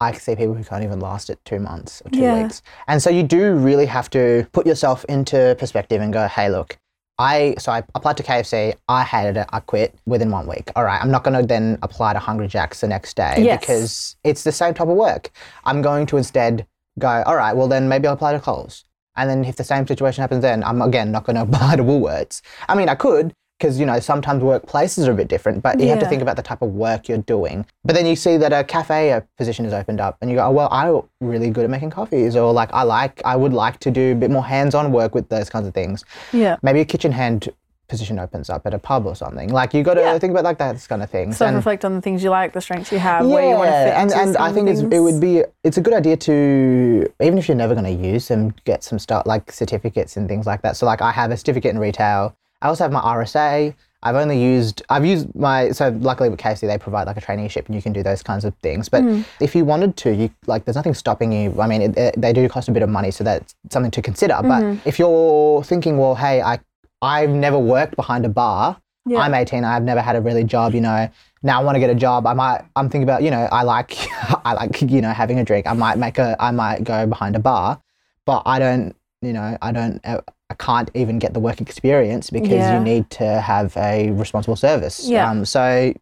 I 0.00 0.12
see 0.12 0.36
people 0.36 0.54
who 0.54 0.62
can't 0.62 0.84
even 0.84 1.00
last 1.00 1.28
it 1.28 1.40
two 1.44 1.58
months 1.58 2.00
or 2.04 2.10
two 2.10 2.20
Yeah. 2.22 2.42
weeks 2.42 2.62
and 2.86 3.02
so 3.02 3.10
you 3.10 3.24
do 3.24 3.54
really 3.54 3.86
have 3.86 4.08
to 4.10 4.46
put 4.52 4.64
yourself 4.66 5.04
into 5.06 5.56
perspective 5.58 6.00
and 6.00 6.12
go 6.12 6.28
hey 6.28 6.48
look 6.48 6.78
I 7.18 7.54
so 7.58 7.72
I 7.72 7.82
applied 7.94 8.16
to 8.18 8.22
KFC. 8.22 8.74
I 8.88 9.02
hated 9.04 9.36
it. 9.36 9.46
I 9.52 9.60
quit 9.60 9.94
within 10.06 10.30
one 10.30 10.46
week. 10.46 10.70
All 10.76 10.84
right, 10.84 11.00
I'm 11.00 11.10
not 11.10 11.24
going 11.24 11.38
to 11.40 11.46
then 11.46 11.78
apply 11.82 12.12
to 12.12 12.18
Hungry 12.18 12.46
Jack's 12.48 12.80
the 12.80 12.88
next 12.88 13.16
day 13.16 13.34
Yes. 13.38 13.60
because 13.60 14.16
it's 14.24 14.44
the 14.44 14.52
same 14.52 14.74
type 14.74 14.88
of 14.88 14.96
work. 14.96 15.30
I'm 15.64 15.82
going 15.82 16.06
to 16.06 16.16
instead 16.16 16.66
go. 16.98 17.22
All 17.26 17.36
right, 17.36 17.54
well 17.56 17.68
then 17.68 17.88
maybe 17.88 18.06
I'll 18.06 18.14
apply 18.14 18.32
to 18.32 18.40
Coles. 18.40 18.84
And 19.16 19.28
then 19.28 19.44
if 19.44 19.56
the 19.56 19.64
same 19.64 19.84
situation 19.86 20.20
happens, 20.22 20.42
then 20.42 20.62
I'm 20.62 20.80
again 20.80 21.10
not 21.10 21.24
going 21.24 21.36
to 21.40 21.42
apply 21.42 21.76
to 21.76 21.82
Woolworths. 21.82 22.40
I 22.68 22.76
mean, 22.76 22.88
I 22.88 22.94
could 22.94 23.32
because 23.58 23.78
you 23.78 23.86
know 23.86 23.98
sometimes 23.98 24.42
workplaces 24.42 25.06
are 25.08 25.10
a 25.10 25.14
bit 25.14 25.28
different, 25.28 25.62
but 25.62 25.80
you 25.80 25.88
have 25.88 25.98
to 25.98 26.06
think 26.06 26.22
about 26.22 26.36
the 26.36 26.42
type 26.42 26.62
of 26.62 26.70
work 26.74 27.08
you're 27.08 27.18
doing. 27.18 27.66
But 27.84 27.94
then 27.96 28.06
you 28.06 28.14
see 28.16 28.36
that 28.36 28.52
a 28.52 28.62
cafe 28.64 29.10
a 29.10 29.26
position 29.36 29.64
is 29.66 29.72
opened 29.72 30.00
up, 30.00 30.16
and 30.20 30.30
you 30.30 30.36
go, 30.36 30.46
oh, 30.46 30.50
well, 30.52 30.68
I'm 30.70 31.02
really 31.20 31.50
good 31.50 31.64
at 31.64 31.70
making 31.70 31.90
coffees, 31.90 32.36
or 32.36 32.52
like 32.52 32.72
I 32.72 32.82
like, 32.84 33.20
I 33.24 33.36
would 33.36 33.52
like 33.52 33.78
to 33.80 33.90
do 33.90 34.12
a 34.12 34.14
bit 34.14 34.30
more 34.30 34.44
hands-on 34.44 34.92
work 34.92 35.14
with 35.14 35.28
those 35.28 35.50
kinds 35.50 35.66
of 35.66 35.74
things 35.74 36.04
Yeah. 36.32 36.56
maybe 36.62 36.80
a 36.80 36.84
kitchen 36.84 37.12
hand 37.12 37.48
position 37.88 38.18
opens 38.18 38.50
up 38.50 38.66
at 38.66 38.74
a 38.74 38.78
pub 38.78 39.06
or 39.06 39.16
something. 39.16 39.48
Like 39.50 39.72
you 39.72 39.82
got 39.82 39.94
to 39.94 40.02
Yeah. 40.02 40.18
think 40.18 40.30
about 40.32 40.44
like 40.44 40.58
that 40.58 40.86
kind 40.88 41.02
of 41.02 41.08
things. 41.10 41.38
Self 41.38 41.48
And- 41.48 41.56
reflect 41.56 41.84
on 41.86 41.94
the 41.94 42.02
things 42.02 42.22
you 42.22 42.28
like, 42.30 42.52
the 42.52 42.60
strengths 42.60 42.92
you 42.92 42.98
have, 42.98 43.26
where 43.26 43.42
you 43.48 43.56
want 43.56 43.70
to 43.70 43.72
fit. 43.72 43.94
and 43.94 44.12
and 44.12 44.36
I 44.36 44.52
think 44.52 44.68
it's, 44.68 44.80
it 44.80 44.98
would 45.00 45.20
be 45.20 45.42
it's 45.64 45.78
a 45.78 45.80
good 45.80 45.94
idea 45.94 46.16
to 46.18 47.06
even 47.22 47.38
if 47.38 47.48
you're 47.48 47.56
never 47.56 47.74
going 47.74 47.86
to 47.96 48.08
use 48.12 48.28
them, 48.28 48.54
get 48.66 48.84
some 48.84 48.98
stuff 48.98 49.22
like 49.26 49.50
certificates 49.50 50.16
and 50.18 50.28
things 50.28 50.46
like 50.46 50.60
that. 50.62 50.76
So 50.76 50.84
like 50.86 51.00
I 51.00 51.10
have 51.12 51.30
a 51.30 51.36
certificate 51.36 51.72
in 51.74 51.78
retail. 51.80 52.36
I 52.62 52.68
also 52.68 52.84
have 52.84 52.92
my 52.92 53.00
RSA. 53.00 53.74
I've 54.00 54.14
only 54.14 54.40
used 54.40 54.82
I've 54.88 55.04
used 55.04 55.34
my 55.34 55.70
so 55.72 55.88
luckily 56.00 56.28
with 56.28 56.38
KFC 56.38 56.60
they 56.68 56.78
provide 56.78 57.08
like 57.08 57.16
a 57.16 57.20
traineeship 57.20 57.66
and 57.66 57.74
you 57.74 57.82
can 57.82 57.92
do 57.92 58.02
those 58.04 58.22
kinds 58.22 58.44
of 58.44 58.54
things. 58.62 58.88
But 58.88 59.02
Hmm. 59.02 59.22
if 59.40 59.56
you 59.56 59.64
wanted 59.64 59.96
to, 59.98 60.14
you 60.14 60.30
like 60.46 60.64
there's 60.64 60.76
nothing 60.76 60.94
stopping 60.94 61.32
you. 61.32 61.60
I 61.60 61.66
mean, 61.66 61.82
it, 61.82 61.96
it- 61.98 62.20
they 62.20 62.32
do 62.32 62.48
cost 62.48 62.68
a 62.68 62.72
bit 62.72 62.82
of 62.84 62.88
money, 62.88 63.10
so 63.10 63.24
that's 63.24 63.54
something 63.70 63.90
to 63.90 64.00
consider. 64.02 64.34
Mm-hmm. 64.34 64.74
But 64.76 64.86
if 64.86 64.98
you're 65.00 65.64
thinking, 65.64 65.98
well, 65.98 66.14
hey, 66.14 66.40
I 66.42 66.60
I've 67.02 67.30
never 67.30 67.58
worked 67.58 67.96
behind 67.96 68.24
a 68.24 68.28
bar. 68.28 68.76
Yeah. 69.06 69.18
I'm 69.20 69.32
18. 69.34 69.64
I've 69.64 69.82
never 69.84 70.00
had 70.02 70.16
a 70.16 70.20
really 70.20 70.44
job. 70.44 70.74
You 70.74 70.80
know, 70.82 71.08
now 71.42 71.60
I 71.60 71.64
want 71.64 71.76
to 71.76 71.80
get 71.80 71.90
a 71.90 71.94
job. 71.94 72.26
I 72.26 72.34
might. 72.34 72.62
I'm 72.76 72.88
thinking 72.90 73.04
about. 73.04 73.22
You 73.22 73.30
know, 73.30 73.48
I 73.50 73.62
like. 73.62 73.96
I 74.44 74.52
like. 74.52 74.82
You 74.82 75.00
know, 75.00 75.10
having 75.12 75.38
a 75.40 75.44
drink. 75.44 75.66
I 75.66 75.72
might 75.72 75.96
make 75.98 76.18
a. 76.18 76.36
I 76.38 76.50
might 76.52 76.84
go 76.84 77.06
behind 77.06 77.34
a 77.34 77.38
bar, 77.40 77.80
but 78.26 78.42
I 78.46 78.58
don't. 78.60 78.94
You 79.22 79.32
know, 79.32 79.56
I 79.62 79.72
don't. 79.72 80.00
I 80.50 80.54
can't 80.54 80.90
even 80.94 81.18
get 81.18 81.34
the 81.34 81.40
work 81.40 81.60
experience 81.60 82.30
because 82.30 82.48
Yeah. 82.50 82.78
you 82.78 82.80
need 82.84 83.10
to 83.10 83.40
have 83.40 83.76
a 83.76 84.10
responsible 84.12 84.56
service. 84.56 85.06
Yeah. 85.06 85.28
Um, 85.30 85.44
so 85.44 85.92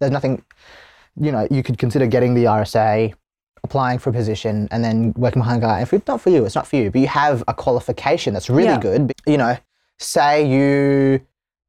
there's 0.00 0.12
nothing. 0.12 0.42
You 1.16 1.30
know, 1.30 1.46
you 1.50 1.62
could 1.62 1.78
consider 1.78 2.06
getting 2.06 2.34
the 2.34 2.44
RSA, 2.48 3.14
applying 3.62 3.98
for 4.00 4.10
a 4.10 4.12
position, 4.12 4.68
and 4.72 4.82
then 4.84 5.12
working 5.16 5.40
behind 5.40 5.62
a 5.62 5.66
guy. 5.66 5.80
If 5.80 5.92
it's 5.92 6.06
not 6.08 6.20
for 6.20 6.30
you, 6.30 6.44
it's 6.44 6.56
not 6.56 6.66
for 6.66 6.74
you. 6.76 6.90
But 6.90 7.00
you 7.00 7.06
have 7.06 7.44
a 7.46 7.54
qualification 7.54 8.34
that's 8.34 8.50
really 8.50 8.70
Yeah. 8.70 8.80
good. 8.80 9.12
You 9.26 9.38
know, 9.38 9.56
say 10.00 10.44
you 10.44 11.20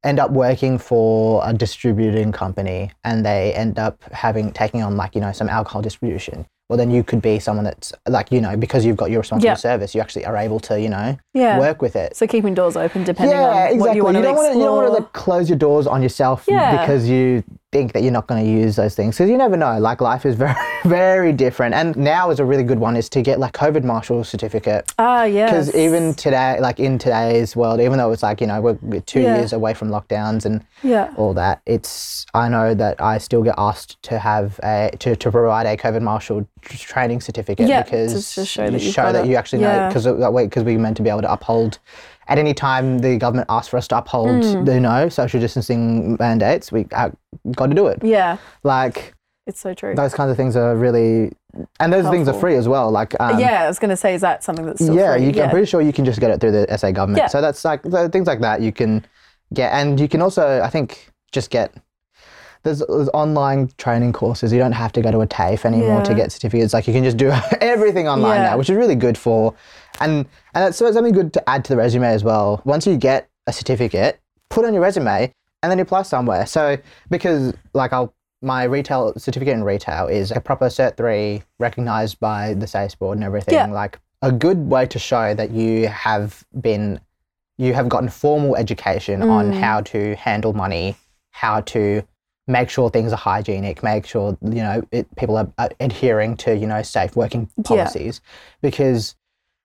end 0.02 0.18
up 0.18 0.32
working 0.32 0.78
for 0.78 1.40
a 1.44 1.52
distributing 1.52 2.32
company 2.32 2.90
and 3.04 3.24
they 3.24 3.52
end 3.54 3.78
up 3.78 4.02
having 4.12 4.52
taking 4.52 4.82
on 4.82 4.96
like 4.96 5.14
you 5.14 5.20
know 5.20 5.32
some 5.32 5.48
alcohol 5.48 5.80
distribution 5.82 6.46
well 6.68 6.76
then 6.76 6.90
you 6.90 7.02
could 7.04 7.22
be 7.22 7.38
someone 7.38 7.64
that's 7.64 7.92
like 8.08 8.32
you 8.32 8.40
know 8.40 8.56
because 8.56 8.84
you've 8.84 8.96
got 8.96 9.10
your 9.10 9.20
responsible 9.20 9.48
Yeah. 9.50 9.54
service 9.54 9.94
you 9.94 10.00
actually 10.00 10.24
are 10.24 10.36
able 10.36 10.60
to 10.60 10.80
you 10.80 10.88
know 10.88 11.16
Yeah. 11.34 11.58
work 11.58 11.80
with 11.82 11.96
it 11.96 12.16
So 12.16 12.26
keeping 12.26 12.54
doors 12.54 12.76
open 12.76 13.04
depending 13.04 13.36
yeah 13.36 13.44
on 13.46 13.56
exactly 13.72 13.78
what 13.80 13.96
you 13.96 14.04
want 14.04 14.16
to 14.16 14.22
don't 14.22 14.36
wanna, 14.36 14.54
you 14.54 14.64
don't 14.64 14.76
want 14.76 14.86
to 14.88 14.92
like 14.92 15.12
close 15.12 15.48
your 15.48 15.58
doors 15.58 15.86
on 15.86 16.02
yourself 16.02 16.44
Yeah. 16.48 16.80
because 16.80 17.08
you 17.08 17.44
think 17.76 17.92
that 17.92 18.02
you're 18.02 18.12
not 18.20 18.26
going 18.26 18.42
to 18.42 18.50
use 18.50 18.74
those 18.76 18.94
things 18.94 19.16
because 19.16 19.28
you 19.28 19.36
never 19.36 19.56
know. 19.56 19.78
Like 19.78 20.00
life 20.00 20.24
is 20.24 20.34
very, 20.34 20.54
very 20.86 21.32
different. 21.32 21.74
And 21.74 21.94
now 21.96 22.30
is 22.30 22.40
a 22.40 22.44
really 22.44 22.62
good 22.62 22.78
one 22.78 22.96
is 22.96 23.08
to 23.10 23.20
get 23.20 23.38
like 23.38 23.52
COVID 23.52 23.84
marshal 23.84 24.24
certificate. 24.24 24.90
Ah, 24.98 25.24
yes. 25.24 25.50
Because 25.50 25.74
even 25.74 26.14
today, 26.14 26.58
like 26.60 26.80
in 26.80 26.96
today's 26.98 27.54
world, 27.54 27.80
even 27.80 27.98
though 27.98 28.10
it's 28.12 28.22
like, 28.22 28.40
you 28.40 28.46
know, 28.46 28.60
we're 28.62 28.78
we're 28.80 29.02
two 29.02 29.20
Yeah. 29.20 29.36
years 29.36 29.52
away 29.52 29.74
from 29.74 29.90
lockdowns 29.90 30.46
and 30.46 30.64
Yeah. 30.82 31.12
all 31.16 31.34
that, 31.34 31.60
it's, 31.66 32.24
I 32.32 32.48
know 32.48 32.72
that 32.74 33.00
I 33.00 33.18
still 33.18 33.42
get 33.42 33.54
asked 33.58 34.02
to 34.04 34.18
have 34.18 34.58
a, 34.62 34.90
to, 35.00 35.14
to 35.16 35.30
provide 35.30 35.66
a 35.66 35.76
COVID 35.76 36.00
marshal 36.02 36.46
training 36.62 37.20
certificate 37.20 37.68
Yeah, 37.68 37.82
because 37.82 38.12
just 38.12 38.34
to 38.36 38.44
show 38.46 38.70
that 38.70 38.80
you've 38.82 38.94
show 38.94 39.12
that 39.12 39.26
you 39.26 39.36
actually 39.36 39.62
know, 39.62 39.68
Yeah. 39.74 39.88
because 39.88 40.04
that 40.04 40.32
because 40.48 40.64
we're 40.64 40.78
meant 40.78 40.96
to 40.96 41.02
be 41.02 41.10
able 41.10 41.22
to 41.22 41.32
uphold 41.32 41.78
at 42.28 42.38
any 42.38 42.54
time 42.54 42.98
the 42.98 43.16
government 43.18 43.46
asks 43.48 43.68
for 43.68 43.76
us 43.76 43.88
to 43.88 43.98
uphold 43.98 44.42
Mm. 44.42 44.64
the 44.66 44.74
you 44.74 44.80
know 44.80 45.08
social 45.08 45.40
distancing 45.40 46.16
mandates, 46.18 46.72
we 46.72 46.86
uh, 46.92 47.10
got 47.54 47.66
to 47.66 47.74
do 47.74 47.86
it. 47.86 47.98
Yeah. 48.02 48.36
Like 48.64 49.14
It's 49.46 49.60
so 49.60 49.74
true. 49.74 49.94
those 49.94 50.14
kinds 50.14 50.30
of 50.30 50.36
things 50.36 50.56
are 50.56 50.74
really, 50.76 51.32
and 51.80 51.92
those 51.92 52.08
things 52.10 52.26
are 52.28 52.34
free 52.34 52.56
as 52.56 52.66
well. 52.68 52.90
Like 52.90 53.14
um, 53.20 53.38
yeah, 53.38 53.62
I 53.64 53.68
was 53.68 53.78
going 53.78 53.90
to 53.90 53.96
say, 53.96 54.14
is 54.14 54.20
that 54.22 54.42
something 54.42 54.66
that's 54.66 54.80
yeah, 54.80 55.16
can, 55.16 55.42
I'm 55.42 55.50
pretty 55.50 55.66
sure 55.66 55.80
you 55.80 55.92
can 55.92 56.04
just 56.04 56.20
get 56.20 56.30
it 56.30 56.40
through 56.40 56.52
the 56.52 56.78
SA 56.78 56.90
government. 56.92 57.22
Yeah. 57.22 57.28
So 57.28 57.40
that's 57.40 57.64
like 57.64 57.80
so 57.90 58.08
things 58.08 58.26
like 58.26 58.40
that 58.40 58.60
you 58.60 58.72
can 58.72 59.04
get, 59.54 59.72
and 59.72 59.98
you 60.00 60.08
can 60.08 60.20
also 60.22 60.60
I 60.62 60.68
think 60.70 61.10
just 61.32 61.50
get. 61.50 61.72
There's, 62.66 62.80
there's 62.80 63.08
online 63.14 63.70
training 63.78 64.12
courses. 64.12 64.52
You 64.52 64.58
don't 64.58 64.72
have 64.72 64.92
to 64.92 65.00
go 65.00 65.10
to 65.12 65.20
a 65.20 65.26
TAFE 65.26 65.64
anymore 65.64 66.02
to 66.02 66.14
get 66.14 66.32
certificates. 66.32 66.74
Like 66.74 66.86
you 66.86 66.92
can 66.92 67.04
just 67.04 67.16
do 67.16 67.30
everything 67.60 68.08
online 68.08 68.40
Yeah. 68.42 68.50
now, 68.50 68.58
which 68.58 68.68
is 68.68 68.76
really 68.76 68.96
good 68.96 69.16
for, 69.16 69.54
and 70.00 70.26
and 70.54 70.64
it's 70.68 70.78
something 70.78 71.12
good 71.12 71.32
to 71.34 71.48
add 71.48 71.64
to 71.64 71.70
the 71.72 71.76
resume 71.76 72.04
as 72.06 72.22
well. 72.24 72.60
Once 72.64 72.86
you 72.86 72.96
get 72.96 73.28
a 73.46 73.52
certificate, 73.52 74.20
put 74.50 74.64
on 74.64 74.72
your 74.74 74.82
resume 74.82 75.32
and 75.62 75.70
then 75.70 75.78
apply 75.80 76.02
somewhere. 76.02 76.44
So 76.46 76.76
because 77.08 77.54
like 77.72 77.92
I'll 77.92 78.12
my 78.42 78.64
retail 78.64 79.12
certificate 79.16 79.54
in 79.54 79.64
retail 79.64 80.08
is 80.08 80.30
a 80.30 80.40
proper 80.40 80.66
Cert 80.66 80.96
three, 80.96 81.42
recognized 81.58 82.18
by 82.20 82.54
the 82.54 82.66
SACE 82.66 82.94
board 82.96 83.16
and 83.16 83.24
everything. 83.24 83.54
Yeah. 83.54 83.66
Like 83.66 83.98
a 84.22 84.30
good 84.32 84.58
way 84.68 84.86
to 84.86 84.98
show 84.98 85.34
that 85.34 85.50
you 85.52 85.88
have 85.88 86.44
been, 86.60 87.00
you 87.58 87.72
have 87.74 87.88
gotten 87.88 88.08
formal 88.08 88.54
education 88.56 89.22
on 89.22 89.52
Mm. 89.52 89.60
how 89.60 89.80
to 89.92 90.14
handle 90.16 90.52
money, 90.52 90.96
how 91.30 91.60
to 91.62 92.02
make 92.48 92.70
sure 92.70 92.90
things 92.90 93.12
are 93.12 93.16
hygienic, 93.16 93.82
make 93.82 94.06
sure 94.06 94.36
you 94.42 94.62
know 94.62 94.82
it, 94.92 95.06
people 95.16 95.36
are, 95.36 95.48
are 95.58 95.70
adhering 95.80 96.36
to 96.38 96.56
you 96.56 96.66
know 96.66 96.82
safe 96.82 97.16
working 97.16 97.48
Yeah. 97.56 97.62
policies, 97.64 98.20
because 98.62 99.16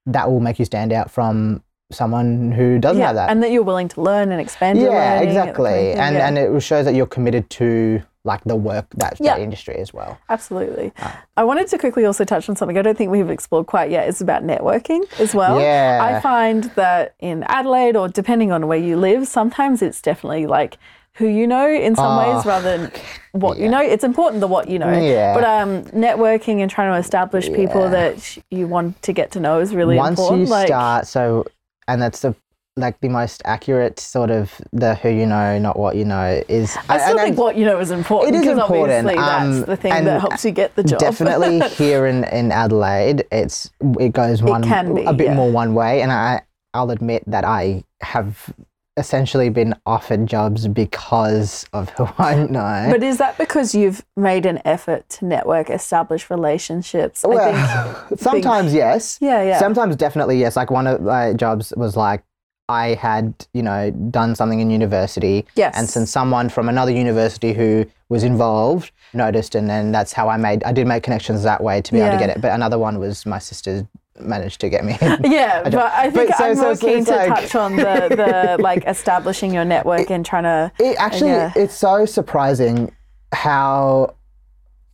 that 0.06 0.30
will 0.32 0.40
make 0.40 0.58
you 0.60 0.66
stand 0.66 0.92
out 0.92 1.12
from 1.12 1.64
someone 1.92 2.52
who 2.54 2.80
doesn't 2.80 3.00
yeah. 3.00 3.08
have 3.08 3.16
that. 3.16 3.30
And 3.30 3.44
that 3.44 3.52
you're 3.52 3.64
willing 3.64 3.90
to 3.90 4.02
learn 4.02 4.32
and 4.32 4.40
expand 4.42 4.80
your 4.80 4.92
yeah, 4.94 5.16
learning. 5.20 5.34
that 5.36 5.36
kind 5.36 5.38
of 5.38 5.48
exactly, 5.48 5.92
and 5.94 6.16
yeah. 6.16 6.28
and 6.28 6.38
it 6.38 6.60
shows 6.62 6.86
that 6.86 6.96
you're 6.96 7.06
committed 7.06 7.50
to 7.52 8.02
like 8.24 8.44
the 8.44 8.56
work 8.56 8.86
that, 8.98 9.18
Yeah. 9.20 9.34
that 9.36 9.42
industry 9.42 9.76
as 9.78 9.92
well. 9.96 10.16
Absolutely. 10.30 10.92
Ah. 11.00 11.24
I 11.38 11.44
wanted 11.44 11.68
to 11.70 11.80
quickly 11.80 12.06
also 12.06 12.24
touch 12.24 12.48
on 12.50 12.56
something 12.56 12.78
I 12.78 12.84
don't 12.84 12.96
think 12.96 13.10
we've 13.12 13.32
explored 13.32 13.66
quite 13.66 13.90
yet. 13.90 14.08
It's 14.08 14.22
about 14.22 14.44
networking 14.44 15.02
as 15.20 15.34
well. 15.34 15.60
Yeah. 15.60 16.00
I 16.04 16.20
find 16.22 16.66
that 16.76 17.16
in 17.20 17.42
Adelaide, 17.48 17.96
or 17.96 18.08
depending 18.08 18.52
on 18.52 18.68
where 18.68 18.78
you 18.78 18.96
live, 18.96 19.28
sometimes 19.28 19.82
it's 19.82 20.02
definitely 20.04 20.46
like 20.46 20.78
who 21.16 21.28
you 21.28 21.46
know 21.46 21.70
in 21.70 21.96
some 21.96 22.18
ways 22.18 22.44
Oh, 22.46 22.50
rather 22.50 22.78
than 22.78 22.92
what 23.34 23.58
you 23.58 23.70
know. 23.70 23.82
It's 23.82 24.04
important 24.04 24.42
the 24.42 24.48
what 24.48 24.70
you 24.70 24.80
know. 24.80 24.92
Yeah. 24.92 25.34
But 25.34 25.44
um, 25.44 25.84
networking 25.86 26.62
and 26.62 26.72
trying 26.72 26.94
to 26.94 26.98
establish 26.98 27.52
people 27.52 27.90
that 27.90 28.38
you 28.50 28.68
want 28.68 29.02
to 29.04 29.14
get 29.14 29.32
to 29.32 29.40
know 29.40 29.60
is 29.60 29.76
really 29.76 29.98
Once 29.98 30.20
important. 30.20 30.42
Once 30.42 30.50
you 30.50 30.56
like, 30.56 30.68
start, 30.68 31.08
so 31.08 31.46
and 31.88 32.02
that's 32.02 32.22
the 32.22 32.36
like 32.78 33.00
the 33.02 33.10
most 33.10 33.42
accurate 33.44 34.00
sort 34.00 34.32
of 34.32 34.62
the 34.72 34.96
who 34.96 35.10
you 35.10 35.26
know, 35.26 35.60
not 35.60 35.78
what 35.78 35.96
you 35.96 36.06
know 36.06 36.42
is. 36.48 36.78
I 36.88 36.98
still 36.98 37.12
and- 37.12 37.20
think 37.20 37.30
and 37.30 37.38
what 37.38 37.58
you 37.58 37.66
know 37.66 37.80
is 37.80 37.92
important 37.92 38.34
It 38.34 38.40
is 38.40 38.46
because 38.46 38.60
important, 38.60 39.08
obviously 39.08 39.18
um, 39.18 39.54
that's 39.56 39.68
the 39.68 39.76
thing 39.76 40.06
that 40.06 40.22
helps 40.22 40.46
you 40.46 40.52
get 40.52 40.76
the 40.76 40.84
job. 40.84 41.00
definitely 41.00 41.60
here 41.70 42.06
in, 42.06 42.24
in 42.26 42.52
Adelaide, 42.52 43.26
it's 43.32 43.70
it 44.00 44.14
goes 44.14 44.42
one 44.42 44.64
can 44.64 44.96
be, 44.96 45.04
a 45.04 45.14
bit 45.14 45.28
yeah. 45.28 45.36
more 45.36 45.52
one 45.52 45.74
way, 45.74 46.02
and 46.02 46.12
I 46.12 46.42
I'll 46.74 46.92
admit 46.92 47.24
that 47.28 47.44
I 47.44 47.84
have 48.02 48.54
essentially 48.98 49.50
been 49.50 49.74
offered 49.86 50.28
jobs 50.28 50.68
because 50.68 51.66
of 51.74 51.90
who 51.92 52.08
I 52.18 52.36
know. 52.36 52.88
But 52.92 53.04
is 53.04 53.18
that 53.18 53.38
because 53.38 53.74
you've 53.74 54.04
made 54.18 54.46
an 54.46 54.62
effort 54.66 55.08
to 55.10 55.26
network, 55.26 55.70
establish 55.70 56.30
relationships? 56.30 57.24
I 57.24 57.28
well, 57.28 58.08
think, 58.08 58.20
sometimes 58.20 58.74
yes. 58.74 59.18
yeah, 59.22 59.42
yeah. 59.44 59.60
Sometimes 59.60 59.96
definitely 59.96 60.40
yes. 60.40 60.56
Like 60.56 60.72
one 60.72 60.88
of 60.88 61.02
my 61.02 61.34
jobs 61.34 61.74
was 61.78 61.96
like 61.96 62.24
I 62.72 62.94
had, 62.94 63.34
you 63.54 63.62
know, 63.62 63.92
done 63.92 64.34
something 64.34 64.62
in 64.62 64.70
university. 64.70 65.46
Yes. 65.56 65.76
And 65.78 65.90
since 65.90 66.10
someone 66.10 66.48
from 66.48 66.70
another 66.70 66.92
university 66.92 67.54
who 67.54 67.86
was 68.08 68.24
involved 68.24 68.92
noticed, 69.14 69.56
and 69.56 69.70
then 69.70 69.92
that's 69.92 70.14
how 70.14 70.30
I 70.30 70.38
made, 70.38 70.64
I 70.64 70.72
did 70.72 70.88
make 70.88 71.04
connections 71.04 71.44
that 71.44 71.62
way 71.62 71.82
to 71.82 71.92
be 71.92 72.00
able 72.00 72.14
to 72.14 72.18
get 72.18 72.30
it. 72.30 72.42
But 72.42 72.52
another 72.52 72.80
one 72.80 72.98
was 72.98 73.26
my 73.26 73.40
sister 73.40 73.86
managed 74.26 74.62
to 74.62 74.70
get 74.70 74.84
me. 74.86 74.98
in. 75.02 75.18
yeah, 75.32 75.64
but 75.64 75.76
I 75.76 76.10
think 76.10 76.30
but 76.30 76.38
so- 76.38 76.46
I'm 76.46 76.56
so 76.56 76.62
more 76.62 76.72
it's- 76.74 76.80
keen 76.80 77.06
to 77.06 77.12
like- 77.16 77.28
touch 77.42 77.56
on 77.56 77.76
the, 77.86 78.56
the 78.56 78.62
like 78.62 78.84
establishing 78.88 79.54
your 79.54 79.66
network 79.66 80.10
and 80.10 80.26
trying 80.26 80.44
to. 80.44 80.72
It 80.80 80.96
actually, 81.00 81.32
Yeah. 81.32 81.52
it's 81.56 81.74
so 81.76 82.06
surprising 82.06 82.94
how, 83.34 84.16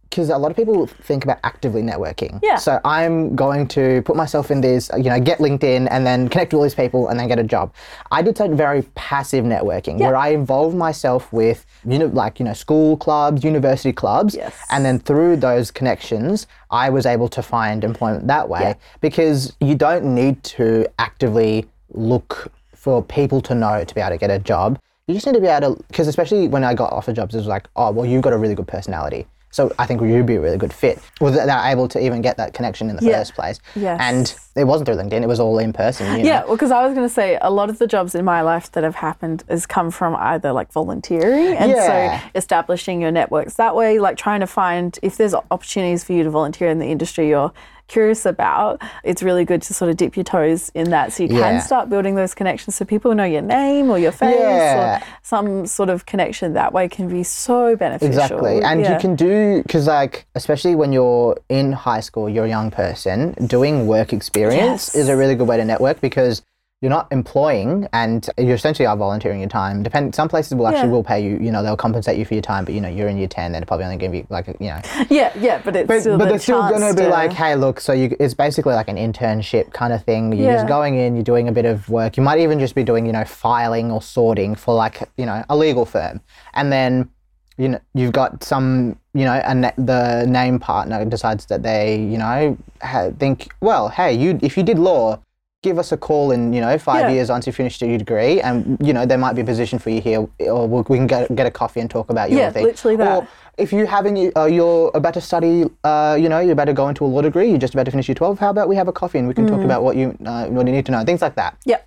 because 0.10 0.30
a 0.30 0.38
lot 0.38 0.52
of 0.52 0.58
people 0.58 0.88
think 0.88 1.24
about 1.24 1.40
actively 1.44 1.82
networking. 1.82 2.40
Yeah. 2.42 2.56
So 2.56 2.80
I'm 2.86 3.36
going 3.36 3.68
to 3.70 4.02
put 4.04 4.16
myself 4.16 4.52
in 4.52 4.62
this, 4.62 4.90
you 4.96 5.10
know, 5.10 5.20
get 5.20 5.40
LinkedIn 5.40 5.88
and 5.92 6.06
then 6.06 6.30
connect 6.30 6.54
with 6.54 6.58
all 6.60 6.64
these 6.64 6.76
people 6.76 7.08
and 7.10 7.20
then 7.20 7.28
get 7.28 7.40
a 7.40 7.44
job. 7.44 7.74
I 8.12 8.22
did 8.22 8.38
some 8.38 8.56
very 8.56 8.84
passive 8.96 9.46
networking 9.46 10.00
where 10.00 10.16
I 10.16 10.30
involved 10.30 10.76
myself 10.76 11.32
with, 11.34 11.66
you 11.86 12.00
know, 12.00 12.08
like, 12.08 12.40
you 12.40 12.46
know, 12.46 12.54
school 12.54 12.98
clubs, 12.98 13.44
university 13.44 13.94
clubs. 13.94 14.36
Yes. 14.36 14.56
And 14.72 14.86
then 14.86 15.00
through 15.00 15.38
those 15.38 15.72
connections, 15.72 16.48
I 16.72 16.90
was 16.90 17.06
able 17.06 17.28
to 17.30 17.42
find 17.42 17.84
employment 17.84 18.28
that 18.28 18.48
way 18.50 18.62
Yeah. 18.62 18.74
because 19.02 19.56
you 19.60 19.76
don't 19.76 20.06
need 20.16 20.44
to 20.44 20.88
actively 21.00 21.66
look 21.92 22.52
for 22.74 23.04
people 23.04 23.42
to 23.42 23.56
know 23.56 23.84
to 23.84 23.96
be 23.96 24.02
able 24.02 24.12
to 24.12 24.18
get 24.18 24.30
a 24.32 24.40
job. 24.40 24.80
You 25.08 25.14
just 25.14 25.26
need 25.26 25.36
to 25.36 25.42
be 25.42 25.48
able 25.48 25.76
to, 25.76 25.84
because 25.88 26.08
especially 26.08 26.48
when 26.50 26.64
I 26.66 26.74
got 26.74 26.92
offered 26.92 27.16
jobs, 27.16 27.34
it 27.34 27.38
was 27.38 27.48
like, 27.48 27.68
oh, 27.78 27.92
well, 27.92 28.06
you've 28.06 28.22
got 28.22 28.34
a 28.34 28.38
really 28.38 28.56
good 28.56 28.68
personality. 28.68 29.26
So 29.58 29.72
I 29.80 29.88
think 29.88 30.02
you'd 30.02 30.28
be 30.28 30.36
a 30.36 30.40
really 30.40 30.60
good 30.60 30.72
fit. 30.72 31.00
Well, 31.20 31.32
they're 31.32 31.50
able 31.66 31.88
to 31.88 32.00
even 32.00 32.22
get 32.22 32.38
that 32.38 32.54
connection 32.54 32.92
in 32.92 32.96
the 32.96 33.04
Yeah. 33.04 33.18
first 33.18 33.34
place. 33.34 33.60
Yes. 33.76 33.98
And 34.00 34.36
it 34.56 34.66
wasn't 34.66 34.86
through 34.86 34.98
LinkedIn, 34.98 35.24
it 35.24 35.28
was 35.28 35.40
all 35.40 35.58
in 35.58 35.74
person. 35.74 36.06
You 36.16 36.24
know? 36.24 36.30
Yeah, 36.30 36.44
well, 36.44 36.54
because 36.54 36.70
I 36.70 36.86
was 36.86 36.94
going 36.94 37.08
to 37.08 37.12
say 37.14 37.40
a 37.42 37.50
lot 37.50 37.72
of 37.72 37.80
the 37.80 37.88
jobs 37.88 38.14
in 38.14 38.24
my 38.24 38.42
life 38.42 38.72
that 38.74 38.84
have 38.84 38.94
happened 38.94 39.44
has 39.50 39.66
come 39.66 39.90
from 39.90 40.16
either 40.16 40.52
like 40.52 40.72
volunteering 40.72 41.58
and 41.58 41.72
Yeah. 41.72 42.20
so 42.20 42.26
establishing 42.36 43.02
your 43.02 43.10
networks 43.10 43.56
that 43.56 43.76
way, 43.76 43.98
like 43.98 44.16
trying 44.16 44.42
to 44.42 44.48
find 44.48 45.00
if 45.02 45.18
there's 45.18 45.34
opportunities 45.34 46.04
for 46.04 46.14
you 46.14 46.24
to 46.24 46.30
volunteer 46.30 46.70
in 46.70 46.78
the 46.78 46.92
industry 46.92 47.28
you're 47.30 47.52
curious 47.88 48.26
about. 48.26 48.82
It's 49.04 49.24
really 49.24 49.46
good 49.46 49.62
to 49.64 49.74
sort 49.74 49.90
of 49.90 49.98
dip 49.98 50.16
your 50.18 50.24
toes 50.24 50.72
in 50.76 50.90
that 50.92 51.14
so 51.14 51.24
you 51.24 51.30
can 51.30 51.38
Yeah. 51.56 51.60
start 51.60 51.90
building 51.90 52.16
those 52.16 52.34
connections 52.34 52.76
so 52.76 52.86
people 52.86 53.14
know 53.16 53.24
your 53.24 53.42
name 53.42 53.90
or 53.90 53.98
your 53.98 54.12
face 54.12 54.36
Yeah. 54.40 54.98
or 54.98 55.02
some 55.24 55.66
sort 55.66 55.90
of 55.90 56.06
connection 56.06 56.54
that 56.54 56.74
way 56.74 56.88
can 56.90 57.08
be 57.08 57.24
so 57.24 57.76
beneficial. 57.76 58.08
Exactly. 58.08 58.62
And 58.62 58.82
Yeah. 58.82 58.94
you 58.94 59.00
can 59.00 59.16
do, 59.16 59.62
because, 59.64 59.88
like, 59.88 60.26
especially 60.36 60.76
when 60.76 60.92
you're 60.92 61.38
in 61.50 61.72
high 61.72 62.02
school, 62.02 62.28
you're 62.30 62.46
a 62.46 62.50
young 62.50 62.72
person, 62.72 63.34
doing 63.46 63.88
work 63.88 64.14
experience 64.14 64.92
Yes. 64.94 64.96
is 64.96 65.10
a 65.10 65.16
really 65.16 65.36
good 65.36 65.48
way 65.48 65.58
to 65.58 65.66
network 65.66 66.02
because 66.02 66.42
you're 66.82 66.92
not 66.92 67.08
employing 67.12 67.88
and 67.92 68.30
you 68.38 68.54
essentially 68.54 68.86
are 68.86 68.96
volunteering 68.96 69.40
your 69.40 69.50
time. 69.50 69.82
Depend. 69.82 70.14
Some 70.14 70.30
places 70.30 70.54
will 70.54 70.68
actually 70.68 70.90
Yeah. 70.90 70.92
will 70.92 71.04
pay 71.04 71.20
you, 71.24 71.40
you 71.42 71.52
know, 71.52 71.64
they'll 71.64 71.76
compensate 71.76 72.20
you 72.20 72.26
for 72.26 72.36
your 72.36 72.44
time, 72.44 72.66
but, 72.66 72.76
you 72.76 72.82
know, 72.82 72.88
you're 72.88 73.08
in 73.08 73.18
year 73.18 73.28
10, 73.28 73.52
they're 73.52 73.62
probably 73.64 73.86
only 73.86 73.98
give 73.98 74.14
you, 74.14 74.28
like, 74.30 74.46
you 74.60 74.68
know. 74.68 74.80
Yeah, 75.10 75.32
yeah, 75.40 75.60
but 75.66 75.76
it's 75.76 75.88
But, 75.88 76.02
still 76.02 76.18
but 76.20 76.26
the 76.26 76.30
they're 76.32 76.40
still 76.40 76.70
going 76.70 76.82
to 76.82 76.94
be 76.94 77.06
to- 77.08 77.10
like, 77.10 77.34
hey, 77.34 77.56
look, 77.56 77.80
so 77.80 77.94
you, 77.94 78.16
it's 78.20 78.36
basically 78.36 78.76
like 78.76 78.90
an 78.90 78.98
internship 78.98 79.74
kind 79.74 79.92
of 79.92 80.04
thing. 80.04 80.32
You're 80.34 80.54
just 80.54 80.68
going 80.68 80.96
in, 80.96 81.16
you're 81.16 81.24
doing 81.24 81.48
a 81.48 81.52
bit 81.52 81.66
of 81.66 81.90
work. 81.90 82.16
You 82.16 82.22
might 82.22 82.40
even 82.40 82.60
just 82.60 82.76
be 82.76 82.84
doing, 82.84 83.08
you 83.08 83.12
know, 83.12 83.26
filing 83.26 83.92
or 83.92 84.00
sorting 84.02 84.54
for 84.54 84.76
like, 84.76 85.02
you 85.18 85.26
know, 85.26 85.44
a 85.50 85.58
legal 85.58 85.86
firm. 85.86 86.22
And 86.54 86.72
then, 86.72 87.10
you 87.58 87.70
know, 87.70 87.80
you've 87.96 88.12
got 88.12 88.44
some, 88.44 89.00
you 89.16 89.26
know, 89.26 89.34
and 89.34 89.64
the 89.80 90.26
name 90.28 90.60
partner 90.60 91.04
decides 91.06 91.48
that 91.48 91.64
they, 91.64 91.96
you 91.96 92.20
know, 92.20 92.56
ha- 92.84 93.10
think, 93.18 93.52
well, 93.62 93.90
hey, 93.90 94.14
you 94.14 94.38
if 94.44 94.56
you 94.58 94.62
did 94.62 94.78
law, 94.78 95.18
give 95.68 95.78
us 95.84 95.92
a 95.92 95.98
call 95.98 96.32
in, 96.32 96.54
you 96.54 96.62
know, 96.62 96.78
five 96.78 97.02
Yeah. 97.02 97.16
years 97.16 97.30
once 97.30 97.46
you 97.48 97.54
finished 97.54 97.82
your 97.82 97.98
degree, 97.98 98.40
and 98.48 98.78
you 98.88 98.94
know 98.96 99.06
there 99.06 99.18
might 99.26 99.36
be 99.40 99.42
a 99.42 99.50
position 99.54 99.78
for 99.84 99.90
you 99.96 100.02
here, 100.08 100.20
or 100.54 100.62
we 100.74 100.78
we 100.92 100.98
can 100.98 101.08
get 101.08 101.24
get 101.40 101.46
a 101.52 101.52
coffee 101.62 101.82
and 101.84 101.90
talk 101.90 102.10
about 102.10 102.28
your 102.32 102.40
Yeah, 102.40 102.52
thing. 102.56 102.66
literally 102.72 102.96
that. 102.98 103.08
Or 103.18 103.28
if 103.58 103.70
you 103.74 103.86
having 103.98 104.14
uh, 104.38 104.46
you're 104.58 104.92
about 105.00 105.14
to 105.20 105.22
study, 105.22 105.56
uh, 105.84 106.16
you 106.24 106.30
know, 106.32 106.40
you're 106.40 106.58
about 106.60 106.70
to 106.74 106.78
go 106.82 106.88
into 106.92 107.04
a 107.06 107.10
law 107.16 107.22
degree, 107.22 107.50
you're 107.52 107.64
just 107.66 107.74
about 107.76 107.86
to 107.90 107.92
finish 107.92 108.08
your 108.08 108.16
12. 108.16 108.40
How 108.40 108.50
about 108.56 108.68
we 108.72 108.76
have 108.82 108.88
a 108.88 108.94
coffee 109.02 109.20
and 109.20 109.28
we 109.28 109.34
can 109.34 109.46
talk 109.54 109.64
about 109.70 109.84
what 109.84 109.96
you 110.00 110.08
uh, 110.26 110.46
what 110.56 110.66
you 110.68 110.74
need 110.78 110.86
to 110.88 110.92
know, 110.94 111.04
things 111.04 111.22
like 111.22 111.36
that. 111.42 111.52
Yeah. 111.66 111.82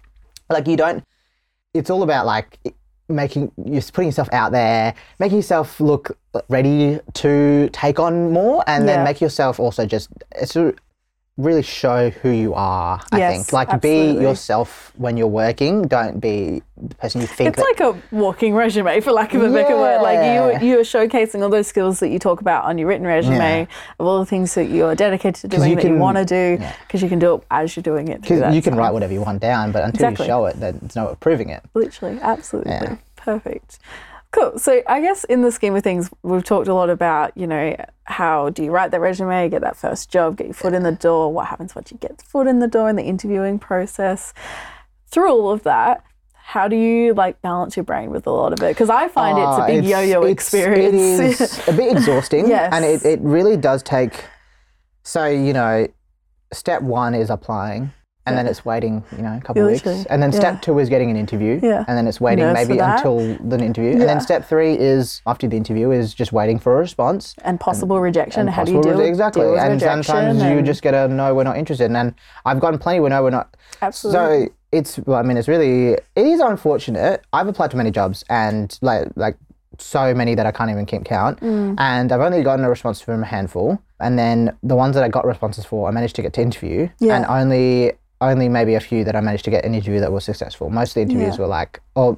Like 0.57 0.67
you 0.71 0.77
don't. 0.85 1.03
It's 1.75 1.91
all 1.91 2.03
about 2.03 2.27
like 2.27 2.59
making 3.09 3.51
you're 3.65 3.83
putting 3.95 4.09
yourself 4.13 4.29
out 4.33 4.51
there, 4.53 4.95
making 5.19 5.39
yourself 5.43 5.81
look 5.81 6.17
ready 6.49 7.01
to 7.23 7.69
take 7.73 7.99
on 8.07 8.33
more, 8.39 8.63
and 8.67 8.81
Yeah. 8.85 8.89
then 8.97 9.05
make 9.09 9.21
yourself 9.27 9.59
also 9.65 9.83
just 9.95 10.09
it's 10.43 10.55
a, 10.57 10.75
really 11.37 11.63
show 11.63 12.11
who 12.11 12.29
you 12.31 12.53
are. 12.55 13.01
I 13.13 13.19
Yes, 13.19 13.33
think 13.35 13.53
like 13.53 13.69
absolutely. 13.71 14.17
be 14.17 14.23
yourself 14.23 14.93
when 14.97 15.17
you're 15.17 15.27
working. 15.27 15.83
Don't 15.89 16.21
be 16.21 16.63
the 16.77 16.95
person 16.97 17.21
you 17.23 17.27
think. 17.27 17.49
It's 17.49 17.57
that, 17.57 17.65
like 17.65 17.81
a 17.81 18.15
walking 18.15 18.55
resume, 18.55 19.01
for 19.01 19.13
lack 19.13 19.33
of 19.33 19.43
a 19.43 19.51
better 19.51 19.75
word. 19.77 20.03
Like 20.03 20.61
you, 20.63 20.69
you 20.69 20.79
are 20.79 20.83
showcasing 20.83 21.41
all 21.43 21.49
those 21.49 21.67
skills 21.67 21.99
that 22.01 22.09
you 22.09 22.19
talk 22.19 22.43
about 22.43 22.65
on 22.65 22.77
your 22.77 22.89
written 22.89 23.07
resume, 23.07 23.61
Yeah. 23.61 23.67
of 23.99 24.07
all 24.07 24.19
the 24.19 24.27
things 24.27 24.55
that 24.55 24.67
you're 24.67 24.95
dedicated 24.95 25.37
to 25.37 25.49
doing 25.49 25.71
you 25.71 25.77
that 25.77 25.85
you 25.87 25.97
want 25.97 26.19
to 26.19 26.25
do, 26.27 26.59
yeah. 26.61 26.75
because 26.87 27.03
you 27.03 27.09
can 27.09 27.19
do 27.19 27.37
it 27.37 27.43
as 27.51 27.75
you're 27.75 27.83
doing 27.83 28.09
it. 28.09 28.21
because 28.21 28.55
you 28.55 28.61
can 28.61 28.73
time. 28.73 28.79
write 28.81 28.93
whatever 28.93 29.13
you 29.15 29.23
want 29.23 29.41
down, 29.41 29.73
but 29.73 29.83
until 29.85 30.09
Exactly. 30.11 30.27
you 30.27 30.31
show 30.31 30.45
it, 30.47 30.61
then 30.61 30.79
there's 30.83 30.97
no 30.97 31.17
proving 31.21 31.49
it. 31.49 31.63
Literally, 31.75 32.19
absolutely. 32.21 32.73
Yeah. 32.73 32.97
Perfect. 33.17 33.79
Cool. 34.33 34.59
So 34.59 34.81
I 34.87 35.01
guess 35.01 35.25
in 35.25 35.43
the 35.43 35.51
scheme 35.51 35.75
of 35.75 35.83
things, 35.83 36.09
we've 36.23 36.45
talked 36.45 36.69
a 36.69 36.75
lot 36.75 36.89
about, 36.89 37.37
you 37.37 37.47
know, 37.49 37.75
how 38.05 38.51
do 38.51 38.63
you 38.63 38.71
write 38.71 38.93
that 38.93 39.01
resume, 39.01 39.49
get 39.49 39.61
that 39.63 39.77
first 39.77 40.09
job, 40.11 40.37
get 40.37 40.47
your 40.47 40.55
foot 40.55 40.73
in 40.73 40.85
the 40.85 40.93
door, 40.93 41.33
what 41.33 41.47
happens 41.49 41.75
once 41.75 41.91
you 41.91 41.99
get 41.99 42.19
the 42.19 42.25
foot 42.25 42.47
in 42.47 42.61
the 42.61 42.69
door 42.69 42.89
in 42.89 42.95
the 42.97 43.03
interviewing 43.03 43.59
process. 43.59 44.33
Through 45.09 45.31
all 45.33 45.51
of 45.51 45.65
that, 45.65 46.05
how 46.33 46.69
do 46.69 46.77
you 46.77 47.13
like 47.15 47.43
balance 47.43 47.77
your 47.77 47.85
brain 47.85 48.11
with 48.11 48.27
a 48.27 48.31
lot 48.31 48.53
of 48.53 48.61
it? 48.63 48.69
Because 48.69 48.89
I 48.91 49.09
find 49.09 49.37
it's 49.37 49.45
a 49.45 49.63
Ah, 49.63 49.67
big 49.67 49.85
it's- 49.85 49.91
yo-yo 49.91 50.21
it's- 50.23 50.33
experience. 50.33 51.41
It 51.41 51.41
is 51.41 51.69
a 51.69 51.73
bit 51.73 51.91
exhausting, 51.97 52.49
Yes. 52.49 52.73
and 52.73 52.85
it, 52.85 53.05
it 53.05 53.21
really 53.23 53.57
does 53.57 53.83
take. 53.83 54.25
So 55.03 55.27
you 55.27 55.53
know, 55.53 55.89
step 56.53 56.83
one 56.83 57.15
is 57.15 57.31
applying, 57.31 57.93
and 58.31 58.39
then 58.39 58.47
it's 58.47 58.65
waiting, 58.65 59.03
you 59.17 59.23
know, 59.23 59.37
a 59.37 59.41
couple 59.41 59.63
Yeah, 59.63 59.69
of 59.75 59.85
weeks, 59.85 60.07
and 60.09 60.23
then 60.23 60.33
step 60.33 60.55
Yeah. 60.55 60.61
two 60.61 60.79
is 60.79 60.89
getting 60.89 61.11
an 61.11 61.17
interview, 61.17 61.61
Yeah. 61.63 61.85
and 61.87 61.97
then 61.99 62.07
it's 62.07 62.21
waiting 62.21 62.45
Nerves 62.45 62.69
maybe 62.69 62.79
until 62.81 63.19
the 63.45 63.59
interview, 63.59 63.93
and 63.93 64.03
then 64.03 64.21
step 64.21 64.45
three 64.45 64.75
is 64.79 65.21
after 65.27 65.47
the 65.49 65.57
interview 65.57 65.91
is 65.91 66.15
just 66.15 66.33
waiting 66.33 66.59
for 66.59 66.75
a 66.75 66.79
response. 66.79 67.35
and 67.45 67.59
possible 67.61 68.01
rejection. 68.01 68.41
and 68.43 68.51
how 68.51 68.65
do 68.65 68.73
you 68.73 68.79
possible 68.79 68.99
deal, 68.99 69.07
exactly? 69.09 69.43
deal 69.43 69.59
and 69.59 69.81
sometimes 69.81 70.39
you 70.43 70.59
and- 70.59 70.67
just 70.67 70.83
get 70.83 70.95
a 70.95 71.09
no, 71.09 71.35
we're 71.35 71.45
not 71.45 71.57
interested, 71.57 71.85
and 71.87 71.95
then 71.97 72.15
I've 72.47 72.61
gotten 72.61 72.79
plenty 72.79 73.01
where 73.01 73.11
no, 73.11 73.23
we're 73.23 73.31
not. 73.31 73.57
absolutely. 73.83 74.47
So 74.47 74.53
it's 74.73 74.99
well, 75.07 75.19
I 75.19 75.23
mean, 75.23 75.37
it's 75.37 75.49
really 75.49 75.93
it 75.93 76.27
is 76.35 76.41
unfortunate. 76.41 77.23
I've 77.33 77.49
applied 77.49 77.71
to 77.73 77.77
many 77.77 77.91
jobs 77.91 78.25
and 78.31 78.79
like 78.83 79.09
like 79.17 79.37
so 79.79 80.13
many 80.15 80.35
that 80.35 80.45
I 80.47 80.53
can't 80.53 80.71
even 80.71 80.85
keep 80.85 81.05
count, 81.05 81.41
Mm. 81.41 81.75
and 81.79 82.13
I've 82.13 82.21
only 82.21 82.43
gotten 82.43 82.65
a 82.65 82.69
response 82.69 83.01
from 83.01 83.23
a 83.23 83.27
handful. 83.27 83.79
And 83.99 84.19
then 84.19 84.53
the 84.63 84.77
ones 84.77 84.95
that 84.95 85.03
I 85.05 85.09
got 85.09 85.27
responses 85.27 85.65
for, 85.65 85.89
I 85.89 85.91
managed 85.91 86.17
to 86.17 86.23
get 86.23 86.33
to 86.35 86.43
interview, 86.43 86.89
Yeah. 86.99 87.17
and 87.17 87.25
only 87.27 87.93
only 88.21 88.49
maybe 88.49 88.75
a 88.75 88.81
few 88.81 89.05
that 89.05 89.17
I 89.17 89.21
managed 89.21 89.45
to 89.47 89.51
get 89.51 89.65
an 89.65 89.75
interview 89.75 90.01
that 90.01 90.13
was 90.13 90.25
successful. 90.25 90.71
Most 90.71 90.91
of 90.91 90.95
the 90.97 91.01
interviews 91.03 91.37
Yeah. 91.37 91.43
were 91.43 91.47
like, 91.49 91.81
oh. 91.97 92.17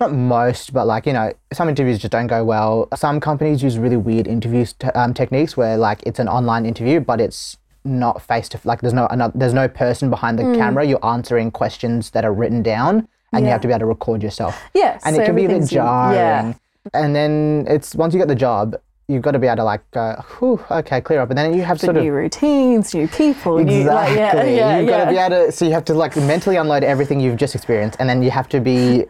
Not 0.00 0.12
most, 0.12 0.72
but 0.72 0.88
like 0.88 1.06
you 1.06 1.12
know, 1.12 1.32
some 1.52 1.68
interviews 1.68 2.00
just 2.00 2.10
don't 2.10 2.26
go 2.26 2.44
well. 2.44 2.88
Some 2.96 3.20
companies 3.20 3.62
use 3.62 3.78
really 3.78 3.96
weird 3.96 4.26
interview 4.26 4.64
t- 4.66 4.88
um, 4.88 5.14
techniques 5.14 5.56
where 5.56 5.76
like 5.76 6.02
it's 6.04 6.18
an 6.18 6.26
online 6.28 6.66
interview, 6.66 6.98
but 6.98 7.20
it's 7.20 7.56
not 7.84 8.20
face 8.20 8.48
to 8.48 8.60
like 8.64 8.80
there's 8.80 8.92
no 8.92 9.06
ano- 9.06 9.30
there's 9.36 9.54
no 9.54 9.68
person 9.68 10.10
behind 10.10 10.36
the 10.36 10.52
camera. 10.56 10.84
You're 10.84 11.04
answering 11.06 11.52
questions 11.52 12.10
that 12.10 12.24
are 12.24 12.32
written 12.32 12.60
down, 12.60 13.06
and 13.32 13.44
you 13.44 13.52
have 13.52 13.60
to 13.60 13.68
be 13.68 13.72
able 13.72 13.80
to 13.80 13.86
record 13.86 14.20
yourself. 14.20 14.60
yeah, 14.74 14.98
And 15.04 15.14
so 15.14 15.22
it 15.22 15.26
can 15.26 15.36
be 15.36 15.44
a 15.44 15.48
bit 15.48 15.68
jarring. 15.68 16.16
Yeah, 16.16 16.52
And 16.92 17.14
then 17.14 17.64
it's 17.68 17.94
once 17.94 18.14
you 18.14 18.18
get 18.18 18.26
the 18.26 18.34
job, 18.34 18.74
you've 19.08 19.22
got 19.22 19.32
to 19.32 19.38
be 19.38 19.46
able 19.46 19.56
to 19.58 19.64
like 19.64 19.88
go, 19.90 20.14
whew, 20.38 20.64
okay, 20.70 21.00
clear 21.00 21.20
up, 21.20 21.28
and 21.30 21.38
then 21.38 21.52
you 21.54 21.62
have 21.62 21.78
the 21.78 21.86
sort 21.86 21.96
of 21.96 22.02
new 22.04 22.12
routines, 22.12 22.94
new 22.94 23.06
people, 23.08 23.58
new 23.58 23.80
Exactly. 23.82 24.16
like, 24.16 24.16
yeah, 24.16 24.42
yeah, 24.44 24.78
you've 24.78 24.88
yeah. 24.88 24.98
got 24.98 25.04
to 25.04 25.10
be 25.10 25.16
able 25.18 25.46
to. 25.46 25.52
So 25.52 25.64
you 25.64 25.72
have 25.72 25.84
to 25.86 25.94
like 25.94 26.16
mentally 26.16 26.56
unload 26.56 26.84
everything 26.84 27.20
you've 27.20 27.36
just 27.36 27.54
experienced, 27.54 27.98
and 28.00 28.08
then 28.08 28.22
you 28.22 28.30
have 28.30 28.48
to 28.50 28.60
be 28.60 29.04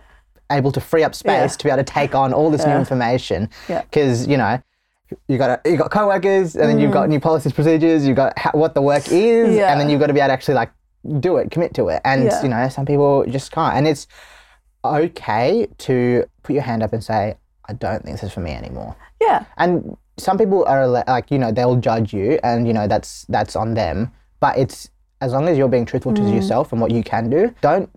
able 0.51 0.73
to 0.73 0.81
free 0.81 1.03
up 1.05 1.15
space 1.15 1.53
Yeah. 1.53 1.57
to 1.59 1.65
be 1.65 1.71
able 1.71 1.79
to 1.85 1.93
take 1.93 2.15
on 2.15 2.33
all 2.33 2.51
this 2.51 2.65
new 2.67 2.73
Yeah. 2.73 2.79
information. 2.79 3.49
Yeah. 3.69 3.83
Because 3.83 4.27
you 4.27 4.37
know. 4.37 4.61
You 5.29 5.37
got 5.39 5.61
you 5.67 5.77
got 5.77 5.91
coworkers, 5.93 6.57
and 6.57 6.69
then 6.69 6.81
you've 6.81 6.91
got 6.91 7.09
new 7.09 7.21
policies, 7.21 7.53
procedures. 7.53 8.05
You've 8.07 8.17
got 8.17 8.37
ha- 8.39 8.51
what 8.55 8.75
the 8.75 8.83
work 8.83 9.07
is, 9.13 9.49
Mm. 9.51 9.57
Yeah. 9.57 9.71
and 9.71 9.79
then 9.81 9.89
you've 9.91 10.01
got 10.01 10.09
to 10.09 10.13
be 10.15 10.19
able 10.19 10.29
to 10.29 10.33
actually 10.33 10.55
like 10.55 10.73
do 11.21 11.37
it, 11.37 11.51
commit 11.53 11.73
to 11.75 11.89
it. 11.89 12.01
And 12.05 12.25
Yeah. 12.25 12.43
you 12.43 12.49
know, 12.49 12.69
some 12.69 12.85
people 12.87 13.25
just 13.29 13.53
can't. 13.53 13.77
And 13.77 13.87
it's 13.87 14.09
okay 14.85 15.67
to 15.79 16.25
put 16.43 16.55
your 16.55 16.63
hand 16.63 16.83
up 16.83 16.93
and 16.93 17.05
say, 17.05 17.37
"I 17.69 17.75
don't 17.75 18.03
think 18.03 18.17
this 18.17 18.25
is 18.29 18.33
for 18.33 18.41
me 18.41 18.53
anymore." 18.53 18.97
Yeah. 19.27 19.45
and 19.57 19.97
some 20.17 20.37
people 20.39 20.65
are 20.67 20.87
like 20.87 21.31
you 21.31 21.39
know 21.39 21.51
they'll 21.57 21.77
judge 21.89 22.13
you 22.13 22.39
and 22.43 22.67
you 22.69 22.73
know 22.73 22.87
that's 22.87 23.25
that's 23.29 23.55
on 23.57 23.75
them 23.75 24.11
but 24.41 24.57
it's 24.63 24.89
as 25.21 25.33
long 25.33 25.49
as 25.49 25.57
you're 25.59 25.69
being 25.77 25.87
truthful 25.87 26.13
to 26.15 26.23
Mm. 26.23 26.35
yourself 26.35 26.73
and 26.73 26.81
what 26.81 26.91
you 26.97 27.03
can 27.03 27.29
do 27.31 27.43
don't 27.61 27.89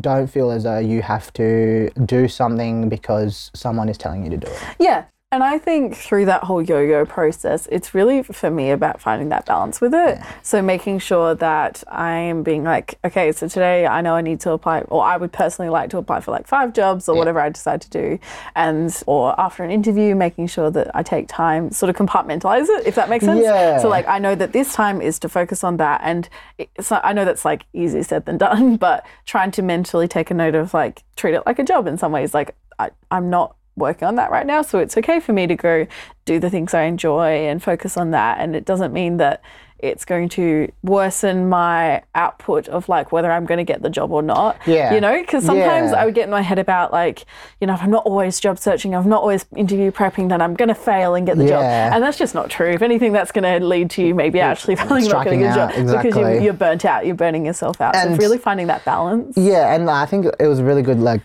don't 0.00 0.28
feel 0.28 0.50
as 0.50 0.62
though 0.64 0.78
you 0.78 1.02
have 1.02 1.32
to 1.34 1.90
do 2.06 2.28
something 2.28 2.88
because 2.88 3.50
someone 3.54 3.88
is 3.88 3.98
telling 3.98 4.24
you 4.24 4.30
to 4.30 4.36
do 4.36 4.46
it 4.46 4.62
Yeah. 4.78 5.04
And 5.32 5.44
I 5.44 5.58
think 5.58 5.94
through 5.94 6.24
that 6.24 6.42
whole 6.42 6.60
yo 6.60 6.80
yo 6.80 7.06
process, 7.06 7.68
it's 7.70 7.94
really 7.94 8.24
for 8.24 8.50
me 8.50 8.72
about 8.72 9.00
finding 9.00 9.28
that 9.28 9.46
balance 9.46 9.80
with 9.80 9.94
it. 9.94 10.18
So 10.42 10.60
making 10.60 10.98
sure 10.98 11.36
that 11.36 11.84
I'm 11.86 12.42
being 12.42 12.64
like, 12.64 12.98
okay, 13.04 13.30
so 13.30 13.46
today 13.46 13.86
I 13.86 14.00
know 14.00 14.16
I 14.16 14.22
need 14.22 14.40
to 14.40 14.50
apply, 14.50 14.80
or 14.88 15.04
I 15.04 15.16
would 15.16 15.32
personally 15.32 15.68
like 15.68 15.90
to 15.90 15.98
apply 15.98 16.18
for 16.18 16.32
like 16.32 16.48
five 16.48 16.72
jobs 16.72 17.08
or 17.08 17.14
whatever 17.14 17.38
I 17.38 17.48
decide 17.48 17.80
to 17.82 17.90
do. 17.90 18.18
And, 18.56 18.92
or 19.06 19.40
after 19.40 19.62
an 19.62 19.70
interview, 19.70 20.16
making 20.16 20.48
sure 20.48 20.68
that 20.72 20.90
I 20.96 21.04
take 21.04 21.28
time, 21.28 21.70
sort 21.70 21.90
of 21.90 21.94
compartmentalize 21.94 22.66
it, 22.68 22.88
if 22.88 22.96
that 22.96 23.08
makes 23.08 23.24
sense. 23.24 23.44
Yeah. 23.44 23.78
So 23.78 23.88
like, 23.88 24.08
I 24.08 24.18
know 24.18 24.34
that 24.34 24.52
this 24.52 24.72
time 24.72 25.00
is 25.00 25.20
to 25.20 25.28
focus 25.28 25.62
on 25.62 25.76
that. 25.76 26.00
And 26.02 26.28
it's 26.58 26.90
not, 26.90 27.04
I 27.04 27.12
know 27.12 27.24
that's 27.24 27.44
like 27.44 27.66
easier 27.72 28.02
said 28.02 28.26
than 28.26 28.36
done, 28.48 28.78
but 28.78 29.06
trying 29.26 29.52
to 29.52 29.62
mentally 29.62 30.08
take 30.08 30.32
a 30.32 30.34
note 30.34 30.56
of 30.56 30.74
like, 30.74 31.04
treat 31.14 31.34
it 31.36 31.44
like 31.46 31.60
a 31.60 31.64
job 31.64 31.86
in 31.86 31.98
some 31.98 32.10
ways. 32.10 32.34
Like, 32.34 32.56
I, 32.80 32.90
I'm 33.12 33.30
not 33.30 33.54
working 33.76 34.06
on 34.06 34.16
that 34.16 34.30
right 34.30 34.46
now. 34.46 34.62
So 34.62 34.78
it's 34.78 34.96
okay 34.98 35.20
for 35.20 35.32
me 35.32 35.46
to 35.46 35.54
go 35.56 35.86
do 36.24 36.38
the 36.38 36.50
things 36.50 36.74
I 36.74 36.82
enjoy 36.82 37.46
and 37.48 37.62
focus 37.62 37.96
on 37.96 38.10
that. 38.12 38.38
And 38.38 38.54
it 38.54 38.64
doesn't 38.64 38.92
mean 38.92 39.16
that 39.18 39.42
it's 39.82 40.04
going 40.04 40.28
to 40.28 40.70
worsen 40.82 41.48
my 41.48 42.02
output 42.14 42.68
of 42.68 42.86
like 42.90 43.12
whether 43.12 43.32
I'm 43.32 43.46
going 43.46 43.56
to 43.56 43.64
get 43.64 43.80
the 43.80 43.88
job 43.88 44.10
or 44.12 44.20
not. 44.20 44.58
Yeah. 44.66 44.92
You 44.92 45.00
know, 45.00 45.18
because 45.18 45.42
sometimes 45.42 45.92
Yeah. 45.92 46.02
I 46.02 46.04
would 46.04 46.14
get 46.14 46.24
in 46.24 46.30
my 46.30 46.42
head 46.42 46.58
about 46.58 46.92
like, 46.92 47.24
you 47.62 47.66
know, 47.66 47.72
if 47.72 47.82
I'm 47.82 47.90
not 47.90 48.04
always 48.04 48.38
job 48.38 48.58
searching, 48.58 48.94
I'm 48.94 49.08
not 49.08 49.22
always 49.22 49.46
interview 49.56 49.90
prepping, 49.90 50.28
then 50.28 50.42
I'm 50.42 50.52
going 50.54 50.68
to 50.68 50.74
fail 50.74 51.14
and 51.14 51.26
get 51.26 51.38
the 51.38 51.44
job. 51.48 51.62
Yeah. 51.62 51.94
And 51.94 52.04
that's 52.04 52.18
just 52.18 52.34
not 52.34 52.50
true. 52.50 52.68
If 52.68 52.82
anything, 52.82 53.12
that's 53.14 53.32
going 53.32 53.44
to 53.60 53.66
lead 53.66 53.88
to 53.92 54.02
you 54.04 54.14
maybe 54.14 54.38
actually 54.38 54.76
failing 54.76 55.08
not 55.08 55.24
getting 55.24 55.44
a 55.44 55.54
job 55.54 55.70
out, 55.70 55.76
because 55.76 55.90
you, 56.04 56.08
exactly. 56.10 56.44
you're 56.44 56.52
burnt 56.52 56.84
out, 56.84 57.06
you're 57.06 57.14
burning 57.14 57.46
yourself 57.46 57.80
out. 57.80 57.94
so 57.96 58.02
And- 58.02 58.18
really 58.18 58.36
finding 58.36 58.66
that 58.66 58.84
balance. 58.84 59.34
yeah 59.38 59.74
and 59.74 59.88
i 59.88 60.04
think 60.04 60.26
it 60.38 60.46
was 60.46 60.60
really 60.60 60.82
good 60.82 60.98
like 60.98 61.22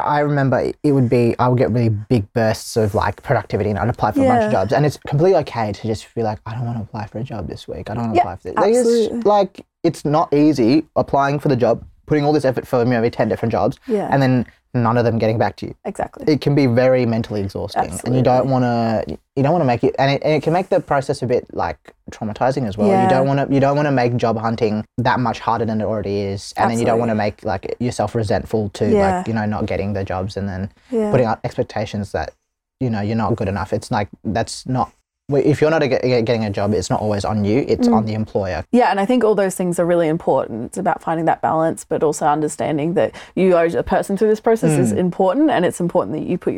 I 0.00 0.20
remember 0.20 0.72
it 0.82 0.92
would 0.92 1.08
be 1.08 1.34
I 1.38 1.48
would 1.48 1.58
get 1.58 1.70
really 1.70 1.88
big 1.88 2.30
bursts 2.32 2.76
of 2.76 2.94
like 2.94 3.22
productivity 3.22 3.70
and 3.70 3.78
I'd 3.78 3.88
apply 3.88 4.12
for 4.12 4.22
a 4.22 4.26
bunch 4.26 4.44
of 4.44 4.52
jobs 4.52 4.72
and 4.72 4.84
it's 4.86 4.96
completely 5.06 5.38
okay 5.40 5.72
to 5.72 5.82
just 5.86 6.12
be 6.14 6.22
like 6.22 6.38
I 6.46 6.54
don't 6.54 6.64
want 6.66 6.78
to 6.78 6.82
apply 6.84 7.06
for 7.06 7.18
a 7.18 7.22
job 7.24 7.48
this 7.48 7.66
week 7.68 7.90
I 7.90 7.94
don't 7.94 8.04
want 8.04 8.14
to 8.14 8.16
Yeah, 8.16 8.22
apply 8.22 8.36
for 8.36 8.42
this 8.44 8.54
like, 8.56 8.74
absolutely. 8.74 9.16
it's, 9.18 9.26
like 9.26 9.66
it's 9.82 10.04
not 10.04 10.32
easy 10.34 10.86
applying 10.96 11.38
for 11.38 11.48
the 11.48 11.56
job 11.56 11.84
putting 12.06 12.24
all 12.24 12.32
this 12.32 12.44
effort 12.44 12.66
for 12.66 12.84
maybe 12.84 13.08
10 13.10 13.28
different 13.28 13.52
jobs 13.52 13.78
Yeah. 13.86 14.08
and 14.10 14.20
then 14.20 14.46
none 14.72 14.96
of 14.96 15.04
them 15.04 15.18
getting 15.18 15.36
back 15.38 15.56
to 15.56 15.66
you 15.66 15.74
Exactly. 15.84 16.32
it 16.32 16.40
can 16.40 16.54
be 16.54 16.66
very 16.66 17.04
mentally 17.06 17.40
exhausting 17.40 17.90
and 18.04 18.14
you 18.14 18.22
don't 18.22 18.48
want 18.48 18.62
to 18.64 19.18
you 19.36 19.42
don't 19.42 19.52
want 19.52 19.62
to 19.62 19.66
make 19.66 19.82
it 19.82 19.94
and, 19.98 20.10
it 20.12 20.22
and 20.22 20.32
it 20.32 20.42
can 20.42 20.52
make 20.52 20.68
the 20.68 20.78
process 20.80 21.22
a 21.22 21.26
bit 21.26 21.46
like 21.52 21.94
traumatizing 22.12 22.68
as 22.68 22.76
well 22.78 22.88
Yeah. 22.88 23.04
you 23.04 23.10
don't 23.10 23.26
want 23.26 23.48
to 23.48 23.52
you 23.54 23.60
don't 23.60 23.74
want 23.76 23.86
to 23.86 23.92
make 23.92 24.16
job 24.16 24.38
hunting 24.38 24.84
that 24.98 25.18
much 25.20 25.40
harder 25.40 25.64
than 25.64 25.80
it 25.80 25.84
already 25.84 26.20
is 26.20 26.54
and 26.56 26.70
then 26.70 26.78
you 26.78 26.84
don't 26.84 26.98
want 26.98 27.10
to 27.10 27.14
make 27.16 27.44
like 27.44 27.74
yourself 27.80 28.14
resentful 28.14 28.68
to 28.70 28.90
Yeah. 28.90 29.18
like 29.18 29.26
you 29.28 29.34
know 29.34 29.44
not 29.46 29.66
getting 29.66 29.92
the 29.92 30.04
jobs 30.04 30.36
and 30.36 30.48
then 30.48 30.70
yeah. 30.90 31.10
putting 31.10 31.26
out 31.26 31.40
expectations 31.44 32.12
that 32.12 32.32
you 32.78 32.90
know 32.90 33.00
you're 33.00 33.16
not 33.16 33.34
good 33.36 33.48
enough 33.48 33.72
it's 33.72 33.90
like 33.90 34.08
that's 34.24 34.66
not 34.66 34.92
if 35.38 35.60
you're 35.60 35.70
not 35.70 35.80
getting 35.82 36.44
a 36.44 36.50
job 36.50 36.72
it's 36.74 36.90
not 36.90 37.00
always 37.00 37.24
on 37.24 37.44
you 37.44 37.64
it's 37.68 37.88
Mm. 37.88 37.94
on 37.94 38.06
the 38.06 38.14
employer 38.14 38.64
Yeah, 38.72 38.90
and 38.90 39.00
I 39.00 39.06
think 39.06 39.24
all 39.24 39.34
those 39.34 39.54
things 39.54 39.78
are 39.78 39.86
really 39.86 40.08
important. 40.08 40.64
It's 40.66 40.78
about 40.78 41.02
finding 41.02 41.24
that 41.26 41.40
balance, 41.42 41.84
but 41.84 42.02
also 42.02 42.26
understanding 42.26 42.94
that 42.94 43.14
you 43.34 43.56
as 43.56 43.74
a 43.74 43.82
person 43.82 44.16
through 44.16 44.28
this 44.28 44.40
process 44.40 44.78
is 44.78 44.92
Mm. 44.92 44.98
important, 44.98 45.50
and 45.50 45.64
it's 45.64 45.80
important 45.80 46.16
that 46.16 46.26
you 46.30 46.36
put 46.38 46.54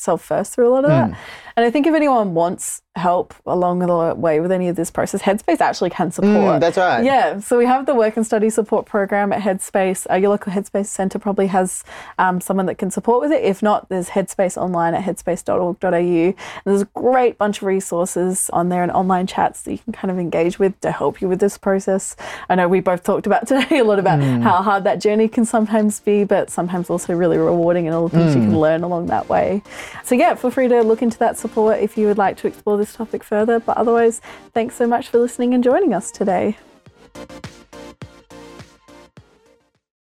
yourself 0.00 0.22
first 0.24 0.54
through 0.54 0.66
a 0.68 0.72
lot 0.72 0.84
of 0.84 0.90
Mm. 0.90 1.10
that. 1.10 1.18
And 1.56 1.66
I 1.66 1.70
think 1.70 1.86
if 1.86 1.94
anyone 1.94 2.32
wants 2.32 2.80
help 2.96 3.34
along 3.46 3.80
the 3.80 4.14
way 4.16 4.40
with 4.40 4.50
any 4.50 4.68
of 4.68 4.76
this 4.76 4.90
process, 4.90 5.22
Headspace 5.22 5.60
actually 5.60 5.90
can 5.90 6.10
support. 6.10 6.32
Mm, 6.56 6.60
that's 6.60 6.78
right 6.78 7.04
Yeah, 7.04 7.38
so 7.38 7.58
we 7.58 7.66
have 7.66 7.84
the 7.86 7.94
work 7.94 8.16
and 8.16 8.24
study 8.24 8.48
support 8.50 8.86
program 8.86 9.30
at 9.32 9.40
Headspace. 9.42 10.06
Uh, 10.10 10.14
your 10.14 10.30
local 10.30 10.52
Headspace 10.52 10.86
centre 10.86 11.18
probably 11.18 11.48
has 11.48 11.84
um, 12.18 12.40
someone 12.40 12.66
that 12.66 12.76
can 12.78 12.90
support 12.90 13.20
with 13.20 13.30
it. 13.30 13.44
If 13.44 13.62
not, 13.62 13.88
there's 13.90 14.10
Headspace 14.10 14.56
online 14.56 14.94
at 14.94 15.04
headspace.org.au. 15.04 15.92
And 15.94 16.34
there's 16.64 16.82
a 16.82 16.88
great 16.94 17.36
bunch 17.36 17.58
of 17.58 17.64
resources 17.64 18.48
on 18.52 18.70
there 18.70 18.82
and 18.82 18.90
online 18.92 19.26
chats 19.26 19.62
that 19.62 19.72
you 19.72 19.78
can 19.78 19.92
kind 19.92 20.10
of 20.10 20.18
engage 20.18 20.58
with 20.58 20.80
to 20.80 20.90
help 20.92 21.20
you 21.20 21.28
with 21.28 21.40
this 21.40 21.58
process. 21.58 22.16
I 22.48 22.54
know 22.54 22.68
we 22.68 22.80
both 22.80 23.02
talked 23.04 23.26
about 23.26 23.46
today 23.50 23.78
a 23.78 23.84
lot 23.84 23.98
about 23.98 24.20
how 24.22 24.62
hard 24.62 24.84
that 24.84 25.00
journey 25.00 25.28
can 25.28 25.44
sometimes 25.44 26.00
be, 26.00 26.24
but 26.24 26.48
sometimes 26.50 26.88
also 26.90 27.14
really 27.14 27.38
rewarding 27.38 27.86
and 27.86 27.94
all 27.94 28.08
the 28.08 28.16
things 28.18 28.34
you 28.34 28.40
can 28.42 28.58
learn 28.58 28.82
along 28.82 29.06
that 29.06 29.28
way. 29.28 29.62
So 30.04 30.14
yeah, 30.14 30.34
feel 30.34 30.50
free 30.50 30.68
to 30.68 30.82
look 30.82 31.02
into 31.02 31.18
that 31.18 31.38
support 31.38 31.80
if 31.80 31.96
you 31.96 32.06
would 32.06 32.18
like 32.18 32.36
to 32.38 32.46
explore 32.46 32.76
this 32.76 32.94
topic 32.94 33.24
further. 33.24 33.60
But 33.60 33.76
otherwise, 33.76 34.20
thanks 34.52 34.74
so 34.74 34.86
much 34.86 35.08
for 35.08 35.18
listening 35.18 35.54
and 35.54 35.62
joining 35.62 35.94
us 35.94 36.10
today. 36.10 36.56